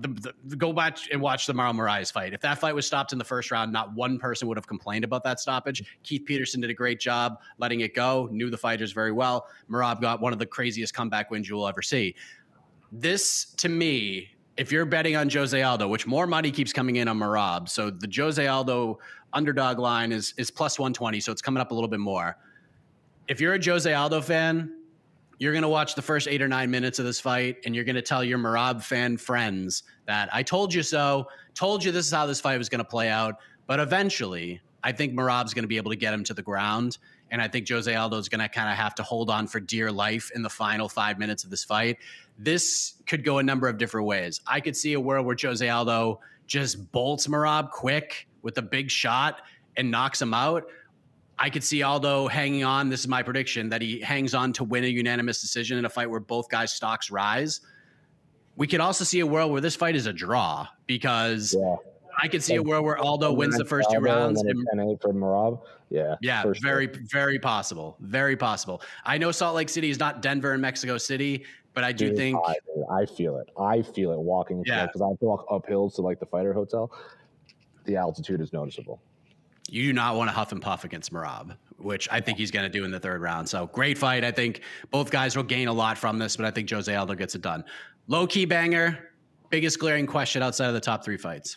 the, 0.00 0.34
the, 0.44 0.56
go 0.56 0.72
back 0.72 0.98
and 1.10 1.20
watch 1.20 1.46
the 1.46 1.52
Marlon 1.52 1.76
Moraes 1.76 2.12
fight. 2.12 2.32
If 2.32 2.40
that 2.40 2.58
fight 2.58 2.74
was 2.74 2.86
stopped 2.86 3.12
in 3.12 3.18
the 3.18 3.24
first 3.24 3.50
round, 3.50 3.72
not 3.72 3.92
one 3.94 4.18
person 4.18 4.48
would 4.48 4.56
have 4.56 4.66
complained 4.66 5.04
about 5.04 5.24
that 5.24 5.40
stoppage. 5.40 5.84
Keith 6.02 6.24
Peterson 6.26 6.60
did 6.60 6.70
a 6.70 6.74
great 6.74 7.00
job 7.00 7.40
letting 7.58 7.80
it 7.80 7.94
go, 7.94 8.28
knew 8.30 8.50
the 8.50 8.56
fighters 8.56 8.92
very 8.92 9.12
well. 9.12 9.46
Merab 9.70 10.00
got 10.00 10.20
one 10.20 10.32
of 10.32 10.38
the 10.38 10.46
craziest 10.46 10.94
comeback 10.94 11.30
wins 11.30 11.48
you'll 11.48 11.66
ever 11.66 11.82
see. 11.82 12.14
This, 12.90 13.46
to 13.56 13.68
me, 13.68 14.28
if 14.56 14.70
you're 14.70 14.84
betting 14.84 15.16
on 15.16 15.30
Jose 15.30 15.60
Aldo, 15.60 15.88
which 15.88 16.06
more 16.06 16.26
money 16.26 16.50
keeps 16.50 16.72
coming 16.72 16.96
in 16.96 17.08
on 17.08 17.18
Merab, 17.18 17.68
so 17.68 17.90
the 17.90 18.10
Jose 18.14 18.46
Aldo 18.46 18.98
underdog 19.32 19.78
line 19.78 20.12
is 20.12 20.34
is 20.36 20.50
plus 20.50 20.78
120, 20.78 21.20
so 21.20 21.32
it's 21.32 21.40
coming 21.40 21.60
up 21.60 21.70
a 21.70 21.74
little 21.74 21.88
bit 21.88 22.00
more. 22.00 22.36
If 23.28 23.40
you're 23.40 23.54
a 23.54 23.64
Jose 23.64 23.92
Aldo 23.92 24.20
fan, 24.20 24.81
you're 25.42 25.52
going 25.52 25.62
to 25.62 25.68
watch 25.68 25.96
the 25.96 26.02
first 26.02 26.28
eight 26.28 26.40
or 26.40 26.46
nine 26.46 26.70
minutes 26.70 27.00
of 27.00 27.04
this 27.04 27.18
fight 27.18 27.56
and 27.64 27.74
you're 27.74 27.82
going 27.82 27.96
to 27.96 28.02
tell 28.02 28.22
your 28.22 28.38
Merab 28.38 28.80
fan 28.80 29.16
friends 29.16 29.82
that 30.06 30.28
I 30.32 30.44
told 30.44 30.72
you 30.72 30.84
so, 30.84 31.26
told 31.52 31.82
you 31.82 31.90
this 31.90 32.06
is 32.06 32.12
how 32.12 32.26
this 32.26 32.40
fight 32.40 32.58
was 32.58 32.68
going 32.68 32.78
to 32.78 32.84
play 32.84 33.08
out. 33.08 33.34
But 33.66 33.80
eventually, 33.80 34.60
I 34.84 34.92
think 34.92 35.14
Merab's 35.14 35.52
going 35.52 35.64
to 35.64 35.68
be 35.68 35.78
able 35.78 35.90
to 35.90 35.96
get 35.96 36.14
him 36.14 36.22
to 36.24 36.34
the 36.34 36.42
ground. 36.42 36.98
And 37.32 37.42
I 37.42 37.48
think 37.48 37.68
Jose 37.68 37.92
Aldo 37.92 38.18
is 38.18 38.28
going 38.28 38.40
to 38.40 38.48
kind 38.48 38.70
of 38.70 38.76
have 38.76 38.94
to 38.94 39.02
hold 39.02 39.30
on 39.30 39.48
for 39.48 39.58
dear 39.58 39.90
life 39.90 40.30
in 40.32 40.42
the 40.42 40.48
final 40.48 40.88
five 40.88 41.18
minutes 41.18 41.42
of 41.42 41.50
this 41.50 41.64
fight. 41.64 41.98
This 42.38 42.94
could 43.08 43.24
go 43.24 43.38
a 43.38 43.42
number 43.42 43.66
of 43.66 43.78
different 43.78 44.06
ways. 44.06 44.40
I 44.46 44.60
could 44.60 44.76
see 44.76 44.92
a 44.92 45.00
world 45.00 45.26
where 45.26 45.36
Jose 45.42 45.68
Aldo 45.68 46.20
just 46.46 46.92
bolts 46.92 47.26
Merab 47.26 47.70
quick 47.72 48.28
with 48.42 48.58
a 48.58 48.62
big 48.62 48.92
shot 48.92 49.42
and 49.76 49.90
knocks 49.90 50.22
him 50.22 50.34
out. 50.34 50.66
I 51.38 51.50
could 51.50 51.64
see 51.64 51.82
Aldo 51.82 52.28
hanging 52.28 52.64
on. 52.64 52.88
This 52.88 53.00
is 53.00 53.08
my 53.08 53.22
prediction 53.22 53.68
that 53.70 53.82
he 53.82 54.00
hangs 54.00 54.34
on 54.34 54.52
to 54.54 54.64
win 54.64 54.84
a 54.84 54.88
unanimous 54.88 55.40
decision 55.40 55.78
in 55.78 55.84
a 55.84 55.88
fight 55.88 56.10
where 56.10 56.20
both 56.20 56.48
guys' 56.48 56.72
stocks 56.72 57.10
rise. 57.10 57.60
We 58.56 58.66
could 58.66 58.80
also 58.80 59.04
see 59.04 59.20
a 59.20 59.26
world 59.26 59.50
where 59.50 59.60
this 59.60 59.74
fight 59.74 59.96
is 59.96 60.06
a 60.06 60.12
draw 60.12 60.66
because 60.86 61.56
yeah. 61.58 61.76
I 62.22 62.28
could 62.28 62.42
see 62.42 62.56
a 62.56 62.62
world 62.62 62.84
where 62.84 62.98
Aldo 62.98 63.32
wins 63.32 63.56
the 63.56 63.64
first 63.64 63.90
two 63.90 63.98
rounds. 63.98 64.42
And 64.42 64.66
then 64.72 64.86
10 64.86 64.98
for 64.98 65.12
Merab. 65.12 65.62
Yeah. 65.88 66.16
Yeah. 66.20 66.44
Very, 66.60 66.86
sure. 66.92 67.02
very 67.10 67.38
possible. 67.38 67.96
Very 68.00 68.36
possible. 68.36 68.82
I 69.04 69.16
know 69.16 69.32
Salt 69.32 69.56
Lake 69.56 69.70
City 69.70 69.88
is 69.88 69.98
not 69.98 70.20
Denver 70.20 70.52
and 70.52 70.60
Mexico 70.60 70.98
City, 70.98 71.44
but 71.72 71.82
I 71.82 71.92
do 71.92 72.08
Dude, 72.08 72.18
think 72.18 72.38
I, 72.46 72.56
I, 72.90 73.06
feel 73.06 73.38
it. 73.38 73.48
I 73.58 73.80
feel 73.80 74.12
it 74.12 74.18
walking 74.18 74.62
yeah. 74.66 74.86
because 74.86 75.00
I 75.00 75.08
have 75.08 75.18
to 75.20 75.24
walk 75.24 75.46
uphill 75.50 75.90
to 75.90 76.02
like 76.02 76.20
the 76.20 76.26
fighter 76.26 76.52
hotel. 76.52 76.92
The 77.84 77.96
altitude 77.96 78.42
is 78.42 78.52
noticeable 78.52 79.00
you 79.72 79.86
do 79.86 79.94
not 79.94 80.16
want 80.16 80.28
to 80.28 80.34
huff 80.34 80.52
and 80.52 80.60
puff 80.60 80.84
against 80.84 81.10
Merab, 81.14 81.56
which 81.78 82.06
I 82.12 82.20
think 82.20 82.36
he's 82.36 82.50
going 82.50 82.64
to 82.64 82.68
do 82.68 82.84
in 82.84 82.90
the 82.90 83.00
third 83.00 83.22
round. 83.22 83.48
So 83.48 83.68
great 83.68 83.96
fight. 83.96 84.22
I 84.22 84.30
think 84.30 84.60
both 84.90 85.10
guys 85.10 85.34
will 85.34 85.44
gain 85.44 85.66
a 85.66 85.72
lot 85.72 85.96
from 85.96 86.18
this, 86.18 86.36
but 86.36 86.44
I 86.44 86.50
think 86.50 86.68
Jose 86.68 86.94
Aldo 86.94 87.14
gets 87.14 87.34
it 87.34 87.40
done. 87.40 87.64
Low 88.06 88.26
key 88.26 88.44
banger. 88.44 89.08
Biggest 89.48 89.78
glaring 89.78 90.06
question 90.06 90.42
outside 90.42 90.66
of 90.66 90.74
the 90.74 90.80
top 90.80 91.02
three 91.02 91.16
fights. 91.16 91.56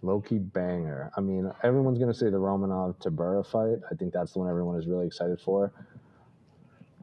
Low 0.00 0.22
key 0.22 0.38
banger. 0.38 1.10
I 1.18 1.20
mean, 1.20 1.52
everyone's 1.62 1.98
going 1.98 2.10
to 2.10 2.18
say 2.18 2.30
the 2.30 2.38
Romanov 2.38 2.96
Tybura 2.96 3.46
fight. 3.46 3.82
I 3.90 3.94
think 3.94 4.14
that's 4.14 4.32
the 4.32 4.38
one 4.38 4.48
everyone 4.48 4.78
is 4.78 4.86
really 4.86 5.06
excited 5.06 5.38
for. 5.38 5.70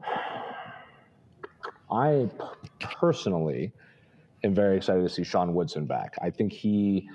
I 1.88 2.28
personally 2.80 3.70
am 4.42 4.56
very 4.56 4.76
excited 4.76 5.02
to 5.02 5.08
see 5.08 5.22
Sean 5.22 5.54
Woodson 5.54 5.86
back. 5.86 6.16
I 6.20 6.30
think 6.30 6.52
he 6.52 7.08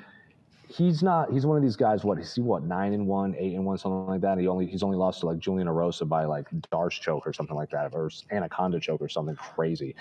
he's 0.71 1.03
not. 1.03 1.31
He's 1.31 1.45
one 1.45 1.57
of 1.57 1.63
these 1.63 1.75
guys. 1.75 2.03
What 2.03 2.19
is 2.19 2.34
he? 2.34 2.41
What 2.41 2.63
nine 2.63 2.93
and 2.93 3.05
one, 3.07 3.36
eight 3.38 3.55
and 3.55 3.65
one, 3.65 3.77
something 3.77 4.07
like 4.07 4.21
that. 4.21 4.38
He 4.38 4.47
only 4.47 4.65
he's 4.65 4.84
only 4.84 4.97
lost 4.97 5.21
to 5.21 5.25
like 5.25 5.39
Julian 5.39 5.67
Erosa 5.67 6.07
by 6.07 6.25
like 6.25 6.47
D'Arce 6.71 6.97
choke 6.97 7.27
or 7.27 7.34
something 7.34 7.55
like 7.55 7.69
that, 7.71 7.93
or 7.93 8.10
Anaconda 8.31 8.79
choke 8.79 9.01
or 9.01 9.10
something 9.10 9.36
crazy. 9.36 9.95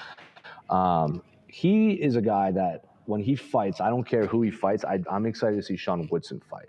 Um, 0.68 1.22
he 1.48 1.92
is 1.92 2.16
a 2.16 2.22
guy 2.22 2.52
that 2.52 2.84
when 3.06 3.20
he 3.20 3.34
fights, 3.34 3.80
I 3.80 3.88
don't 3.88 4.04
care 4.04 4.26
who 4.26 4.42
he 4.42 4.50
fights. 4.50 4.84
I, 4.84 5.00
I'm 5.10 5.26
excited 5.26 5.56
to 5.56 5.62
see 5.62 5.76
Sean 5.76 6.08
Woodson 6.10 6.40
fight. 6.48 6.68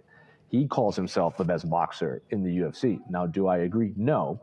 He 0.49 0.67
calls 0.67 0.95
himself 0.95 1.37
the 1.37 1.43
best 1.45 1.69
boxer 1.69 2.21
in 2.31 2.43
the 2.43 2.49
UFC. 2.49 2.99
Now, 3.09 3.25
do 3.25 3.47
I 3.47 3.59
agree? 3.59 3.93
No. 3.95 4.41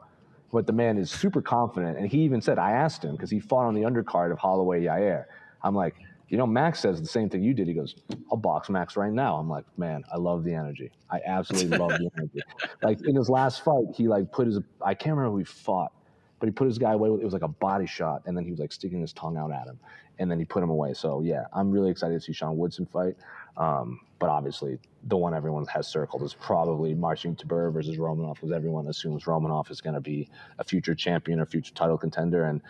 But 0.50 0.66
the 0.66 0.72
man 0.72 0.96
is 0.96 1.10
super 1.10 1.42
confident. 1.42 1.98
And 1.98 2.08
he 2.08 2.20
even 2.20 2.40
said, 2.40 2.58
I 2.58 2.70
asked 2.70 3.04
him 3.04 3.12
because 3.12 3.30
he 3.30 3.40
fought 3.40 3.66
on 3.66 3.74
the 3.74 3.82
undercard 3.82 4.32
of 4.32 4.38
Holloway 4.38 4.84
Yair. 4.84 5.24
I'm 5.62 5.74
like, 5.74 5.96
you 6.28 6.36
know, 6.36 6.46
Max 6.46 6.80
says 6.80 7.00
the 7.00 7.08
same 7.08 7.30
thing 7.30 7.42
you 7.42 7.54
did. 7.54 7.68
He 7.68 7.74
goes, 7.74 7.96
I'll 8.30 8.36
box 8.36 8.68
Max 8.68 8.96
right 8.96 9.12
now. 9.12 9.36
I'm 9.36 9.48
like, 9.48 9.64
man, 9.78 10.04
I 10.12 10.18
love 10.18 10.44
the 10.44 10.54
energy. 10.54 10.90
I 11.10 11.20
absolutely 11.24 11.78
love 11.78 11.90
the 11.90 12.10
energy. 12.16 12.42
Like 12.82 13.00
in 13.06 13.16
his 13.16 13.30
last 13.30 13.64
fight, 13.64 13.86
he 13.94 14.08
like 14.08 14.30
put 14.30 14.46
his, 14.46 14.58
I 14.82 14.94
can't 14.94 15.16
remember 15.16 15.32
who 15.32 15.38
he 15.38 15.44
fought, 15.44 15.92
but 16.38 16.46
he 16.46 16.52
put 16.52 16.66
his 16.66 16.78
guy 16.78 16.92
away 16.92 17.08
with, 17.08 17.22
it 17.22 17.24
was 17.24 17.32
like 17.32 17.42
a 17.42 17.48
body 17.48 17.86
shot. 17.86 18.22
And 18.26 18.36
then 18.36 18.44
he 18.44 18.50
was 18.50 18.60
like 18.60 18.72
sticking 18.72 19.00
his 19.00 19.12
tongue 19.12 19.38
out 19.38 19.50
at 19.50 19.66
him. 19.66 19.78
And 20.18 20.30
then 20.30 20.38
he 20.38 20.44
put 20.44 20.62
him 20.62 20.70
away. 20.70 20.92
So 20.94 21.22
yeah, 21.22 21.44
I'm 21.52 21.70
really 21.70 21.90
excited 21.90 22.14
to 22.14 22.20
see 22.20 22.32
Sean 22.32 22.58
Woodson 22.58 22.86
fight. 22.86 23.16
Um, 23.56 24.00
but 24.18 24.28
obviously, 24.30 24.78
the 25.04 25.16
one 25.16 25.34
everyone 25.34 25.64
has 25.66 25.86
circled 25.86 26.22
is 26.22 26.34
probably 26.34 26.94
Marcin 26.94 27.36
Tybura 27.36 27.72
versus 27.72 27.96
Romanov 27.96 28.34
because 28.34 28.52
everyone 28.52 28.86
assumes 28.88 29.24
Romanov 29.24 29.70
is 29.70 29.80
going 29.80 29.94
to 29.94 30.00
be 30.00 30.28
a 30.58 30.64
future 30.64 30.94
champion 30.94 31.40
or 31.40 31.46
future 31.46 31.72
title 31.74 31.96
contender. 31.96 32.44
And 32.44 32.60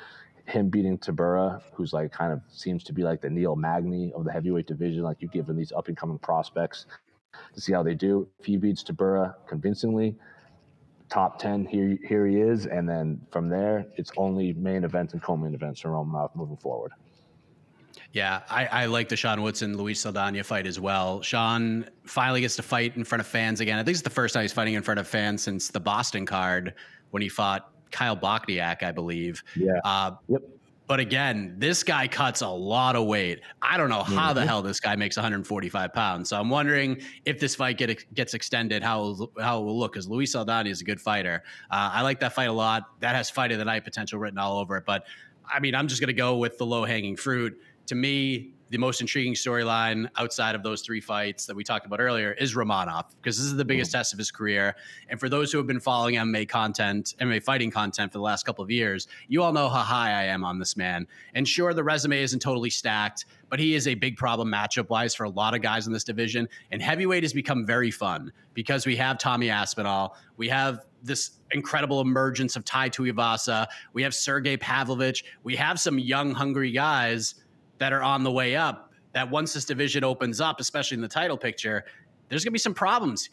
him 0.48 0.70
beating 0.70 0.98
Tybura, 0.98 1.62
who's 1.74 1.92
like 1.92 2.10
kind 2.10 2.32
of 2.32 2.40
seems 2.48 2.82
to 2.84 2.92
be 2.92 3.02
like 3.02 3.20
the 3.20 3.28
Neil 3.28 3.54
Magny 3.54 4.12
of 4.14 4.24
the 4.24 4.32
heavyweight 4.32 4.66
division. 4.66 5.02
Like 5.02 5.18
you 5.20 5.28
give 5.28 5.48
him 5.48 5.56
these 5.56 5.72
up 5.72 5.88
and 5.88 5.96
coming 5.96 6.18
prospects 6.18 6.86
to 7.54 7.60
see 7.60 7.72
how 7.72 7.82
they 7.82 7.94
do. 7.94 8.26
If 8.38 8.46
he 8.46 8.56
beats 8.56 8.82
Tybura 8.82 9.34
convincingly, 9.46 10.16
top 11.10 11.38
ten, 11.38 11.66
here 11.66 11.98
here 12.06 12.26
he 12.26 12.40
is, 12.40 12.66
and 12.66 12.88
then 12.88 13.20
from 13.30 13.48
there, 13.48 13.86
it's 13.96 14.10
only 14.16 14.54
main 14.54 14.84
events 14.84 15.12
and 15.12 15.22
co-main 15.22 15.54
events 15.54 15.80
from 15.80 15.90
Romanov 15.90 16.34
moving 16.34 16.56
forward. 16.56 16.92
Yeah, 18.12 18.40
I, 18.48 18.66
I, 18.66 18.86
like 18.86 19.08
the 19.10 19.16
Sean 19.16 19.42
Woodson 19.42 19.76
Luis 19.76 20.00
Saldana 20.00 20.42
fight 20.42 20.66
as 20.66 20.80
well. 20.80 21.20
Sean 21.20 21.84
finally 22.04 22.40
gets 22.40 22.56
to 22.56 22.62
fight 22.62 22.96
in 22.96 23.04
front 23.04 23.20
of 23.20 23.26
fans 23.26 23.60
again. 23.60 23.78
I 23.78 23.82
think 23.82 23.94
it's 23.94 24.02
the 24.02 24.08
first 24.08 24.32
time 24.32 24.42
he's 24.42 24.52
fighting 24.52 24.74
in 24.74 24.82
front 24.82 24.98
of 24.98 25.06
fans 25.06 25.42
since 25.42 25.68
the 25.68 25.80
Boston 25.80 26.24
card 26.24 26.74
when 27.10 27.22
he 27.22 27.28
fought 27.28 27.70
Kyle 27.90 28.16
Bochniak, 28.16 28.82
I 28.82 28.92
believe. 28.92 29.42
Yeah. 29.56 29.80
Uh, 29.84 30.12
yep. 30.28 30.42
But 30.88 31.00
again, 31.00 31.54
this 31.58 31.82
guy 31.82 32.08
cuts 32.08 32.40
a 32.40 32.48
lot 32.48 32.96
of 32.96 33.06
weight. 33.06 33.42
I 33.60 33.76
don't 33.76 33.90
know 33.90 34.02
how 34.02 34.28
mm-hmm. 34.28 34.38
the 34.38 34.46
hell 34.46 34.62
this 34.62 34.80
guy 34.80 34.96
makes 34.96 35.16
145 35.16 35.92
pounds. 35.92 36.30
So 36.30 36.40
I'm 36.40 36.48
wondering 36.48 37.02
if 37.26 37.38
this 37.38 37.54
fight 37.54 37.76
get, 37.76 38.14
gets 38.14 38.32
extended, 38.32 38.82
how 38.82 39.28
how 39.38 39.60
it 39.60 39.64
will 39.64 39.78
look. 39.78 39.92
Because 39.92 40.08
Luis 40.08 40.32
Saldana 40.32 40.70
is 40.70 40.80
a 40.80 40.84
good 40.84 40.98
fighter. 40.98 41.42
Uh, 41.70 41.90
I 41.92 42.00
like 42.00 42.20
that 42.20 42.32
fight 42.32 42.48
a 42.48 42.52
lot. 42.52 42.84
That 43.00 43.14
has 43.14 43.28
fight 43.28 43.52
of 43.52 43.58
the 43.58 43.66
night 43.66 43.84
potential 43.84 44.18
written 44.18 44.38
all 44.38 44.58
over 44.58 44.78
it. 44.78 44.86
But 44.86 45.04
I 45.46 45.60
mean, 45.60 45.74
I'm 45.74 45.88
just 45.88 46.00
going 46.00 46.08
to 46.08 46.14
go 46.14 46.38
with 46.38 46.56
the 46.56 46.64
low 46.64 46.86
hanging 46.86 47.16
fruit. 47.16 47.60
To 47.88 47.94
me, 47.94 48.54
the 48.70 48.78
most 48.78 49.00
intriguing 49.00 49.34
storyline 49.34 50.08
outside 50.16 50.54
of 50.54 50.62
those 50.62 50.82
three 50.82 51.00
fights 51.00 51.46
that 51.46 51.56
we 51.56 51.64
talked 51.64 51.86
about 51.86 52.00
earlier 52.00 52.32
is 52.32 52.54
Romanov 52.54 53.04
because 53.20 53.36
this 53.36 53.46
is 53.46 53.56
the 53.56 53.64
biggest 53.64 53.90
mm-hmm. 53.90 53.98
test 53.98 54.12
of 54.12 54.18
his 54.18 54.30
career. 54.30 54.76
And 55.08 55.18
for 55.18 55.28
those 55.28 55.50
who 55.50 55.58
have 55.58 55.66
been 55.66 55.80
following 55.80 56.16
MMA 56.16 56.48
content, 56.48 57.14
MMA 57.20 57.42
fighting 57.42 57.70
content 57.70 58.12
for 58.12 58.18
the 58.18 58.22
last 58.22 58.44
couple 58.44 58.62
of 58.62 58.70
years, 58.70 59.08
you 59.28 59.42
all 59.42 59.52
know 59.52 59.68
how 59.68 59.80
high 59.80 60.10
I 60.10 60.24
am 60.24 60.44
on 60.44 60.58
this 60.58 60.76
man. 60.76 61.06
And 61.34 61.48
sure, 61.48 61.72
the 61.72 61.84
resume 61.84 62.20
isn't 62.22 62.40
totally 62.40 62.70
stacked, 62.70 63.26
but 63.48 63.58
he 63.58 63.74
is 63.74 63.88
a 63.88 63.94
big 63.94 64.16
problem 64.16 64.50
matchup 64.50 64.90
wise 64.90 65.14
for 65.14 65.24
a 65.24 65.30
lot 65.30 65.54
of 65.54 65.62
guys 65.62 65.86
in 65.86 65.92
this 65.92 66.04
division. 66.04 66.48
And 66.70 66.82
heavyweight 66.82 67.22
has 67.22 67.32
become 67.32 67.64
very 67.64 67.90
fun 67.90 68.32
because 68.54 68.86
we 68.86 68.96
have 68.96 69.18
Tommy 69.18 69.50
Aspinall, 69.50 70.16
we 70.36 70.48
have 70.48 70.84
this 71.02 71.30
incredible 71.52 72.00
emergence 72.00 72.56
of 72.56 72.64
Tai 72.64 72.90
Tuivasa. 72.90 73.66
We 73.92 74.02
have 74.02 74.14
Sergey 74.14 74.56
Pavlovich. 74.56 75.24
We 75.42 75.56
have 75.56 75.78
some 75.80 75.98
young, 75.98 76.32
hungry 76.32 76.72
guys 76.72 77.36
that 77.78 77.92
are 77.92 78.02
on 78.02 78.22
the 78.22 78.30
way 78.30 78.56
up. 78.56 78.92
That 79.12 79.30
once 79.30 79.54
this 79.54 79.64
division 79.64 80.04
opens 80.04 80.40
up, 80.40 80.60
especially 80.60 80.96
in 80.96 81.00
the 81.00 81.08
title 81.08 81.36
picture, 81.36 81.84
there's 82.28 82.44
going 82.44 82.50
to 82.50 82.54
be 82.54 82.58
some 82.58 82.74
problems. 82.74 83.30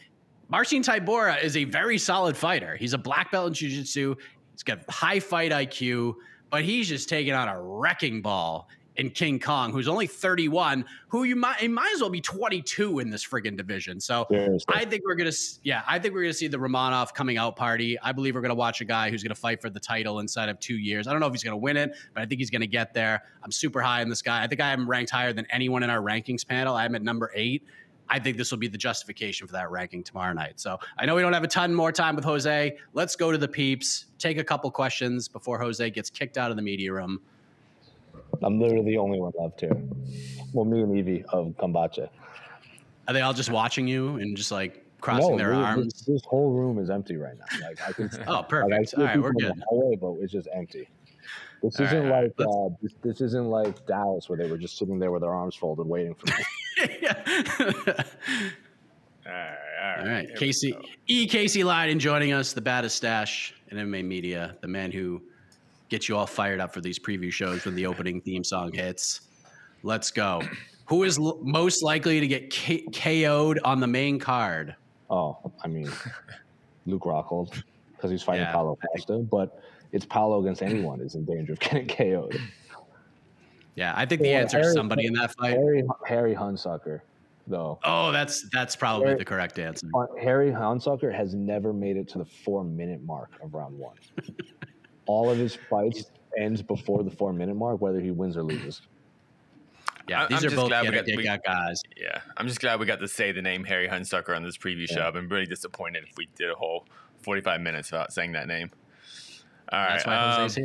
Marcin 0.47 0.81
Tybura 0.81 1.41
is 1.43 1.57
a 1.57 1.63
very 1.65 1.97
solid 1.97 2.37
fighter. 2.37 2.75
He's 2.75 2.93
a 2.93 2.97
black 2.97 3.31
belt 3.31 3.47
in 3.47 3.53
jiu-jitsu. 3.53 4.15
He's 4.53 4.63
got 4.63 4.89
high 4.89 5.19
fight 5.19 5.51
IQ, 5.51 6.15
but 6.49 6.63
he's 6.63 6.87
just 6.87 7.09
taking 7.09 7.33
on 7.33 7.47
a 7.47 7.61
wrecking 7.61 8.21
ball 8.21 8.69
in 8.97 9.09
King 9.09 9.39
Kong, 9.39 9.71
who's 9.71 9.87
only 9.87 10.07
31, 10.07 10.85
who 11.07 11.23
you 11.23 11.35
might 11.35 11.57
he 11.57 11.67
might 11.67 11.91
as 11.93 12.01
well 12.01 12.09
be 12.09 12.21
22 12.21 12.99
in 12.99 13.09
this 13.09 13.25
friggin' 13.25 13.57
division. 13.57 13.99
So 13.99 14.25
Seriously. 14.29 14.73
I 14.73 14.85
think 14.85 15.03
we're 15.05 15.15
gonna 15.15 15.31
yeah, 15.63 15.83
I 15.87 15.99
think 15.99 16.13
we're 16.13 16.23
gonna 16.23 16.33
see 16.33 16.47
the 16.47 16.57
Romanov 16.57 17.13
coming 17.13 17.37
out 17.37 17.55
party. 17.55 17.99
I 17.99 18.11
believe 18.11 18.35
we're 18.35 18.41
gonna 18.41 18.55
watch 18.55 18.81
a 18.81 18.85
guy 18.85 19.09
who's 19.09 19.23
gonna 19.23 19.35
fight 19.35 19.61
for 19.61 19.69
the 19.69 19.79
title 19.79 20.19
inside 20.19 20.49
of 20.49 20.59
two 20.59 20.77
years. 20.77 21.07
I 21.07 21.11
don't 21.11 21.19
know 21.19 21.27
if 21.27 21.33
he's 21.33 21.43
gonna 21.43 21.57
win 21.57 21.77
it, 21.77 21.95
but 22.13 22.21
I 22.21 22.25
think 22.25 22.39
he's 22.39 22.49
gonna 22.49 22.67
get 22.67 22.93
there. 22.93 23.23
I'm 23.43 23.51
super 23.51 23.81
high 23.81 24.01
on 24.01 24.09
this 24.09 24.21
guy. 24.21 24.43
I 24.43 24.47
think 24.47 24.61
I 24.61 24.71
am 24.71 24.89
ranked 24.89 25.11
higher 25.11 25.33
than 25.33 25.45
anyone 25.49 25.83
in 25.83 25.89
our 25.89 26.01
rankings 26.01 26.45
panel. 26.47 26.75
I'm 26.75 26.95
at 26.95 27.03
number 27.03 27.31
eight. 27.35 27.63
I 28.07 28.19
think 28.19 28.37
this 28.37 28.51
will 28.51 28.59
be 28.59 28.67
the 28.67 28.77
justification 28.77 29.47
for 29.47 29.53
that 29.53 29.71
ranking 29.71 30.03
tomorrow 30.03 30.33
night. 30.33 30.59
So 30.59 30.79
I 30.97 31.05
know 31.05 31.15
we 31.15 31.21
don't 31.21 31.33
have 31.33 31.43
a 31.43 31.47
ton 31.47 31.73
more 31.73 31.91
time 31.91 32.15
with 32.15 32.25
Jose. 32.25 32.77
Let's 32.93 33.15
go 33.15 33.31
to 33.31 33.37
the 33.37 33.47
peeps, 33.47 34.05
take 34.19 34.37
a 34.37 34.43
couple 34.43 34.69
questions 34.71 35.27
before 35.27 35.59
Jose 35.59 35.89
gets 35.89 36.09
kicked 36.09 36.37
out 36.37 36.51
of 36.51 36.57
the 36.57 36.61
media 36.61 36.93
room. 36.93 37.19
I'm 38.43 38.59
literally 38.59 38.85
the 38.85 38.97
only 38.97 39.19
one 39.19 39.31
left 39.39 39.61
here. 39.61 39.75
Well, 40.53 40.65
me 40.65 40.81
and 40.81 40.97
Evie 40.97 41.23
of 41.29 41.47
Kambacha. 41.57 42.09
Are 43.07 43.13
they 43.13 43.21
all 43.21 43.33
just 43.33 43.51
watching 43.51 43.87
you 43.87 44.15
and 44.17 44.35
just 44.35 44.51
like 44.51 44.85
crossing 45.01 45.37
their 45.37 45.49
this, 45.49 45.57
arms? 45.57 45.93
This, 45.93 46.01
this 46.05 46.21
whole 46.25 46.51
room 46.51 46.79
is 46.79 46.89
empty 46.89 47.17
right 47.17 47.35
now. 47.37 47.67
Like 47.67 47.81
I 47.81 47.91
can. 47.91 48.09
Oh, 48.27 48.43
perfect. 48.43 48.89
see 48.89 48.97
All 48.97 49.03
right, 49.03 49.21
we're 49.21 49.33
good. 49.33 49.53
the 49.55 49.63
hallway, 49.67 49.95
but 49.95 50.13
it's 50.23 50.31
just 50.31 50.47
empty. 50.53 50.87
This 51.61 51.79
All 51.79 51.85
right, 51.85 51.95
isn't 51.95 52.07
all 52.07 52.13
right, 52.13 52.39
like 52.39 52.47
uh, 52.47 52.75
this, 52.81 52.93
this 53.01 53.21
isn't 53.21 53.49
like 53.49 53.85
Dallas 53.87 54.29
where 54.29 54.37
they 54.37 54.49
were 54.49 54.57
just 54.57 54.77
sitting 54.77 54.99
there 54.99 55.11
with 55.11 55.21
their 55.21 55.33
arms 55.33 55.55
folded 55.55 55.87
waiting 55.87 56.15
for 56.15 56.27
me. 56.27 56.45
All 59.27 59.31
right, 59.31 59.55
all 59.83 60.01
All 60.01 60.07
right, 60.07 60.35
Casey. 60.35 60.77
E. 61.07 61.25
Casey 61.25 61.63
Leydon 61.63 61.97
joining 61.97 62.31
us, 62.31 62.53
the 62.53 62.61
baddest 62.61 62.95
stash 62.95 63.55
in 63.69 63.77
MMA 63.77 64.05
media, 64.05 64.55
the 64.61 64.67
man 64.67 64.91
who 64.91 65.21
gets 65.89 66.09
you 66.09 66.17
all 66.17 66.25
fired 66.27 66.59
up 66.59 66.73
for 66.73 66.81
these 66.81 66.97
preview 66.99 67.31
shows 67.31 67.65
when 67.65 67.75
the 67.75 67.85
opening 67.85 68.21
theme 68.21 68.43
song 68.43 68.71
hits. 68.73 69.21
Let's 69.83 70.11
go. 70.11 70.41
Who 70.87 71.03
is 71.03 71.17
l- 71.17 71.39
most 71.41 71.83
likely 71.83 72.19
to 72.19 72.27
get 72.27 72.49
K- 72.49 72.85
KO'd 72.93 73.59
on 73.63 73.79
the 73.79 73.87
main 73.87 74.19
card? 74.19 74.75
oh, 75.09 75.37
I 75.63 75.67
mean, 75.67 75.89
Luke 76.87 77.03
Rockhold 77.03 77.61
because 77.95 78.09
he's 78.11 78.23
fighting 78.23 78.43
Yeah, 78.43 78.51
Paulo 78.53 78.77
Costa, 78.93 79.19
but 79.19 79.61
it's 79.91 80.05
Paulo 80.05 80.41
against 80.41 80.61
anyone 80.63 80.99
is 81.01 81.15
in 81.15 81.25
danger 81.25 81.53
of 81.53 81.59
getting 81.59 81.87
KO'd. 81.87 82.37
Yeah, 83.75 83.93
I 83.95 84.05
think 84.05 84.21
the 84.21 84.31
Well, 84.31 84.41
answer 84.41 84.59
is 84.61 84.73
somebody 84.73 85.05
in 85.05 85.13
that 85.13 85.33
fight. 85.35 85.51
Harry 85.57 85.83
Harry 86.07 86.33
Hunsucker, 86.35 87.01
though. 87.47 87.77
Oh, 87.83 88.11
that's 88.11 88.47
that's 88.51 88.75
probably 88.75 89.07
Harry- 89.07 89.19
the 89.19 89.25
correct 89.25 89.59
answer. 89.59 89.87
Harry 90.21 90.51
Hunsucker 90.51 91.13
has 91.13 91.33
never 91.35 91.73
made 91.73 91.97
it 91.97 92.07
to 92.09 92.17
the 92.19 92.25
four 92.25 92.63
minute 92.63 93.03
mark 93.03 93.29
of 93.43 93.53
round 93.53 93.77
one. 93.77 93.95
All 95.05 95.29
of 95.29 95.37
his 95.37 95.55
fights 95.69 96.11
ends 96.37 96.61
before 96.61 97.03
the 97.03 97.11
four 97.11 97.33
minute 97.33 97.55
mark, 97.55 97.81
whether 97.81 97.99
he 97.99 98.11
wins 98.11 98.37
or 98.37 98.43
loses. 98.43 98.81
Yeah, 100.07 100.23
I'm 100.23 100.29
these 100.29 100.39
are 100.39 100.41
just 100.49 100.55
both 100.55 100.69
glad 100.69 100.85
we 100.87 100.91
got- 100.91 101.05
we- 101.07 101.23
guys. 101.45 101.81
Yeah, 101.97 102.21
I'm 102.37 102.47
just 102.47 102.59
glad 102.59 102.79
we 102.79 102.85
got 102.85 102.99
to 102.99 103.07
say 103.07 103.31
the 103.31 103.41
name 103.41 103.63
Harry 103.63 103.87
Hunsucker 103.87 104.35
on 104.35 104.43
this 104.43 104.57
preview 104.57 104.87
show. 104.87 105.01
I've 105.01 105.13
been 105.13 105.27
really 105.29 105.47
disappointed 105.47 106.03
if 106.07 106.15
we 106.17 106.27
did 106.35 106.51
a 106.51 106.55
whole 106.55 106.85
45 107.23 107.61
minutes 107.61 107.91
without 107.91 108.13
saying 108.13 108.33
that 108.33 108.47
name. 108.47 108.69
All 109.71 109.79
right, 109.79 109.89
That's 109.93 110.05
why 110.05 110.35
Jose's 110.37 110.57
um, 110.57 110.63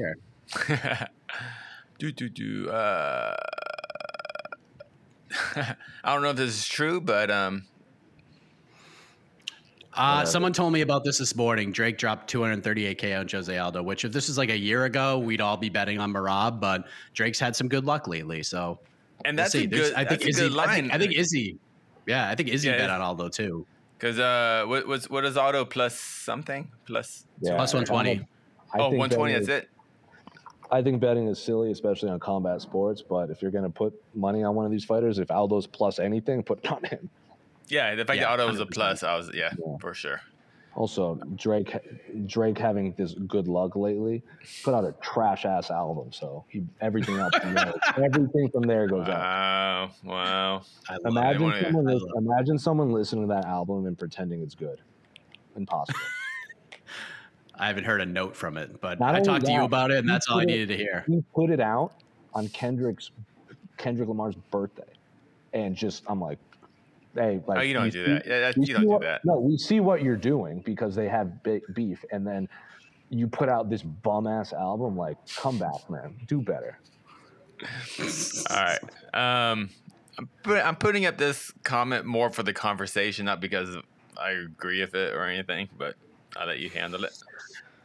here. 0.69 1.09
do 1.99 2.13
do 2.13 2.29
do. 2.29 2.69
Uh, 2.69 3.35
I 5.57 5.75
don't 6.05 6.23
know 6.23 6.31
if 6.31 6.37
this 6.37 6.51
is 6.51 6.69
true, 6.69 7.01
but 7.01 7.31
um, 7.31 7.65
Uh, 9.95 10.25
someone 10.25 10.53
told 10.53 10.73
me 10.73 10.83
about 10.83 11.05
this 11.05 11.19
this 11.19 11.35
morning. 11.35 11.73
Drake 11.73 11.99
dropped 11.99 12.33
238k 12.33 13.19
on 13.19 13.27
Jose 13.29 13.57
Aldo, 13.59 13.83
which 13.83 14.05
if 14.05 14.13
this 14.13 14.29
was 14.29 14.39
like 14.39 14.51
a 14.51 14.57
year 14.57 14.85
ago, 14.85 15.19
we'd 15.19 15.41
all 15.41 15.57
be 15.57 15.69
betting 15.69 15.99
on 15.99 16.13
Merab, 16.13 16.61
but 16.61 16.85
Drake's 17.13 17.41
had 17.41 17.57
some 17.57 17.69
good 17.69 17.85
luck 17.85 18.07
lately. 18.07 18.43
So 18.43 18.79
and 19.25 19.37
we'll 19.37 19.45
that's 19.45 19.53
see. 19.53 19.65
a 19.65 19.67
good. 19.67 19.93
I 19.95 20.05
think 20.05 20.09
that's 20.21 20.25
a 20.25 20.29
Izzy. 20.29 20.41
good 20.43 20.53
line. 20.53 20.69
I 20.69 20.75
think, 20.77 20.95
I 20.95 20.99
think 20.99 21.13
Izzy. 21.15 21.59
Yeah, 22.07 22.29
I 22.29 22.35
think 22.35 22.49
Izzy 22.51 22.69
Yeah, 22.69 22.75
bet 22.75 22.81
it's- 22.85 22.97
on 22.97 23.01
Aldo 23.03 23.29
too. 23.29 23.67
Because 23.99 24.19
uh, 24.19 24.65
what 24.67 24.87
was 24.87 25.11
what 25.11 25.25
is 25.27 25.37
Aldo 25.37 25.65
plus 25.67 25.95
something 25.99 26.71
plus? 26.87 27.27
Yeah, 27.43 27.57
Plus 27.57 27.75
120. 27.75 28.27
I 28.73 28.79
oh, 28.79 28.85
120. 28.89 29.33
That's 29.35 29.43
is- 29.43 29.49
it. 29.49 29.69
I 30.73 30.81
think 30.83 31.01
betting 31.01 31.27
is 31.27 31.39
silly, 31.43 31.73
especially 31.73 32.11
on 32.11 32.21
combat 32.21 32.63
sports. 32.63 33.03
But 33.03 33.29
if 33.29 33.43
you're 33.43 33.51
going 33.51 33.65
to 33.65 33.71
put 33.71 33.93
money 34.15 34.45
on 34.45 34.55
one 34.55 34.65
of 34.65 34.71
these 34.71 34.85
fighters, 34.85 35.19
if 35.19 35.31
Aldo's 35.31 35.67
plus 35.67 35.99
anything, 35.99 36.43
put 36.45 36.61
it 36.65 36.71
on 36.73 36.85
him. 36.85 37.11
Yeah, 37.71 37.95
the 37.95 38.05
fact 38.05 38.17
Yeah, 38.19 38.25
that 38.25 38.41
Aldo 38.41 38.49
was 38.51 38.61
a 38.61 38.67
plus, 38.67 39.03
I 39.03 39.17
was 39.17 39.31
yeah, 39.35 39.53
Yeah. 39.65 39.77
for 39.81 39.95
sure. 39.95 40.21
Also, 40.77 41.17
Drake, 41.35 41.77
Drake 42.27 42.57
having 42.57 42.93
this 42.97 43.15
good 43.27 43.49
luck 43.49 43.75
lately, 43.75 44.23
put 44.63 44.73
out 44.73 44.85
a 44.85 44.93
trash 45.03 45.45
ass 45.45 45.69
album. 45.71 46.13
So 46.13 46.45
he, 46.49 46.65
everything 46.81 47.17
else, 47.17 47.35
from 47.37 47.55
there, 47.55 47.73
everything 48.05 48.49
from 48.51 48.63
there 48.63 48.87
goes 48.87 49.09
up. 49.09 49.19
Wow, 49.19 49.91
wow. 50.05 50.63
I 50.89 50.97
Imagine 51.07 51.43
wanna- 51.43 51.63
someone, 51.73 51.89
I 51.89 52.19
imagine 52.19 52.59
someone 52.59 52.93
listening 52.93 53.29
to 53.29 53.35
that 53.35 53.47
album 53.47 53.87
and 53.87 53.99
pretending 53.99 54.43
it's 54.43 54.55
good. 54.55 54.81
Impossible. 55.57 55.99
I 57.57 57.67
haven't 57.67 57.85
heard 57.85 58.01
a 58.01 58.07
note 58.07 58.37
from 58.37 58.57
it, 58.57 58.81
but 58.81 59.01
Not 59.01 59.15
I 59.15 59.19
only 59.19 59.27
talked 59.29 59.47
to 59.47 59.53
you 59.53 59.65
about 59.65 59.91
it, 59.91 59.99
and 59.99 60.09
that's 60.09 60.29
all 60.29 60.39
I 60.39 60.45
put 60.45 60.51
it- 60.51 60.53
needed 60.53 60.69
to 60.69 60.77
hear. 60.77 61.05
he 61.09 61.23
put 61.35 61.51
it 61.51 61.61
out 61.61 61.93
on 62.33 62.49
Kendrick's 62.49 63.11
Kendrick 63.77 64.09
Lamar's 64.09 64.37
birthday, 64.53 64.85
and 65.53 65.75
just 65.75 66.05
I'm 66.07 66.21
like, 66.21 66.39
hey, 67.15 67.41
like 67.47 67.59
oh, 67.59 67.63
you 67.63 67.75
don't 67.75 67.85
we 67.85 67.91
do 67.91 68.05
see- 68.05 68.13
that. 68.13 68.27
Yeah, 68.27 68.41
that, 68.41 68.57
you 68.57 68.75
don't 68.75 68.89
do 68.89 68.99
that. 69.01 69.25
No, 69.25 69.39
we 69.39 69.57
see 69.57 69.81
what 69.81 70.03
you're 70.03 70.17
doing 70.17 70.61
because 70.61 70.95
they 70.95 71.09
have 71.09 71.43
big 71.43 71.63
beef, 71.75 72.05
and 72.13 72.27
then 72.27 72.49
you 73.11 73.27
put 73.27 73.49
out 73.49 73.69
this 73.69 73.83
bum 73.83 74.27
ass 74.27 74.53
album. 74.53 74.97
Like, 74.97 75.17
come 75.37 75.59
back, 75.59 75.89
man, 75.89 76.15
do 76.27 76.41
better. 76.41 76.79
All 78.51 78.57
right. 78.57 78.81
Um, 79.13 79.71
I'm, 80.19 80.29
put, 80.43 80.65
I'm 80.65 80.77
putting 80.77 81.07
up 81.07 81.19
this 81.19 81.53
comment 81.63 82.07
more 82.07 82.31
for 82.31 82.43
the 82.43 82.53
conversation, 82.53 83.25
not 83.25 83.41
because 83.41 83.77
I 84.17 84.31
agree 84.31 84.81
with 84.81 84.95
it 84.95 85.15
or 85.15 85.25
anything, 85.25 85.69
but 85.77 85.97
I'll 86.37 86.47
let 86.47 86.61
you 86.61 86.71
handle 86.71 87.05
it. 87.05 87.13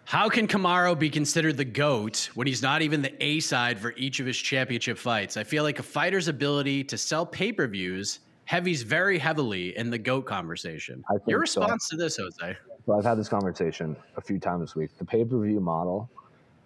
How 0.06 0.30
can 0.30 0.48
Kamaru 0.48 0.98
be 0.98 1.10
considered 1.10 1.58
the 1.58 1.66
GOAT 1.66 2.30
when 2.36 2.46
he's 2.46 2.62
not 2.62 2.84
even 2.84 3.02
the 3.02 3.12
A 3.24 3.40
side 3.40 3.80
for 3.80 3.94
each 3.98 4.20
of 4.20 4.28
his 4.28 4.38
championship 4.38 5.00
fights? 5.00 5.36
I 5.36 5.44
feel 5.44 5.64
like 5.64 5.80
a 5.80 5.84
fighter's 5.84 6.28
ability 6.28 6.84
to 6.86 6.98
sell 6.98 7.26
pay 7.26 7.52
per 7.52 7.68
views 7.68 8.20
heavies 8.46 8.84
very 8.84 9.18
heavily 9.18 9.76
in 9.78 9.90
the 9.90 9.98
GOAT 9.98 10.26
conversation. 10.26 11.04
Your 11.28 11.46
so. 11.46 11.62
response 11.62 11.90
to 11.90 11.98
this, 11.98 12.18
Jose? 12.18 12.58
So 12.86 12.94
I've 12.98 13.04
had 13.04 13.18
this 13.18 13.30
conversation 13.30 13.96
a 14.16 14.22
few 14.22 14.40
times 14.40 14.62
this 14.62 14.76
week. 14.76 14.92
The 14.98 15.06
pay 15.06 15.26
per 15.26 15.40
view 15.42 15.60
model 15.60 16.10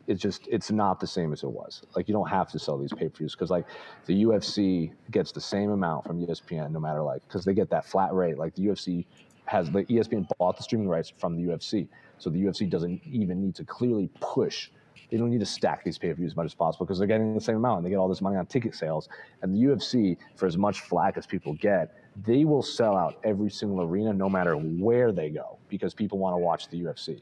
is 0.07 0.19
just 0.19 0.47
it's 0.51 0.71
not 0.71 0.99
the 0.99 1.07
same 1.07 1.31
as 1.31 1.43
it 1.43 1.49
was. 1.49 1.83
Like 1.95 2.07
you 2.07 2.13
don't 2.13 2.29
have 2.29 2.51
to 2.51 2.59
sell 2.59 2.77
these 2.77 2.91
pay 2.91 3.07
per 3.07 3.17
views 3.17 3.33
because 3.33 3.49
like 3.49 3.65
the 4.05 4.23
UFC 4.23 4.91
gets 5.11 5.31
the 5.31 5.41
same 5.41 5.71
amount 5.71 6.05
from 6.05 6.25
ESPN 6.25 6.71
no 6.71 6.79
matter 6.79 7.01
like 7.01 7.21
because 7.27 7.45
they 7.45 7.53
get 7.53 7.69
that 7.69 7.85
flat 7.85 8.13
rate. 8.13 8.37
Like 8.37 8.55
the 8.55 8.63
UFC 8.63 9.05
has 9.45 9.71
the 9.71 9.83
ESPN 9.85 10.27
bought 10.37 10.57
the 10.57 10.63
streaming 10.63 10.89
rights 10.89 11.11
from 11.17 11.35
the 11.35 11.51
UFC, 11.51 11.87
so 12.17 12.29
the 12.29 12.43
UFC 12.43 12.69
doesn't 12.69 13.01
even 13.05 13.41
need 13.41 13.55
to 13.55 13.63
clearly 13.63 14.09
push. 14.19 14.69
They 15.09 15.17
don't 15.17 15.29
need 15.29 15.39
to 15.39 15.45
stack 15.45 15.83
these 15.83 15.97
pay 15.97 16.09
per 16.09 16.15
views 16.15 16.33
as 16.33 16.35
much 16.35 16.45
as 16.45 16.53
possible 16.53 16.85
because 16.85 16.99
they're 16.99 17.07
getting 17.07 17.33
the 17.33 17.41
same 17.41 17.57
amount. 17.57 17.77
And 17.77 17.85
they 17.85 17.89
get 17.89 17.97
all 17.97 18.07
this 18.07 18.21
money 18.21 18.37
on 18.37 18.45
ticket 18.45 18.75
sales. 18.75 19.09
And 19.41 19.55
the 19.55 19.59
UFC, 19.59 20.17
for 20.35 20.45
as 20.45 20.57
much 20.57 20.81
flack 20.81 21.17
as 21.17 21.25
people 21.25 21.53
get, 21.55 21.95
they 22.25 22.45
will 22.45 22.61
sell 22.61 22.95
out 22.95 23.17
every 23.23 23.49
single 23.49 23.81
arena 23.81 24.13
no 24.13 24.29
matter 24.29 24.55
where 24.55 25.11
they 25.11 25.29
go 25.29 25.57
because 25.67 25.93
people 25.93 26.17
want 26.17 26.33
to 26.33 26.37
watch 26.37 26.69
the 26.69 26.81
UFC. 26.81 27.21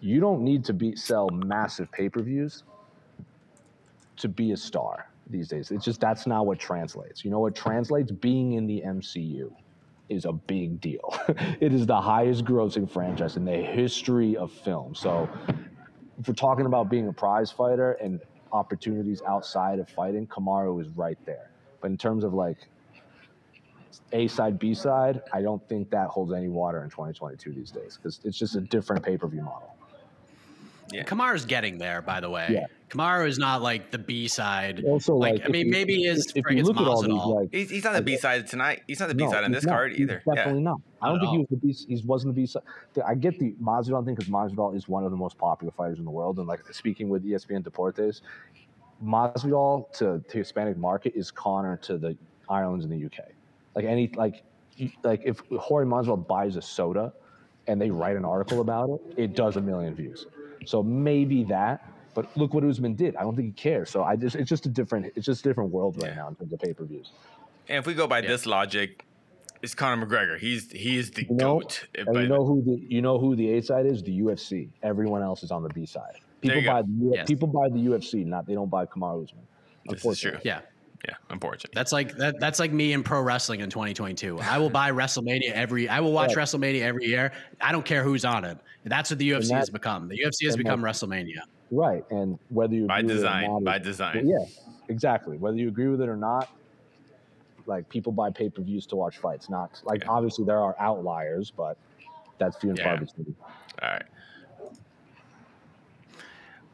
You 0.00 0.20
don't 0.20 0.42
need 0.42 0.64
to 0.64 0.72
be 0.72 0.96
sell 0.96 1.28
massive 1.30 1.90
pay-per-views 1.92 2.64
to 4.16 4.28
be 4.28 4.52
a 4.52 4.56
star 4.56 5.08
these 5.28 5.48
days. 5.48 5.70
It's 5.70 5.84
just 5.84 6.00
that's 6.00 6.26
not 6.26 6.46
what 6.46 6.58
translates. 6.58 7.24
You 7.24 7.30
know 7.30 7.40
what 7.40 7.54
translates? 7.54 8.10
Being 8.10 8.54
in 8.54 8.66
the 8.66 8.82
MCU 8.84 9.52
is 10.08 10.24
a 10.24 10.32
big 10.32 10.80
deal. 10.80 11.14
it 11.60 11.72
is 11.72 11.86
the 11.86 12.00
highest 12.00 12.44
grossing 12.44 12.90
franchise 12.90 13.36
in 13.36 13.44
the 13.44 13.56
history 13.56 14.36
of 14.36 14.52
film. 14.52 14.94
So 14.94 15.28
if 16.22 16.28
we're 16.28 16.34
talking 16.34 16.66
about 16.66 16.88
being 16.88 17.08
a 17.08 17.12
prize 17.12 17.50
fighter 17.50 17.94
and 17.94 18.20
opportunities 18.52 19.22
outside 19.26 19.80
of 19.80 19.88
fighting, 19.88 20.24
Kamaru 20.28 20.80
is 20.80 20.86
right 20.90 21.18
there. 21.26 21.50
But 21.80 21.90
in 21.90 21.98
terms 21.98 22.22
of 22.22 22.32
like 22.32 22.58
A 24.12 24.28
side, 24.28 24.56
B 24.56 24.72
side, 24.72 25.20
I 25.32 25.42
don't 25.42 25.68
think 25.68 25.90
that 25.90 26.06
holds 26.06 26.32
any 26.32 26.46
water 26.46 26.84
in 26.84 26.90
2022 26.90 27.52
these 27.54 27.72
days 27.72 27.98
because 28.00 28.20
it's 28.22 28.38
just 28.38 28.54
a 28.54 28.60
different 28.60 29.04
pay 29.04 29.16
per 29.16 29.26
view 29.26 29.42
model. 29.42 29.71
Yeah. 30.92 31.02
Kamar's 31.04 31.44
getting 31.44 31.78
there, 31.78 32.02
by 32.02 32.20
the 32.20 32.30
way. 32.30 32.46
Yeah. 32.50 32.66
Kamaru 32.90 33.26
is 33.26 33.38
not 33.38 33.62
like 33.62 33.90
the 33.90 33.96
B 33.98 34.28
side. 34.28 34.84
Also, 34.84 35.14
Like, 35.16 35.34
like, 35.38 35.44
I 35.46 35.48
mean, 35.48 35.66
you- 35.66 35.72
maybe 35.72 35.94
he 35.96 36.06
is 36.06 36.26
if, 36.36 36.44
if 36.46 36.50
you 36.54 36.62
look 36.62 36.76
at 36.76 36.86
all 36.86 37.00
these, 37.00 37.10
Masvidal. 37.10 37.34
like 37.40 37.48
He's, 37.50 37.70
he's 37.70 37.84
not 37.84 37.94
the 37.94 38.02
B 38.02 38.18
side 38.18 38.46
tonight. 38.46 38.82
He's 38.86 39.00
not 39.00 39.08
the 39.08 39.14
B 39.14 39.24
side 39.28 39.40
no, 39.40 39.44
on 39.44 39.52
this 39.52 39.64
not. 39.64 39.72
card 39.72 39.92
He's 39.92 40.00
either. 40.02 40.22
Yeah. 40.26 40.34
Definitely 40.34 40.62
not. 40.62 40.80
I 41.00 41.08
don't 41.08 41.16
Not 41.16 41.20
think 41.22 41.30
at 41.30 41.32
he 41.32 41.38
was 41.38 41.76
the 41.78 41.86
B. 41.88 41.94
He 42.00 42.06
wasn't 42.06 42.34
the 42.34 42.40
B 42.42 42.46
side. 42.46 42.62
I 43.06 43.14
get 43.14 43.38
the 43.38 43.52
Masvidal 43.62 44.04
thing 44.04 44.14
because 44.14 44.28
Masvidal 44.30 44.76
is 44.76 44.88
one 44.88 45.04
of 45.04 45.10
the 45.10 45.16
most 45.16 45.38
popular 45.38 45.72
fighters 45.72 45.98
in 45.98 46.04
the 46.04 46.10
world, 46.10 46.38
and 46.38 46.46
like 46.46 46.60
speaking 46.72 47.08
with 47.08 47.24
ESPN 47.24 47.62
Deportes, 47.62 48.20
Masvidal 49.02 49.90
to 49.94 50.22
the 50.28 50.38
Hispanic 50.38 50.76
market 50.76 51.14
is 51.16 51.30
Conor 51.30 51.76
to 51.78 51.98
the 51.98 52.16
Irelands 52.48 52.84
and 52.84 52.92
the 52.92 53.06
UK. 53.06 53.26
Like 53.74 53.84
any 53.86 54.08
like 54.14 54.42
like 55.02 55.22
if 55.24 55.40
Jorge 55.58 55.88
Masvidal 55.88 56.26
buys 56.26 56.56
a 56.56 56.62
soda 56.62 57.12
and 57.66 57.80
they 57.80 57.90
write 57.90 58.16
an 58.16 58.24
article 58.24 58.60
about 58.60 58.90
it, 58.90 59.00
it 59.16 59.34
does 59.34 59.56
a 59.56 59.60
million 59.60 59.94
views. 59.94 60.26
So 60.68 60.82
maybe 60.82 61.44
that. 61.44 61.88
But 62.14 62.36
look 62.36 62.52
what 62.52 62.62
Usman 62.64 62.94
did. 62.94 63.16
I 63.16 63.22
don't 63.22 63.34
think 63.34 63.46
he 63.48 63.52
cares. 63.52 63.88
So 63.90 64.02
I 64.04 64.16
just 64.16 64.36
it's 64.36 64.48
just 64.48 64.66
a 64.66 64.68
different 64.68 65.12
it's 65.16 65.24
just 65.26 65.40
a 65.44 65.48
different 65.48 65.70
world 65.70 65.96
right 66.02 66.10
Yeah. 66.10 66.16
now 66.16 66.28
in 66.28 66.34
terms 66.34 66.52
of 66.52 66.60
pay 66.60 66.72
per 66.74 66.84
views. 66.84 67.10
And 67.68 67.78
if 67.78 67.86
we 67.86 67.94
go 67.94 68.06
by 68.06 68.18
Yeah. 68.20 68.28
this 68.28 68.44
logic, 68.44 69.06
it's 69.62 69.74
Conor 69.74 70.04
McGregor. 70.06 70.38
He's 70.38 70.70
he 70.70 70.98
is 70.98 71.10
the 71.12 71.22
You 71.24 71.34
know, 71.36 71.60
goat. 71.60 71.86
If 71.94 72.06
And 72.06 72.16
you 72.18 72.28
know 72.28 72.44
who 72.44 72.62
the 72.62 72.72
you 72.94 73.00
know 73.00 73.18
who 73.18 73.34
the 73.34 73.54
A 73.54 73.62
side 73.62 73.86
is? 73.86 74.02
The 74.02 74.20
UFC. 74.20 74.68
Everyone 74.82 75.22
else 75.22 75.42
is 75.42 75.50
on 75.50 75.62
the 75.62 75.70
B 75.70 75.86
side. 75.86 76.16
People 76.42 76.60
buy 76.62 76.82
the 76.82 76.88
Yes. 77.14 77.26
people 77.28 77.48
buy 77.48 77.68
the 77.70 77.78
UFC, 77.78 78.24
not 78.26 78.46
they 78.46 78.54
don't 78.54 78.68
buy 78.70 78.84
Kamaru 78.84 79.24
Usman. 79.24 79.44
This 79.86 79.96
is 79.96 80.02
true. 80.02 80.10
Unfortunately. 80.32 80.40
Yeah. 80.44 80.60
yeah, 81.08 81.14
unfortunately. 81.30 81.70
That's 81.74 81.92
like 81.92 82.14
that, 82.18 82.38
that's 82.40 82.58
like 82.58 82.72
me 82.72 82.92
in 82.92 83.02
pro 83.02 83.22
wrestling 83.22 83.60
in 83.60 83.70
2022. 83.70 84.38
I 84.40 84.58
will 84.58 84.68
buy 84.70 84.90
WrestleMania 85.00 85.52
every 85.52 85.88
I 85.88 86.00
will 86.00 86.12
watch 86.12 86.32
Yeah. 86.32 86.42
WrestleMania 86.42 86.82
every 86.82 87.06
year. 87.06 87.32
I 87.60 87.72
don't 87.72 87.84
care 87.86 88.02
who's 88.04 88.24
on 88.24 88.44
it. 88.44 88.58
That's 88.84 89.10
what 89.10 89.18
the 89.18 89.30
UFC 89.30 89.48
that- 89.48 89.54
has 89.58 89.70
become. 89.70 90.08
The 90.08 90.18
UFC 90.18 90.46
has 90.46 90.56
become 90.56 90.80
that- 90.80 90.88
WrestleMania. 90.88 91.40
Right. 91.70 92.04
And 92.10 92.38
whether 92.50 92.74
you 92.74 92.86
by 92.86 92.98
agree 92.98 93.14
with 93.14 93.16
it 93.16 93.26
or 93.26 93.28
design. 93.28 93.50
not 93.52 93.64
By 93.64 93.78
design. 93.78 94.28
Yeah, 94.28 94.38
exactly. 94.88 95.36
Whether 95.38 95.56
you 95.56 95.68
agree 95.68 95.88
with 95.88 96.00
it 96.02 96.08
or 96.08 96.16
not, 96.16 96.48
like 97.66 97.88
people 97.88 98.12
buy 98.12 98.30
pay 98.30 98.50
per 98.50 98.60
views 98.62 98.86
to 98.86 98.96
watch 98.96 99.18
fights. 99.18 99.48
Not 99.48 99.80
like 99.84 100.02
Yeah. 100.02 100.10
obviously 100.10 100.44
there 100.44 100.58
are 100.58 100.74
outliers, 100.78 101.50
but 101.56 101.78
that's 102.38 102.56
few 102.56 102.70
and 102.70 102.78
far 102.80 102.98
between. 102.98 103.34
All 103.80 103.88
right. 103.88 104.02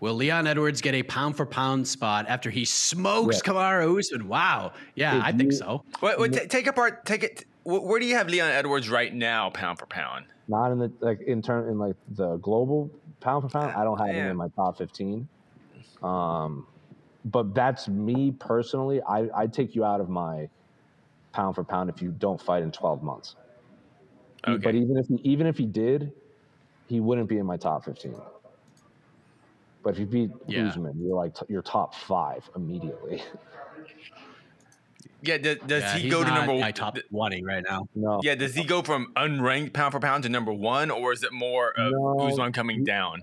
Will 0.01 0.15
Leon 0.15 0.47
Edwards 0.47 0.81
get 0.81 0.95
a 0.95 1.03
pound 1.03 1.37
for 1.37 1.45
pound 1.45 1.87
spot 1.87 2.27
after 2.29 2.51
he 2.51 2.65
smokes 2.65 3.41
Yeah. 3.45 3.53
Kamaru 3.53 3.99
Usman? 3.99 4.29
Wow. 4.29 4.73
Yeah, 4.95 5.19
If 5.19 5.25
I 5.25 5.33
think 5.33 5.51
you- 5.53 5.59
so. 5.59 5.85
Wait, 6.01 6.19
wait, 6.19 6.33
ta- 6.33 6.41
take 6.49 6.69
apart. 6.69 7.05
Take 7.05 7.25
it. 7.25 7.45
Wh- 7.69 7.85
Where 7.85 8.01
do 8.01 8.07
you 8.07 8.15
have 8.17 8.29
Leon 8.29 8.51
Edwards 8.51 8.89
right 8.89 9.13
now, 9.15 9.51
pound 9.51 9.79
for 9.79 9.87
pound? 9.87 10.27
Not 10.49 10.73
in 10.73 10.79
the 10.79 10.93
like 11.01 11.21
in 11.21 11.43
turn 11.43 11.69
in 11.69 11.79
like 11.79 11.97
the 12.09 12.37
global 12.37 12.91
pound 13.21 13.43
for 13.43 13.49
pound. 13.51 13.75
I 13.77 13.85
don't 13.85 13.99
have 13.99 14.15
him 14.17 14.27
in 14.31 14.37
my 14.37 14.49
top 14.57 14.79
fifteen. 14.79 15.29
Um, 16.03 16.67
but 17.25 17.55
that's 17.55 17.89
me 17.89 18.33
personally. 18.33 19.03
I 19.03 19.29
I 19.35 19.47
take 19.47 19.75
you 19.75 19.85
out 19.85 20.01
of 20.01 20.09
my 20.09 20.49
pound 21.33 21.55
for 21.55 21.65
pound 21.65 21.91
if 21.91 22.01
you 22.01 22.11
don't 22.11 22.41
fight 22.41 22.63
in 22.63 22.73
twelve 22.73 23.03
months. 23.03 23.37
E- 24.49 24.57
But 24.57 24.75
even 24.75 24.97
if 24.97 25.07
he, 25.09 25.17
even 25.25 25.47
if 25.47 25.59
he 25.59 25.67
did, 25.67 26.13
he 26.87 27.01
wouldn't 27.01 27.29
be 27.29 27.37
in 27.37 27.45
my 27.45 27.59
top 27.59 27.85
fifteen. 27.85 28.17
But 29.85 29.91
if 29.95 29.99
you 30.01 30.07
beat 30.07 30.31
Yeah. 30.47 30.67
Usman, 30.67 30.95
you're 30.99 31.15
like 31.17 31.35
t- 31.35 31.47
you're 31.51 31.63
top 31.63 31.95
five 31.95 32.49
immediately. 32.57 33.23
Yeah. 35.23 35.39
Does, 35.39 35.59
does 35.67 35.83
Yeah, 35.83 35.97
he 35.99 36.09
go 36.09 36.23
to 36.23 36.29
not 36.29 36.39
number 36.39 36.55
my 36.55 36.61
one? 36.67 36.73
top 36.73 36.97
20 37.11 37.43
right 37.45 37.65
now. 37.69 37.89
No, 37.95 38.21
Yeah. 38.23 38.35
Does 38.35 38.55
he 38.55 38.65
go 38.65 38.83
from 38.83 39.13
unranked 39.17 39.73
pound 39.73 39.93
for 39.93 40.01
pound 40.01 40.23
to 40.25 40.29
number 40.29 40.53
one, 40.53 40.91
or 40.91 41.13
is 41.13 41.23
it 41.23 41.33
more 41.33 41.71
of 41.79 41.93
No. 41.93 42.19
Usman 42.29 42.53
coming 42.53 42.85
down? 42.85 43.23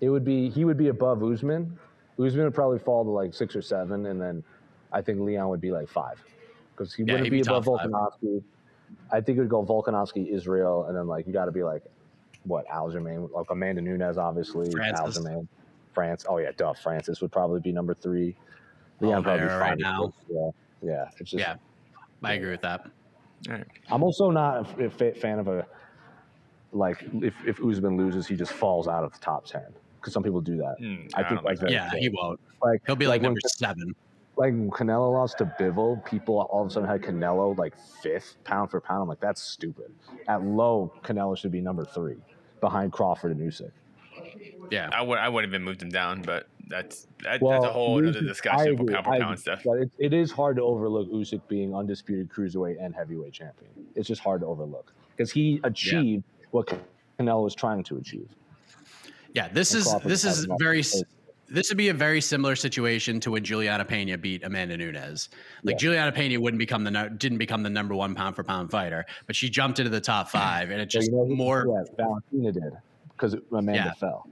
it 0.00 0.08
would 0.10 0.24
be 0.24 0.50
he 0.50 0.64
would 0.64 0.76
be 0.76 0.88
above 0.88 1.22
Usman. 1.22 1.78
Usman 2.18 2.44
would 2.44 2.54
probably 2.54 2.80
fall 2.80 3.04
to 3.04 3.10
like 3.10 3.32
six 3.32 3.54
or 3.54 3.62
seven, 3.62 4.06
and 4.06 4.20
then 4.20 4.42
I 4.92 5.00
think 5.00 5.20
Leon 5.20 5.48
would 5.48 5.60
be 5.60 5.70
like 5.70 5.88
five 5.88 6.20
because 6.74 6.92
he 6.92 7.04
Yeah, 7.04 7.12
wouldn't 7.14 7.30
be, 7.30 7.36
be 7.36 7.40
above. 7.42 7.64
Volkanovski. 7.66 8.42
I 9.12 9.20
think 9.20 9.38
it 9.38 9.42
would 9.42 9.48
go 9.48 9.64
Volkanovski, 9.64 10.28
Israel, 10.32 10.86
and 10.86 10.96
then 10.96 11.06
like 11.06 11.26
you 11.26 11.32
got 11.32 11.44
to 11.44 11.52
be 11.52 11.62
like 11.62 11.82
what 12.44 12.66
Aljamain, 12.66 13.30
like 13.30 13.48
Amanda 13.50 13.80
Nunes, 13.80 14.18
obviously 14.18 14.72
Francis. 14.72 15.18
Aljamain, 15.18 15.46
France. 15.94 16.26
Oh 16.28 16.38
yeah, 16.38 16.50
duh. 16.56 16.72
Francis 16.74 17.20
would 17.22 17.30
probably 17.30 17.60
be 17.60 17.70
number 17.70 17.94
three. 17.94 18.34
Leon 19.02 19.22
probably 19.22 19.40
Oliveira 19.40 19.60
right 19.60 19.72
or 19.72 19.76
now. 19.76 20.12
Yeah, 20.28 20.50
yeah. 20.82 21.08
It's 21.18 21.30
just 21.30 21.40
Yeah. 21.40 21.56
I 22.22 22.34
agree 22.34 22.50
with 22.50 22.62
that. 22.62 22.88
All 23.48 23.54
right. 23.56 23.66
I'm 23.90 24.02
also 24.02 24.30
not 24.30 24.80
a 24.80 24.90
fan 24.90 25.38
of 25.38 25.48
a 25.48 25.66
like 26.72 27.04
if 27.20 27.34
if 27.46 27.60
Usman 27.62 27.96
loses, 27.96 28.26
he 28.26 28.36
just 28.36 28.52
falls 28.52 28.88
out 28.88 29.04
of 29.04 29.12
the 29.12 29.18
top 29.18 29.44
ten 29.46 29.66
because 30.00 30.12
some 30.12 30.22
people 30.22 30.40
do 30.40 30.56
that. 30.58 30.76
Hmm, 30.78 31.06
I 31.14 31.22
I 31.22 31.28
think 31.28 31.42
like 31.42 31.58
that's 31.58 31.60
very 31.60 31.72
Yeah, 31.72 31.90
he 31.98 32.08
won't. 32.08 32.40
like 32.62 32.80
He'll 32.86 32.96
be 32.96 33.06
like, 33.06 33.20
when 33.20 33.30
number 33.30 33.40
seven. 33.46 33.94
like 34.36 34.52
when 34.52 34.70
Canelo 34.70 35.12
lost 35.12 35.38
to 35.38 35.46
Bivol, 35.60 36.04
people 36.04 36.40
all 36.40 36.62
of 36.62 36.68
a 36.68 36.70
sudden 36.70 36.88
had 36.88 37.02
Canelo 37.02 37.56
like 37.58 37.74
fifth 38.02 38.36
pound 38.44 38.70
for 38.70 38.80
pound. 38.80 39.02
I'm 39.02 39.08
like, 39.08 39.20
that's 39.20 39.42
stupid. 39.42 39.92
At 40.28 40.42
low, 40.44 40.92
Canelo 41.02 41.36
should 41.36 41.52
be 41.52 41.60
number 41.60 41.84
three 41.84 42.16
behind 42.60 42.92
Crawford 42.92 43.32
and 43.36 43.40
Usyk. 43.40 43.72
Yeah. 44.70 44.88
I 44.92 45.02
would 45.02 45.18
I 45.18 45.28
wouldn't 45.28 45.50
even 45.50 45.62
moved 45.64 45.82
him 45.82 45.90
down, 45.90 46.22
but 46.22 46.46
that's 46.68 47.06
that, 47.22 47.40
Well, 47.40 47.52
that's 47.60 47.70
a 47.70 47.72
whole 47.72 47.98
other 47.98 48.12
Usyk- 48.20 48.24
I 48.24 48.28
discussion 48.28 48.76
for 48.78 48.84
pound 48.84 49.04
for 49.04 49.18
pound 49.18 49.38
stuff. 49.38 49.62
But 49.64 49.78
it, 49.78 49.90
it 49.98 50.12
is 50.12 50.30
hard 50.30 50.56
to 50.56 50.62
overlook 50.62 51.10
Usyk 51.10 51.42
being 51.48 51.74
undisputed 51.74 52.28
cruiserweight 52.30 52.76
and 52.82 52.94
heavyweight 52.94 53.32
champion. 53.32 53.70
It's 53.94 54.08
just 54.08 54.20
hard 54.22 54.40
to 54.42 54.46
overlook 54.46 54.92
because 55.16 55.30
he 55.30 55.60
achieved 55.64 56.24
what 56.50 56.72
Canelo 57.18 57.44
was 57.44 57.54
trying 57.54 57.82
to 57.84 57.96
achieve. 57.96 58.28
Yeah, 59.34 59.48
this 59.48 59.72
And 59.72 59.80
is 59.80 59.88
Crawford 59.88 60.10
this 60.10 60.24
is 60.24 60.46
very 60.58 60.82
this 61.48 61.68
would 61.68 61.76
be 61.76 61.90
a 61.90 61.94
very 61.94 62.20
similar 62.22 62.56
situation 62.56 63.20
to 63.20 63.32
when 63.32 63.44
Juliana 63.44 63.84
Pena 63.84 64.16
beat 64.16 64.42
Amanda 64.42 64.74
Nunes. 64.76 65.28
Like 65.64 65.76
Juliana 65.76 66.10
Pena 66.10 66.40
wouldn't 66.40 66.58
become 66.58 66.82
the 66.82 66.90
nu- 66.90 67.10
didn't 67.10 67.36
become 67.38 67.62
the 67.62 67.68
number 67.70 67.94
one 67.94 68.14
pound 68.14 68.36
for 68.36 68.42
pound 68.42 68.70
fighter, 68.70 69.04
but 69.26 69.36
she 69.36 69.50
jumped 69.50 69.78
into 69.78 69.90
the 69.90 70.00
top 70.00 70.30
five, 70.30 70.70
and 70.70 70.80
it's 70.80 70.94
So, 70.94 71.00
just 71.00 71.10
you 71.10 71.16
know 71.18 71.26
more. 71.26 71.66
Yeah, 71.68 72.04
Valentina 72.04 72.52
did 72.52 72.72
because 73.10 73.34
Amanda 73.52 73.72
Yeah. 73.74 73.92
fell. 73.92 74.26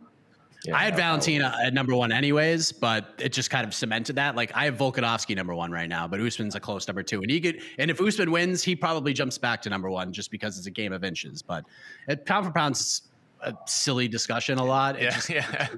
Yeah, 0.64 0.76
I 0.76 0.80
had 0.80 0.92
that- 0.92 0.96
that 0.98 1.02
Valentina 1.02 1.54
at 1.64 1.72
number 1.72 1.94
one 1.94 2.12
anyways, 2.12 2.70
but 2.72 3.14
it 3.18 3.32
just 3.32 3.48
kind 3.50 3.66
of 3.66 3.72
cemented 3.74 4.16
that. 4.16 4.36
Like 4.36 4.52
I 4.54 4.66
have 4.66 4.76
Volkanovski 4.76 5.34
number 5.34 5.54
one 5.54 5.70
right 5.72 5.88
now, 5.88 6.06
but 6.06 6.20
Usman's 6.20 6.54
a 6.54 6.60
close 6.60 6.86
number 6.86 7.02
two, 7.02 7.22
and 7.22 7.30
he 7.30 7.40
could. 7.40 7.60
And 7.78 7.90
if 7.90 8.00
Usman 8.00 8.30
wins, 8.30 8.62
he 8.62 8.76
probably 8.76 9.12
jumps 9.14 9.38
back 9.38 9.62
to 9.62 9.70
number 9.70 9.88
one 9.90 10.12
just 10.12 10.30
because 10.30 10.58
it's 10.58 10.66
a 10.66 10.70
game 10.70 10.92
of 10.92 11.02
inches. 11.02 11.40
But 11.42 11.64
at 12.08 12.26
pound 12.26 12.44
for 12.46 12.52
pound's 12.52 12.80
is 12.80 13.02
a 13.42 13.54
silly 13.66 14.06
discussion 14.06 14.58
a 14.58 14.64
lot. 14.64 14.96
It 14.96 15.04
Yeah, 15.04 15.10
just- 15.10 15.30
yeah. 15.30 15.68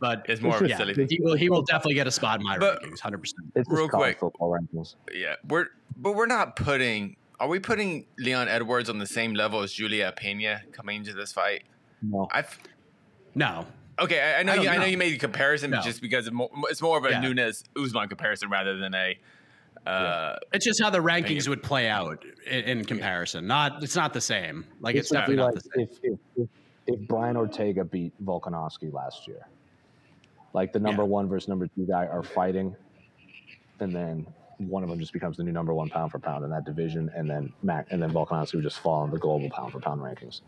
but 0.00 0.26
It's 0.28 0.42
more 0.42 0.56
of 0.56 0.62
a 0.62 0.68
yeah, 0.68 0.76
silly 0.76 0.92
thing. 0.94 1.08
he 1.08 1.18
will. 1.20 1.34
He 1.34 1.48
will 1.48 1.62
definitely 1.62 1.94
get 1.94 2.06
a 2.06 2.10
spot 2.10 2.40
in 2.40 2.44
my 2.46 2.58
But- 2.58 2.82
rankings, 2.82 3.00
hundred 3.00 3.18
percent. 3.22 3.48
Real 3.68 3.88
quick. 3.88 4.18
football 4.18 4.50
rankings. 4.50 4.96
Yeah, 5.12 5.36
we're 5.48 5.68
but 5.96 6.12
we're 6.14 6.26
not 6.26 6.56
putting. 6.56 7.16
Are 7.40 7.48
we 7.48 7.58
putting 7.58 8.04
Leon 8.18 8.48
Edwards 8.48 8.90
on 8.90 8.98
the 8.98 9.06
same 9.06 9.32
level 9.34 9.60
as 9.62 9.72
Julia 9.72 10.12
Pena 10.14 10.60
coming 10.72 10.98
into 10.98 11.14
this 11.14 11.32
fight? 11.32 11.62
No, 12.02 12.28
I've, 12.32 12.58
No, 13.34 13.66
okay. 14.00 14.20
I, 14.20 14.40
I 14.40 14.42
know 14.42 14.52
I 14.52 14.56
don't 14.56 14.64
you. 14.64 14.70
I 14.70 14.74
know 14.76 14.80
know. 14.82 14.86
you 14.86 14.98
made 14.98 15.12
the 15.12 15.18
comparison, 15.18 15.70
but 15.70 15.78
No. 15.78 15.82
just 15.82 16.00
because 16.00 16.26
of 16.26 16.32
mo- 16.32 16.50
it's 16.70 16.82
more 16.82 16.98
of 16.98 17.04
a 17.04 17.10
Yeah. 17.10 17.20
Nunes 17.20 17.64
Usman 17.76 18.08
comparison 18.08 18.50
rather 18.50 18.76
than 18.76 18.94
a. 18.94 19.18
Uh, 19.86 20.36
it's 20.52 20.64
just 20.64 20.82
how 20.82 20.88
the 20.88 20.98
rankings 20.98 21.20
Opinion. 21.24 21.50
would 21.50 21.62
play 21.62 21.88
out 21.88 22.24
in, 22.46 22.64
in 22.64 22.84
comparison. 22.86 23.46
Not, 23.46 23.82
it's 23.82 23.94
not 23.96 24.14
the 24.14 24.20
same. 24.20 24.64
Like 24.80 24.96
it's, 24.96 25.10
would 25.10 25.16
definitely 25.18 25.34
be 25.36 25.42
not 25.42 25.54
like 25.54 25.62
the 25.62 25.70
same. 25.74 25.88
if, 25.90 25.98
if, 26.02 26.18
if 26.36 26.48
if 26.86 27.08
Brian 27.08 27.36
Ortega 27.36 27.84
beat 27.84 28.12
Volkanovski 28.24 28.92
last 28.92 29.26
year, 29.28 29.46
like 30.54 30.72
the 30.72 30.78
number 30.80 31.02
Yeah. 31.02 31.08
one 31.08 31.28
versus 31.28 31.48
number 31.48 31.66
two 31.66 31.86
guy 31.86 32.06
are 32.06 32.22
fighting, 32.22 32.74
and 33.80 33.94
then 33.94 34.26
one 34.58 34.82
of 34.82 34.88
them 34.88 34.98
just 35.00 35.12
becomes 35.12 35.36
the 35.36 35.42
new 35.42 35.52
number 35.52 35.74
one 35.74 35.88
pound 35.90 36.12
for 36.12 36.18
pound 36.18 36.44
in 36.44 36.50
that 36.50 36.64
division, 36.64 37.10
and 37.14 37.28
then 37.28 37.52
Mac 37.62 37.86
and 37.90 38.02
then 38.02 38.10
Volkanovski 38.12 38.54
would 38.54 38.64
just 38.64 38.78
fall 38.78 39.04
in 39.04 39.10
the 39.10 39.18
global 39.18 39.50
pound 39.50 39.72
for 39.72 39.80
pound 39.80 40.00
rankings. 40.00 40.40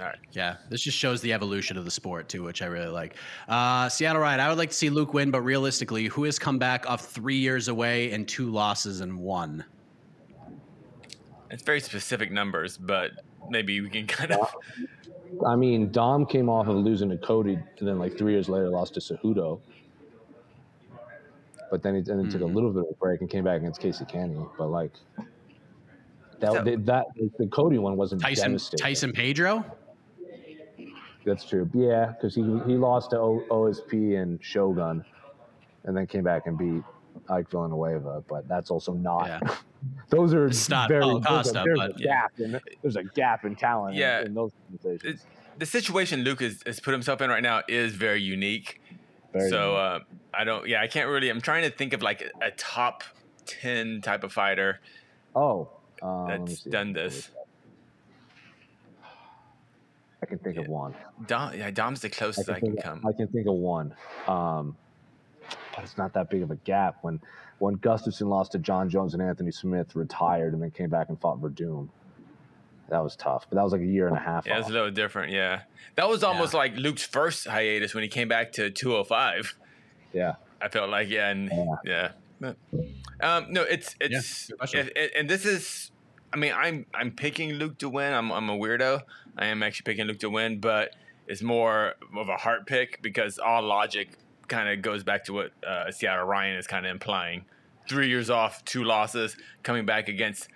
All 0.00 0.06
right. 0.06 0.16
Yeah, 0.32 0.56
this 0.70 0.80
just 0.80 0.96
shows 0.96 1.20
the 1.20 1.32
evolution 1.34 1.76
of 1.76 1.84
the 1.84 1.90
sport 1.90 2.28
too, 2.28 2.42
which 2.42 2.62
I 2.62 2.66
really 2.66 2.88
like. 2.88 3.16
Uh, 3.48 3.86
Seattle 3.90 4.22
Riot, 4.22 4.40
I 4.40 4.48
would 4.48 4.56
like 4.56 4.70
to 4.70 4.74
see 4.74 4.88
Luke 4.88 5.12
win, 5.12 5.30
but 5.30 5.42
realistically, 5.42 6.06
who 6.06 6.24
has 6.24 6.38
come 6.38 6.58
back 6.58 6.88
off 6.88 7.04
three 7.06 7.36
years 7.36 7.68
away 7.68 8.10
and 8.12 8.26
two 8.26 8.50
losses 8.50 9.02
and 9.02 9.18
one? 9.18 9.62
It's 11.50 11.62
very 11.62 11.80
specific 11.80 12.32
numbers, 12.32 12.78
but 12.78 13.10
maybe 13.50 13.78
we 13.82 13.90
can 13.90 14.06
kind 14.06 14.32
of. 14.32 14.54
I 15.46 15.54
mean, 15.54 15.90
Dom 15.92 16.24
came 16.24 16.48
off 16.48 16.66
of 16.66 16.76
losing 16.76 17.10
to 17.10 17.18
Cody, 17.18 17.54
and 17.78 17.86
then 17.88 17.98
like 17.98 18.16
three 18.16 18.32
years 18.32 18.48
later 18.48 18.70
lost 18.70 18.94
to 18.94 19.00
Cejudo. 19.00 19.60
But 21.70 21.82
then 21.82 21.94
he, 21.96 22.00
then 22.00 22.24
he 22.24 22.30
took 22.30 22.40
a 22.40 22.44
Mhm. 22.44 22.54
little 22.54 22.70
bit 22.72 22.82
of 22.84 22.88
a 22.90 22.94
break 22.94 23.20
and 23.20 23.28
came 23.30 23.44
back 23.44 23.58
against 23.58 23.80
Casey 23.80 24.04
Kenney. 24.06 24.44
But 24.58 24.68
like 24.68 24.92
that, 26.40 26.52
So- 26.52 26.64
that 26.64 27.06
the 27.38 27.46
Cody 27.48 27.78
one 27.78 27.96
wasn't 27.96 28.22
Tyson 28.22 28.52
devastating. 28.52 28.82
Tyson 28.82 29.12
Pedro? 29.12 29.64
That's 31.24 31.44
true. 31.44 31.68
Yeah, 31.74 32.06
because 32.06 32.34
he 32.34 32.42
he 32.42 32.76
lost 32.76 33.10
to 33.10 33.18
o, 33.18 33.44
OSP 33.50 34.20
and 34.20 34.42
Shogun, 34.42 35.04
and 35.84 35.96
then 35.96 36.06
came 36.06 36.24
back 36.24 36.46
and 36.46 36.56
beat 36.56 36.82
Ike 37.28 37.50
Villanueva. 37.50 38.24
But 38.28 38.48
that's 38.48 38.70
also 38.70 38.92
not. 38.92 39.26
Yeah. 39.26 39.40
those 40.08 40.34
are 40.34 40.46
It's 40.46 40.68
not 40.68 40.88
very. 40.88 41.02
Paulo 41.02 41.20
there's 41.20 41.50
a, 41.50 41.52
there's 41.52 41.78
but 41.78 41.90
a 41.90 41.94
yeah. 41.98 42.06
gap. 42.06 42.40
In, 42.40 42.60
there's 42.82 42.96
a 42.96 43.04
gap 43.04 43.44
in 43.44 43.56
talent. 43.56 43.96
Yeah. 43.96 44.22
In, 44.22 44.34
those 44.34 44.52
conversations. 44.68 45.26
the 45.58 45.66
situation 45.66 46.20
Luke 46.20 46.40
has, 46.40 46.62
has 46.66 46.80
put 46.80 46.92
himself 46.92 47.20
in 47.20 47.30
right 47.30 47.42
now 47.42 47.62
is 47.68 47.94
very 47.94 48.22
unique. 48.22 48.80
Very 49.32 49.50
so 49.50 49.76
unique. 49.76 49.78
uh, 49.78 49.98
I 50.34 50.44
don't. 50.44 50.68
Yeah, 50.68 50.82
I 50.82 50.86
can't 50.86 51.08
really. 51.08 51.28
I'm 51.28 51.40
trying 51.40 51.62
to 51.62 51.70
think 51.70 51.92
of 51.92 52.02
like 52.02 52.22
a, 52.22 52.46
a 52.46 52.50
top 52.52 53.04
ten 53.46 54.00
type 54.00 54.24
of 54.24 54.32
fighter 54.32 54.80
oh, 55.34 55.68
um, 56.02 56.26
that's 56.28 56.62
done 56.62 56.92
this. 56.92 57.30
I 60.22 60.26
can 60.26 60.38
think 60.38 60.56
of 60.58 60.68
one. 60.68 60.94
Dom, 61.26 61.54
yeah, 61.56 61.70
Dom's 61.70 62.00
the 62.00 62.08
I 62.08 62.10
closest 62.10 62.46
can, 62.46 62.56
I 62.56 62.60
can 62.60 62.72
think, 62.72 62.82
come. 62.84 63.06
I 63.06 63.12
can 63.12 63.28
think 63.28 63.46
of 63.46 63.54
one. 63.54 63.94
Um, 64.28 64.76
but 65.74 65.84
it's 65.84 65.96
not 65.96 66.12
that 66.14 66.28
big 66.30 66.42
of 66.42 66.50
a 66.50 66.56
gap. 66.56 66.98
When 67.02 67.20
when 67.58 67.76
Gustafsson 67.78 68.28
lost 68.28 68.52
to 68.52 68.58
Jon 68.58 68.88
Jones 68.90 69.14
and 69.14 69.22
Anthony 69.22 69.50
Smith, 69.50 69.94
retired, 69.96 70.52
and 70.52 70.62
then 70.62 70.70
came 70.70 70.90
back 70.90 71.08
and 71.08 71.20
fought 71.20 71.40
Werdum. 71.40 71.88
That 72.88 73.04
was 73.04 73.14
tough, 73.16 73.46
but 73.48 73.54
that 73.56 73.62
was 73.62 73.72
like 73.72 73.82
a 73.82 73.86
year 73.86 74.08
and 74.08 74.16
a 74.16 74.20
half. 74.20 74.46
Yeah, 74.46 74.56
it's 74.58 74.64
off. 74.64 74.70
a 74.70 74.72
little 74.74 74.90
different. 74.90 75.32
Yeah, 75.32 75.62
that 75.94 76.08
was 76.08 76.24
almost 76.24 76.54
like 76.54 76.76
Luke's 76.76 77.06
first 77.06 77.46
hiatus 77.46 77.94
when 77.94 78.02
he 78.02 78.08
came 78.08 78.26
back 78.28 78.52
to 78.52 78.70
205. 78.70 79.54
yeah. 80.12 80.34
I 80.62 80.68
felt 80.68 80.90
like 80.90 81.08
yeah, 81.08 81.30
and 81.30 81.48
Yeah. 81.50 81.76
yeah. 81.84 82.10
But, 82.40 82.56
um, 83.22 83.46
no, 83.50 83.62
it's 83.62 83.94
it's 84.00 84.50
good 84.72 84.88
it- 84.88 84.96
it- 84.96 85.12
and 85.16 85.28
this 85.30 85.44
is. 85.46 85.89
I 86.32 86.36
mean, 86.36 86.52
I'm 86.56 86.86
I'm 86.94 87.10
picking 87.10 87.54
Luke 87.54 87.78
to 87.78 87.88
win. 87.88 88.12
I'm 88.12 88.30
I'm 88.30 88.48
a 88.48 88.56
weirdo. 88.56 89.02
I 89.36 89.46
am 89.46 89.62
actually 89.62 89.84
picking 89.84 90.06
Luke 90.06 90.20
to 90.20 90.30
win, 90.30 90.60
but 90.60 90.94
it's 91.26 91.42
more 91.42 91.94
of 92.16 92.28
a 92.28 92.36
heart 92.36 92.66
pick 92.66 93.00
because 93.02 93.38
all 93.38 93.62
logic 93.62 94.10
kind 94.48 94.68
of 94.68 94.82
goes 94.82 95.02
back 95.04 95.24
to 95.24 95.32
what 95.32 95.52
uh, 95.66 95.90
Seattle 95.90 96.26
Ryan 96.26 96.56
is 96.56 96.66
kind 96.66 96.84
of 96.86 96.90
implying. 96.90 97.44
Three 97.88 98.08
years 98.08 98.30
off, 98.30 98.64
two 98.64 98.84
losses, 98.84 99.36
coming 99.62 99.86
back 99.86 100.08
against 100.08 100.48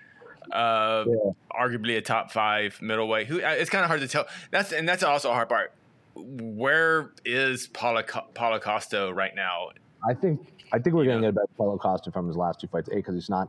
uh, 0.52 1.04
Yeah. 1.06 1.30
arguably 1.52 1.96
a 1.96 2.00
top 2.02 2.30
five 2.30 2.80
middleweight. 2.82 3.26
Who 3.26 3.42
uh, 3.42 3.50
it's 3.50 3.70
kind 3.70 3.82
of 3.84 3.88
hard 3.88 4.00
to 4.00 4.08
tell. 4.08 4.26
That's 4.50 4.72
and 4.72 4.88
that's 4.88 5.02
also 5.02 5.30
a 5.30 5.34
hard 5.34 5.48
part. 5.48 5.72
Where 6.16 7.10
is 7.24 7.66
Paulo, 7.68 8.02
Paulo 8.34 8.60
Costa 8.60 9.12
right 9.12 9.34
now? 9.34 9.70
I 10.08 10.14
think 10.14 10.40
I 10.72 10.78
think 10.78 10.94
we're 10.94 11.04
gonna 11.04 11.16
know? 11.16 11.20
get 11.22 11.28
a 11.30 11.32
better 11.32 11.48
Paulo 11.56 11.78
Costa 11.78 12.12
from 12.12 12.28
his 12.28 12.36
last 12.36 12.60
two 12.60 12.68
fights. 12.68 12.88
A 12.88 12.94
because 12.94 13.14
he's 13.14 13.30
not 13.30 13.48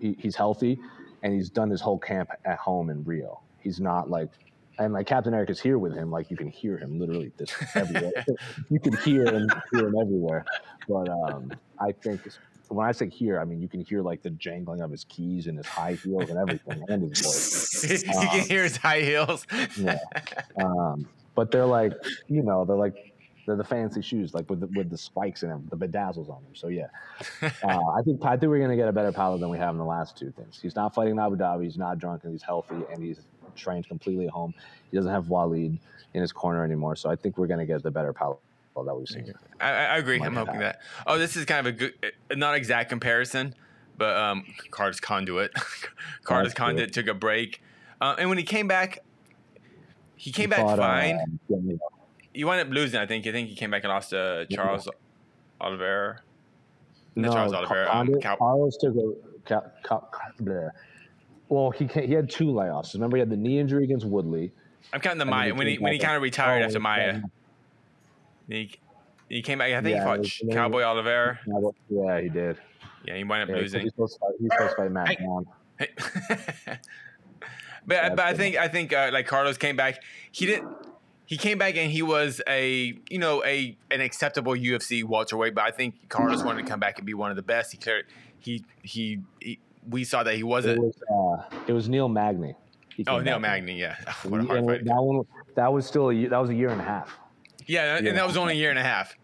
he, 0.00 0.16
he's 0.18 0.36
healthy 0.36 0.78
and 1.22 1.34
he's 1.34 1.50
done 1.50 1.70
his 1.70 1.80
whole 1.80 1.98
camp 1.98 2.30
at 2.44 2.58
home 2.58 2.90
in 2.90 3.04
Rio. 3.04 3.40
He's 3.60 3.80
not 3.80 4.10
like 4.10 4.30
and 4.78 4.92
like 4.92 5.06
Captain 5.06 5.32
Eric 5.32 5.50
is 5.50 5.60
here 5.60 5.78
with 5.78 5.94
him. 5.94 6.10
Like 6.10 6.30
you 6.30 6.36
can 6.36 6.48
hear 6.48 6.76
him 6.76 6.98
literally 6.98 7.32
this 7.36 7.54
everywhere. 7.74 8.12
you 8.70 8.78
can 8.78 8.96
hear 8.98 9.24
him 9.24 9.48
hear 9.72 9.86
him 9.86 9.94
everywhere. 10.00 10.44
But 10.88 11.08
um, 11.08 11.52
I 11.80 11.92
think 11.92 12.20
when 12.68 12.86
I 12.86 12.92
say 12.92 13.08
here, 13.08 13.40
I 13.40 13.44
mean 13.44 13.60
you 13.60 13.68
can 13.68 13.80
hear 13.80 14.02
like 14.02 14.22
the 14.22 14.30
jangling 14.30 14.80
of 14.80 14.90
his 14.90 15.04
keys 15.04 15.46
and 15.46 15.56
his 15.56 15.66
high 15.66 15.94
heels 15.94 16.28
and 16.28 16.38
everything 16.38 16.84
and 16.88 17.02
his 17.02 17.20
voice. 17.20 18.04
you 18.04 18.28
can 18.28 18.46
hear 18.46 18.64
his 18.64 18.76
high 18.76 19.00
heels. 19.00 19.46
Yeah. 19.76 19.98
Um, 20.60 21.08
but 21.34 21.50
they're 21.50 21.66
like, 21.66 21.92
you 22.28 22.42
know, 22.42 22.64
they're 22.64 22.76
like 22.76 23.14
they're 23.46 23.56
the 23.56 23.64
fancy 23.64 24.02
shoes, 24.02 24.34
like 24.34 24.50
with 24.50 24.60
the, 24.60 24.66
with 24.66 24.90
the 24.90 24.98
spikes 24.98 25.42
in 25.42 25.48
them, 25.48 25.66
the 25.70 25.76
bedazzles 25.76 26.28
on 26.28 26.42
them. 26.42 26.54
So 26.54 26.68
yeah, 26.68 26.88
uh, 27.42 27.48
I 27.68 28.02
think 28.02 28.24
I 28.24 28.36
think 28.36 28.50
we're 28.50 28.60
gonna 28.60 28.76
get 28.76 28.88
a 28.88 28.92
better 28.92 29.12
Paulo 29.12 29.38
than 29.38 29.48
we 29.48 29.58
have 29.58 29.70
in 29.70 29.78
the 29.78 29.84
last 29.84 30.16
two 30.18 30.32
things. 30.32 30.58
He's 30.60 30.74
not 30.74 30.94
fighting 30.94 31.12
in 31.12 31.18
Abu 31.18 31.36
Dhabi. 31.36 31.64
He's 31.64 31.78
not 31.78 31.98
drunk 31.98 32.24
and 32.24 32.32
he's 32.32 32.42
healthy 32.42 32.76
and 32.92 33.02
he's 33.02 33.20
trained 33.54 33.88
completely 33.88 34.26
at 34.26 34.32
home. 34.32 34.52
He 34.90 34.96
doesn't 34.96 35.12
have 35.12 35.26
Waleed 35.26 35.78
in 36.14 36.20
his 36.20 36.32
corner 36.32 36.64
anymore. 36.64 36.96
So 36.96 37.08
I 37.08 37.16
think 37.16 37.38
we're 37.38 37.46
gonna 37.46 37.66
get 37.66 37.82
the 37.82 37.90
better 37.90 38.12
Paulo 38.12 38.40
that 38.84 38.94
we've 38.94 39.08
seen. 39.08 39.32
I, 39.60 39.70
I 39.70 39.96
agree. 39.98 40.18
Might 40.18 40.26
I'm 40.26 40.36
hoping 40.36 40.58
that. 40.58 40.80
Oh, 41.06 41.16
this 41.16 41.36
is 41.36 41.44
kind 41.44 41.66
of 41.66 41.74
a 41.74 41.76
good, 41.76 41.94
uh, 42.02 42.34
not 42.34 42.56
exact 42.56 42.90
comparison, 42.90 43.54
but 43.96 44.16
um, 44.16 44.44
Carlos 44.70 45.00
Condit. 45.00 45.52
Carlos 46.24 46.52
Condit 46.52 46.92
took 46.92 47.06
a 47.06 47.14
break, 47.14 47.62
uh, 48.00 48.16
and 48.18 48.28
when 48.28 48.38
he 48.38 48.44
came 48.44 48.68
back, 48.68 48.98
he 50.16 50.32
came 50.32 50.44
He 50.44 50.46
back 50.48 50.60
fought, 50.60 50.78
uh, 50.78 50.82
fine. 50.82 51.38
He 52.36 52.44
wind 52.44 52.60
up 52.60 52.68
losing. 52.74 53.00
I 53.00 53.06
think. 53.06 53.26
I 53.26 53.32
think 53.32 53.48
he 53.48 53.54
came 53.54 53.70
back 53.70 53.82
and 53.84 53.90
lost 53.92 54.10
to 54.10 54.46
Charles 54.50 54.88
Oliveira. 55.60 56.20
Not 57.14 57.28
no, 57.28 57.32
Charles 57.32 57.52
Oliveira, 57.54 57.88
um, 57.94 58.20
Cal- 58.20 58.36
Carlos 58.36 58.76
took 58.76 58.94
a. 58.94 59.12
Cal, 59.46 59.72
Cal, 59.84 60.10
bleh. 60.42 60.70
well, 61.48 61.70
he 61.70 61.86
he 61.86 62.12
had 62.12 62.28
two 62.28 62.46
layoffs. 62.46 62.92
Remember, 62.94 63.16
he 63.16 63.20
had 63.20 63.30
the 63.30 63.36
knee 63.38 63.58
injury 63.58 63.84
against 63.84 64.04
Woodley. 64.04 64.52
I'm 64.92 65.00
counting 65.00 65.18
the 65.18 65.24
Maia 65.24 65.46
he 65.46 65.52
when 65.52 65.66
he 65.66 65.78
when 65.78 65.92
he 65.94 65.98
kind 65.98 66.14
of 66.16 66.22
retired 66.22 66.62
Oh, 66.62 66.66
after 66.66 66.78
Maia. 66.80 67.22
yeah. 68.48 68.56
He, 68.58 68.70
he 69.30 69.42
came 69.42 69.58
back. 69.58 69.72
I 69.72 69.80
think 69.80 69.94
Yeah, 69.96 70.00
he 70.02 70.04
fought 70.04 70.18
was- 70.18 70.28
Ch- 70.28 70.40
and 70.42 70.50
then- 70.50 70.56
Cowboy 70.58 70.82
Oliveira. 70.82 71.38
Yeah, 71.88 72.20
he 72.20 72.28
did. 72.28 72.58
Yeah, 73.06 73.16
he 73.16 73.24
wound 73.24 73.44
up 73.44 73.48
Yeah, 73.48 73.62
losing. 73.62 73.80
he's 73.80 73.92
supposed 73.92 74.14
to 74.14 74.20
fight, 74.20 74.32
he's 74.40 74.50
supposed 74.52 74.76
to 74.76 74.82
fight 74.82 74.90
Matt 74.92 75.08
Hey. 75.08 75.16
Brown. 75.24 75.46
Hey. 75.78 75.88
but 77.86 78.16
but 78.16 78.20
I 78.20 78.34
think 78.34 78.56
I 78.56 78.68
think 78.68 78.92
uh, 78.92 79.10
like 79.12 79.26
Carlos 79.26 79.56
came 79.56 79.76
back. 79.76 80.02
He 80.32 80.46
didn't. 80.46 80.68
He 81.26 81.36
came 81.36 81.58
back 81.58 81.76
and 81.76 81.90
he 81.90 82.02
was 82.02 82.40
a 82.48 82.96
you 83.10 83.18
know 83.18 83.44
a 83.44 83.76
an 83.90 84.00
acceptable 84.00 84.52
UFC 84.54 85.04
welterweight. 85.04 85.54
But 85.54 85.64
I 85.64 85.70
think 85.72 86.08
Carlos 86.08 86.42
wanted 86.44 86.62
to 86.64 86.68
come 86.68 86.80
back 86.80 86.98
and 86.98 87.06
be 87.06 87.14
one 87.14 87.30
of 87.30 87.36
the 87.36 87.42
best. 87.42 87.72
He 87.72 87.78
cleared. 87.78 88.06
He 88.38 88.64
he. 88.82 89.20
he 89.40 89.58
we 89.88 90.02
saw 90.02 90.24
that 90.24 90.34
he 90.34 90.42
wasn't. 90.42 90.80
was 90.82 90.96
uh, 91.08 91.56
it 91.68 91.72
was 91.72 91.88
Neil 91.88 92.08
Magny. 92.08 92.54
Oh, 93.06 93.20
Neil. 93.20 93.38
Magny. 93.38 93.78
Yeah. 93.78 93.96
What 94.24 94.40
a 94.40 94.44
hard 94.44 94.58
And 94.58 94.68
fight. 94.68 94.84
That 94.84 95.02
one 95.02 95.24
that 95.54 95.72
was 95.72 95.86
still 95.86 96.10
a 96.10 96.14
year, 96.14 96.28
that 96.30 96.38
was 96.38 96.50
a 96.50 96.54
year 96.54 96.70
and 96.70 96.80
a 96.80 96.84
half. 96.84 97.16
Yeah, 97.66 97.98
Yeah. 98.00 98.08
and 98.08 98.18
that 98.18 98.26
was 98.26 98.36
only 98.36 98.54
a 98.54 98.56
year 98.56 98.70
and 98.70 98.78
a 98.78 98.82
half. 98.82 99.14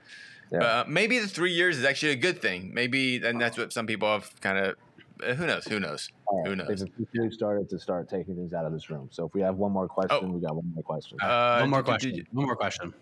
Yeah. 0.52 0.58
Uh, 0.60 0.84
maybe 0.86 1.18
the 1.18 1.26
three 1.26 1.52
years 1.52 1.78
is 1.78 1.84
actually 1.84 2.12
a 2.12 2.16
good 2.16 2.40
thing. 2.42 2.70
Maybe, 2.74 3.16
and 3.24 3.40
that's 3.40 3.56
what 3.56 3.72
some 3.72 3.86
people 3.86 4.08
have 4.08 4.38
kind 4.40 4.58
of. 4.58 4.76
Uh, 5.22 5.34
who 5.34 5.46
knows? 5.46 5.64
Who 5.66 5.78
knows? 5.80 6.08
All 6.26 6.44
Who 6.44 6.56
knows? 6.56 6.84
They've 7.14 7.32
started 7.32 7.68
to 7.70 7.78
start 7.78 8.08
taking 8.08 8.34
things 8.34 8.52
out 8.52 8.64
of 8.64 8.72
this 8.72 8.90
room. 8.90 9.08
So 9.12 9.26
if 9.26 9.34
we 9.34 9.40
have 9.42 9.56
one 9.56 9.72
more 9.72 9.88
question, 9.88 10.18
Oh. 10.22 10.30
we 10.32 10.40
got 10.40 10.54
one 10.56 10.70
more 10.74 10.82
question. 10.82 11.18
Uh, 11.20 11.58
One 11.60 11.70
more 11.70 11.82
d- 11.82 11.84
d- 11.84 11.90
question. 11.90 12.14
d- 12.14 12.26
One 12.32 12.46
more 12.46 12.56
question. 12.56 12.94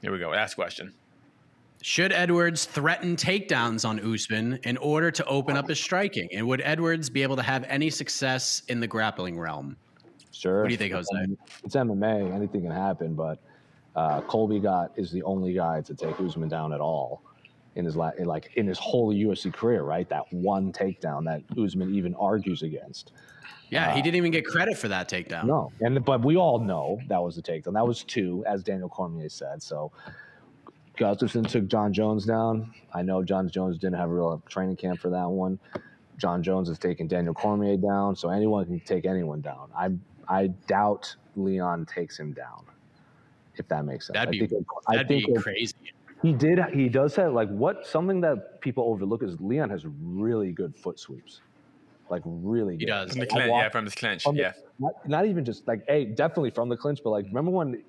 Here 0.00 0.12
we 0.12 0.18
go. 0.18 0.30
Last 0.30 0.54
question. 0.54 0.92
Should 1.82 2.12
Edwards 2.12 2.64
threaten 2.64 3.16
takedowns 3.16 3.88
on 3.88 3.98
Usman 4.00 4.58
in 4.64 4.76
order 4.78 5.10
to 5.10 5.24
open 5.26 5.56
up 5.56 5.68
his 5.68 5.80
striking? 5.80 6.28
And 6.32 6.46
would 6.46 6.60
Edwards 6.60 7.10
be 7.10 7.22
able 7.22 7.36
to 7.36 7.42
have 7.42 7.64
any 7.64 7.90
success 7.90 8.62
in 8.68 8.80
the 8.80 8.86
grappling 8.86 9.38
realm? 9.38 9.76
sure. 10.32 10.62
What 10.62 10.68
do 10.68 10.72
you 10.72 10.78
think, 10.78 10.92
Jose? 10.94 11.08
It's 11.64 11.76
MMA. 11.76 12.32
Anything 12.34 12.62
can 12.62 12.70
happen. 12.70 13.14
But 13.14 13.38
uh, 13.94 14.22
Colby 14.22 14.58
got 14.60 14.90
is 14.96 15.10
the 15.12 15.22
only 15.24 15.52
guy 15.52 15.82
to 15.82 15.94
take 15.94 16.18
Usman 16.20 16.48
down 16.48 16.72
at 16.72 16.80
all 16.80 17.22
in 17.74 17.84
his 17.84 17.96
la- 17.96 18.12
like 18.18 18.52
in 18.56 18.66
his 18.66 18.78
whole 18.78 19.12
UFC 19.12 19.52
career. 19.52 19.82
Right, 19.82 20.08
that 20.08 20.32
one 20.32 20.72
takedown 20.72 21.24
that 21.24 21.42
Usman 21.58 21.94
even 21.94 22.14
argues 22.14 22.62
against. 22.62 23.12
Yeah, 23.70 23.92
he 23.94 24.00
uh, 24.00 24.02
didn't 24.02 24.16
even 24.16 24.32
get 24.32 24.44
credit 24.44 24.76
for 24.76 24.88
that 24.88 25.08
takedown. 25.08 25.44
No, 25.44 25.72
and 25.80 26.04
but 26.04 26.22
we 26.22 26.36
all 26.36 26.58
know 26.58 27.00
that 27.08 27.22
was 27.22 27.36
the 27.36 27.42
takedown. 27.42 27.72
That 27.72 27.86
was 27.86 28.04
two, 28.04 28.44
as 28.46 28.62
Daniel 28.62 28.88
Cormier 28.88 29.30
said. 29.30 29.62
So 29.62 29.90
Gustafsson 30.98 31.48
took 31.48 31.66
Jon 31.68 31.92
Jones 31.92 32.26
down. 32.26 32.74
I 32.92 33.02
know 33.02 33.22
Jon 33.22 33.48
Jones 33.48 33.78
didn't 33.78 33.96
have 33.96 34.10
a 34.10 34.14
real 34.14 34.42
training 34.48 34.76
camp 34.76 35.00
for 35.00 35.08
that 35.10 35.28
one. 35.28 35.58
Jon 36.18 36.42
Jones 36.42 36.68
has 36.68 36.78
taken 36.78 37.08
Daniel 37.08 37.34
Cormier 37.34 37.76
down, 37.76 38.14
so 38.14 38.28
anyone 38.28 38.66
can 38.66 38.80
take 38.80 39.06
anyone 39.06 39.40
down. 39.40 39.70
I 39.76 39.90
I 40.28 40.48
doubt 40.66 41.14
Leon 41.36 41.86
takes 41.86 42.18
him 42.18 42.32
down. 42.32 42.64
If 43.56 43.68
that 43.68 43.84
makes 43.84 44.06
sense, 44.06 44.14
That'd 44.14 44.34
I 44.34 44.46
think, 44.46 44.66
that'd 44.86 45.08
think 45.08 45.26
be 45.26 45.34
crazy. 45.34 45.74
He 46.22 46.32
did. 46.32 46.58
He 46.72 46.88
does 46.88 47.14
have 47.16 47.32
like 47.32 47.48
what 47.48 47.86
something 47.86 48.20
that 48.22 48.60
people 48.60 48.84
overlook 48.84 49.22
is 49.22 49.40
Leon 49.40 49.70
has 49.70 49.84
really 50.02 50.52
good 50.52 50.74
foot 50.76 50.98
sweeps, 50.98 51.40
like 52.10 52.22
really. 52.24 52.74
He 52.74 52.80
good. 52.80 52.86
does. 52.86 53.10
From 53.12 53.20
the 53.20 53.26
Like, 53.26 53.32
I 53.32 53.34
clinch, 53.46 53.52
yeah, 53.62 53.68
from 53.70 53.84
his 53.84 53.94
clinch, 53.94 54.22
from 54.22 54.36
the- 54.36 54.54
not, 54.78 55.08
not 55.08 55.26
even 55.26 55.44
just 55.44 55.66
like 55.68 55.84
hey 55.86 56.04
definitely 56.04 56.50
from 56.50 56.68
the 56.68 56.76
clinch 56.76 57.00
but 57.04 57.10
like 57.10 57.26
remember 57.26 57.50
when 57.50 57.82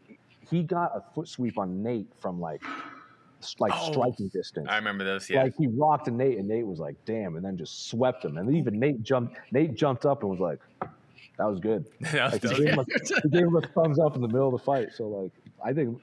he 0.50 0.62
got 0.64 0.92
a 0.96 1.02
foot 1.16 1.28
sweep 1.28 1.58
on 1.58 1.82
nate 1.82 2.08
from 2.20 2.40
like 2.40 2.62
like 3.60 3.72
Oh, 3.76 3.92
striking 3.92 4.28
distance 4.30 4.68
I 4.70 4.76
remember 4.78 5.04
those. 5.04 5.30
Yeah, 5.30 5.44
like 5.44 5.54
he 5.58 5.68
rocked 5.68 6.08
nate 6.10 6.38
and 6.38 6.48
nate 6.48 6.66
was 6.68 6.80
like 6.80 6.96
damn 7.06 7.36
and 7.36 7.44
then 7.44 7.58
just 7.58 7.88
swept 7.90 8.24
him 8.24 8.38
and 8.38 8.56
even 8.56 8.80
nate 8.80 9.02
jumped 9.04 9.38
nate 9.52 9.74
jumped 9.76 10.06
up 10.06 10.22
and 10.22 10.30
was 10.32 10.40
like 10.40 10.60
that 11.38 11.46
was 11.46 11.60
good 11.60 11.86
That 12.12 12.32
was 12.32 12.44
like, 12.44 12.58
he, 12.58 12.64
gave 12.64 12.74
him 12.74 12.80
a, 12.80 12.86
he 13.24 13.30
gave 13.30 13.42
him 13.48 13.56
a 13.56 13.62
thumbs 13.62 14.00
up 14.00 14.16
in 14.16 14.22
the 14.22 14.28
middle 14.28 14.48
of 14.48 14.54
the 14.54 14.64
fight 14.64 14.90
so 14.94 15.08
like 15.08 15.32
i 15.66 15.74
think 15.74 16.00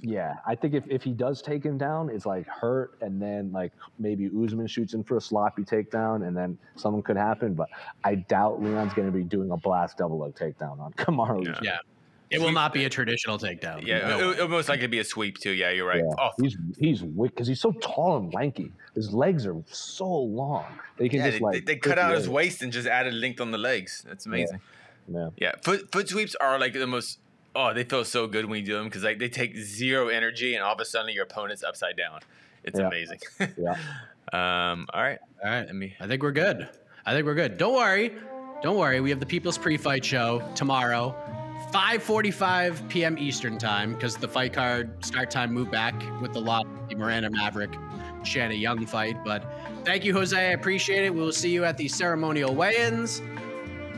yeah 0.00 0.36
i 0.46 0.54
think 0.54 0.72
if, 0.74 0.82
if 0.88 1.02
he 1.02 1.12
does 1.12 1.42
take 1.42 1.62
him 1.62 1.76
down 1.76 2.08
it's 2.08 2.24
like 2.26 2.46
hurt 2.46 2.96
and 3.02 3.20
then 3.20 3.52
like 3.52 3.70
maybe 3.98 4.30
Usman 4.42 4.66
shoots 4.66 4.94
in 4.94 5.04
for 5.04 5.16
a 5.18 5.20
sloppy 5.20 5.62
takedown 5.62 6.26
and 6.26 6.34
then 6.36 6.56
something 6.74 7.02
could 7.02 7.16
happen 7.18 7.52
but 7.54 7.68
i 8.02 8.14
doubt 8.14 8.62
leon's 8.62 8.94
going 8.94 9.06
to 9.06 9.16
be 9.16 9.22
doing 9.24 9.50
a 9.50 9.56
blast 9.56 9.98
double 9.98 10.18
leg 10.18 10.34
takedown 10.34 10.80
on 10.80 10.92
kamaru 10.96 11.44
Yeah. 11.46 11.58
Yeah. 11.62 11.78
It 12.30 12.40
will 12.40 12.52
not 12.52 12.72
be 12.72 12.84
a 12.84 12.88
traditional 12.88 13.38
takedown. 13.38 13.86
yeah. 13.86 14.08
No 14.08 14.18
It, 14.18 14.26
way. 14.26 14.32
it, 14.32 14.38
it 14.40 14.50
most 14.50 14.68
likely 14.68 14.86
be 14.88 14.98
a 14.98 15.04
sweep 15.04 15.38
too. 15.38 15.52
Yeah, 15.52 15.70
you're 15.70 15.86
right. 15.86 16.02
Yeah, 16.04 16.14
Oh, 16.18 16.30
he's 16.40 16.56
he's 16.78 17.02
wick 17.02 17.30
because 17.32 17.46
he's 17.46 17.60
so 17.60 17.70
tall 17.72 18.16
and 18.16 18.32
lanky. 18.34 18.72
His 18.96 19.12
legs 19.12 19.46
are 19.46 19.62
so 19.66 20.08
long. 20.08 20.64
They 20.96 21.08
can 21.08 21.20
yeah, 21.20 21.26
just 21.26 21.38
they, 21.38 21.44
like 21.44 21.52
they, 21.66 21.74
they 21.74 21.76
cut 21.76 21.96
out 21.98 22.08
the 22.08 22.16
his 22.16 22.26
leg. 22.26 22.34
waist 22.34 22.62
and 22.62 22.72
just 22.72 22.88
added 22.88 23.14
length 23.14 23.40
on 23.40 23.52
the 23.52 23.58
legs. 23.58 24.04
That's 24.08 24.26
amazing. 24.26 24.60
Yeah. 25.06 25.28
Yeah, 25.36 25.52
foot 25.62 25.92
foot 25.92 26.08
sweeps 26.08 26.34
are 26.40 26.58
like 26.58 26.72
the 26.72 26.86
most. 26.88 27.20
Oh, 27.56 27.72
they 27.72 27.84
feel 27.84 28.04
so 28.04 28.26
good 28.26 28.46
when 28.46 28.60
you 28.60 28.66
do 28.66 28.74
them 28.74 28.84
because 28.86 29.04
like 29.04 29.18
they 29.18 29.28
take 29.28 29.56
zero 29.56 30.08
energy 30.08 30.54
and 30.54 30.64
all 30.64 30.74
of 30.74 30.80
a 30.80 30.84
sudden 30.84 31.12
your 31.14 31.24
opponent's 31.24 31.62
upside 31.62 31.96
down. 31.96 32.20
It's 32.64 32.78
Yeah. 32.78 32.86
amazing. 32.88 33.20
Yeah. 33.56 33.76
um. 34.32 34.86
All 34.92 35.02
right. 35.02 35.18
All 35.44 35.50
right. 35.50 35.66
Let 35.66 35.74
me. 35.74 35.94
I 36.00 36.06
think 36.06 36.22
we're 36.22 36.32
good. 36.32 36.68
I 37.06 37.12
think 37.12 37.26
we're 37.26 37.34
good. 37.34 37.56
Don't 37.58 37.74
worry. 37.74 38.12
Don't 38.62 38.76
worry. 38.78 39.00
We 39.00 39.10
have 39.10 39.20
the 39.20 39.26
People's 39.26 39.58
Pre 39.58 39.76
Fight 39.76 40.04
Show 40.04 40.42
tomorrow. 40.54 41.14
5:45 41.72 42.88
p.m. 42.88 43.18
Eastern 43.18 43.58
time 43.58 43.94
because 43.94 44.16
the 44.16 44.28
fight 44.28 44.52
card 44.52 45.04
start 45.04 45.30
time 45.30 45.52
moved 45.52 45.70
back 45.70 45.94
with 46.20 46.32
the 46.32 46.40
lot 46.40 46.66
of 46.66 46.88
the 46.88 46.94
Miranda 46.94 47.30
Maverick 47.30 47.72
Shanna 48.22 48.54
Young 48.54 48.86
fight. 48.86 49.22
But 49.24 49.44
thank 49.84 50.04
you, 50.04 50.12
Jose. 50.12 50.36
I 50.36 50.52
appreciate 50.52 51.04
it. 51.04 51.12
We 51.14 51.20
will 51.20 51.32
see 51.32 51.50
you 51.50 51.64
at 51.64 51.76
the 51.76 51.88
ceremonial 51.88 52.54
weigh-ins. 52.54 53.20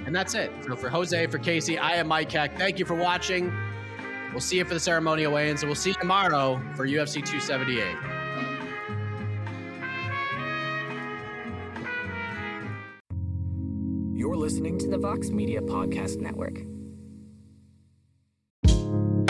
And 0.07 0.14
that's 0.14 0.34
it. 0.34 0.52
So 0.64 0.76
for 0.76 0.88
Jose, 0.88 1.26
for 1.26 1.38
Casey, 1.38 1.78
I 1.78 1.96
am 1.96 2.07
Mike 2.09 2.30
Heck. 2.30 2.57
Thank 2.57 2.78
you 2.78 2.84
for 2.84 2.94
watching. 2.94 3.52
We'll 4.30 4.40
see 4.40 4.59
you 4.59 4.64
for 4.64 4.74
the 4.74 4.80
ceremonial 4.80 5.32
weigh-ins, 5.32 5.62
and 5.62 5.68
we'll 5.68 5.74
see 5.74 5.90
you 5.90 5.96
tomorrow 6.00 6.61
for 6.76 6.86
UFC 6.86 7.14
278. 7.24 7.84
You're 14.14 14.36
listening 14.36 14.78
to 14.78 14.88
the 14.88 14.98
Vox 14.98 15.30
Media 15.30 15.61
Podcast 15.61 16.20
Network. 16.20 16.76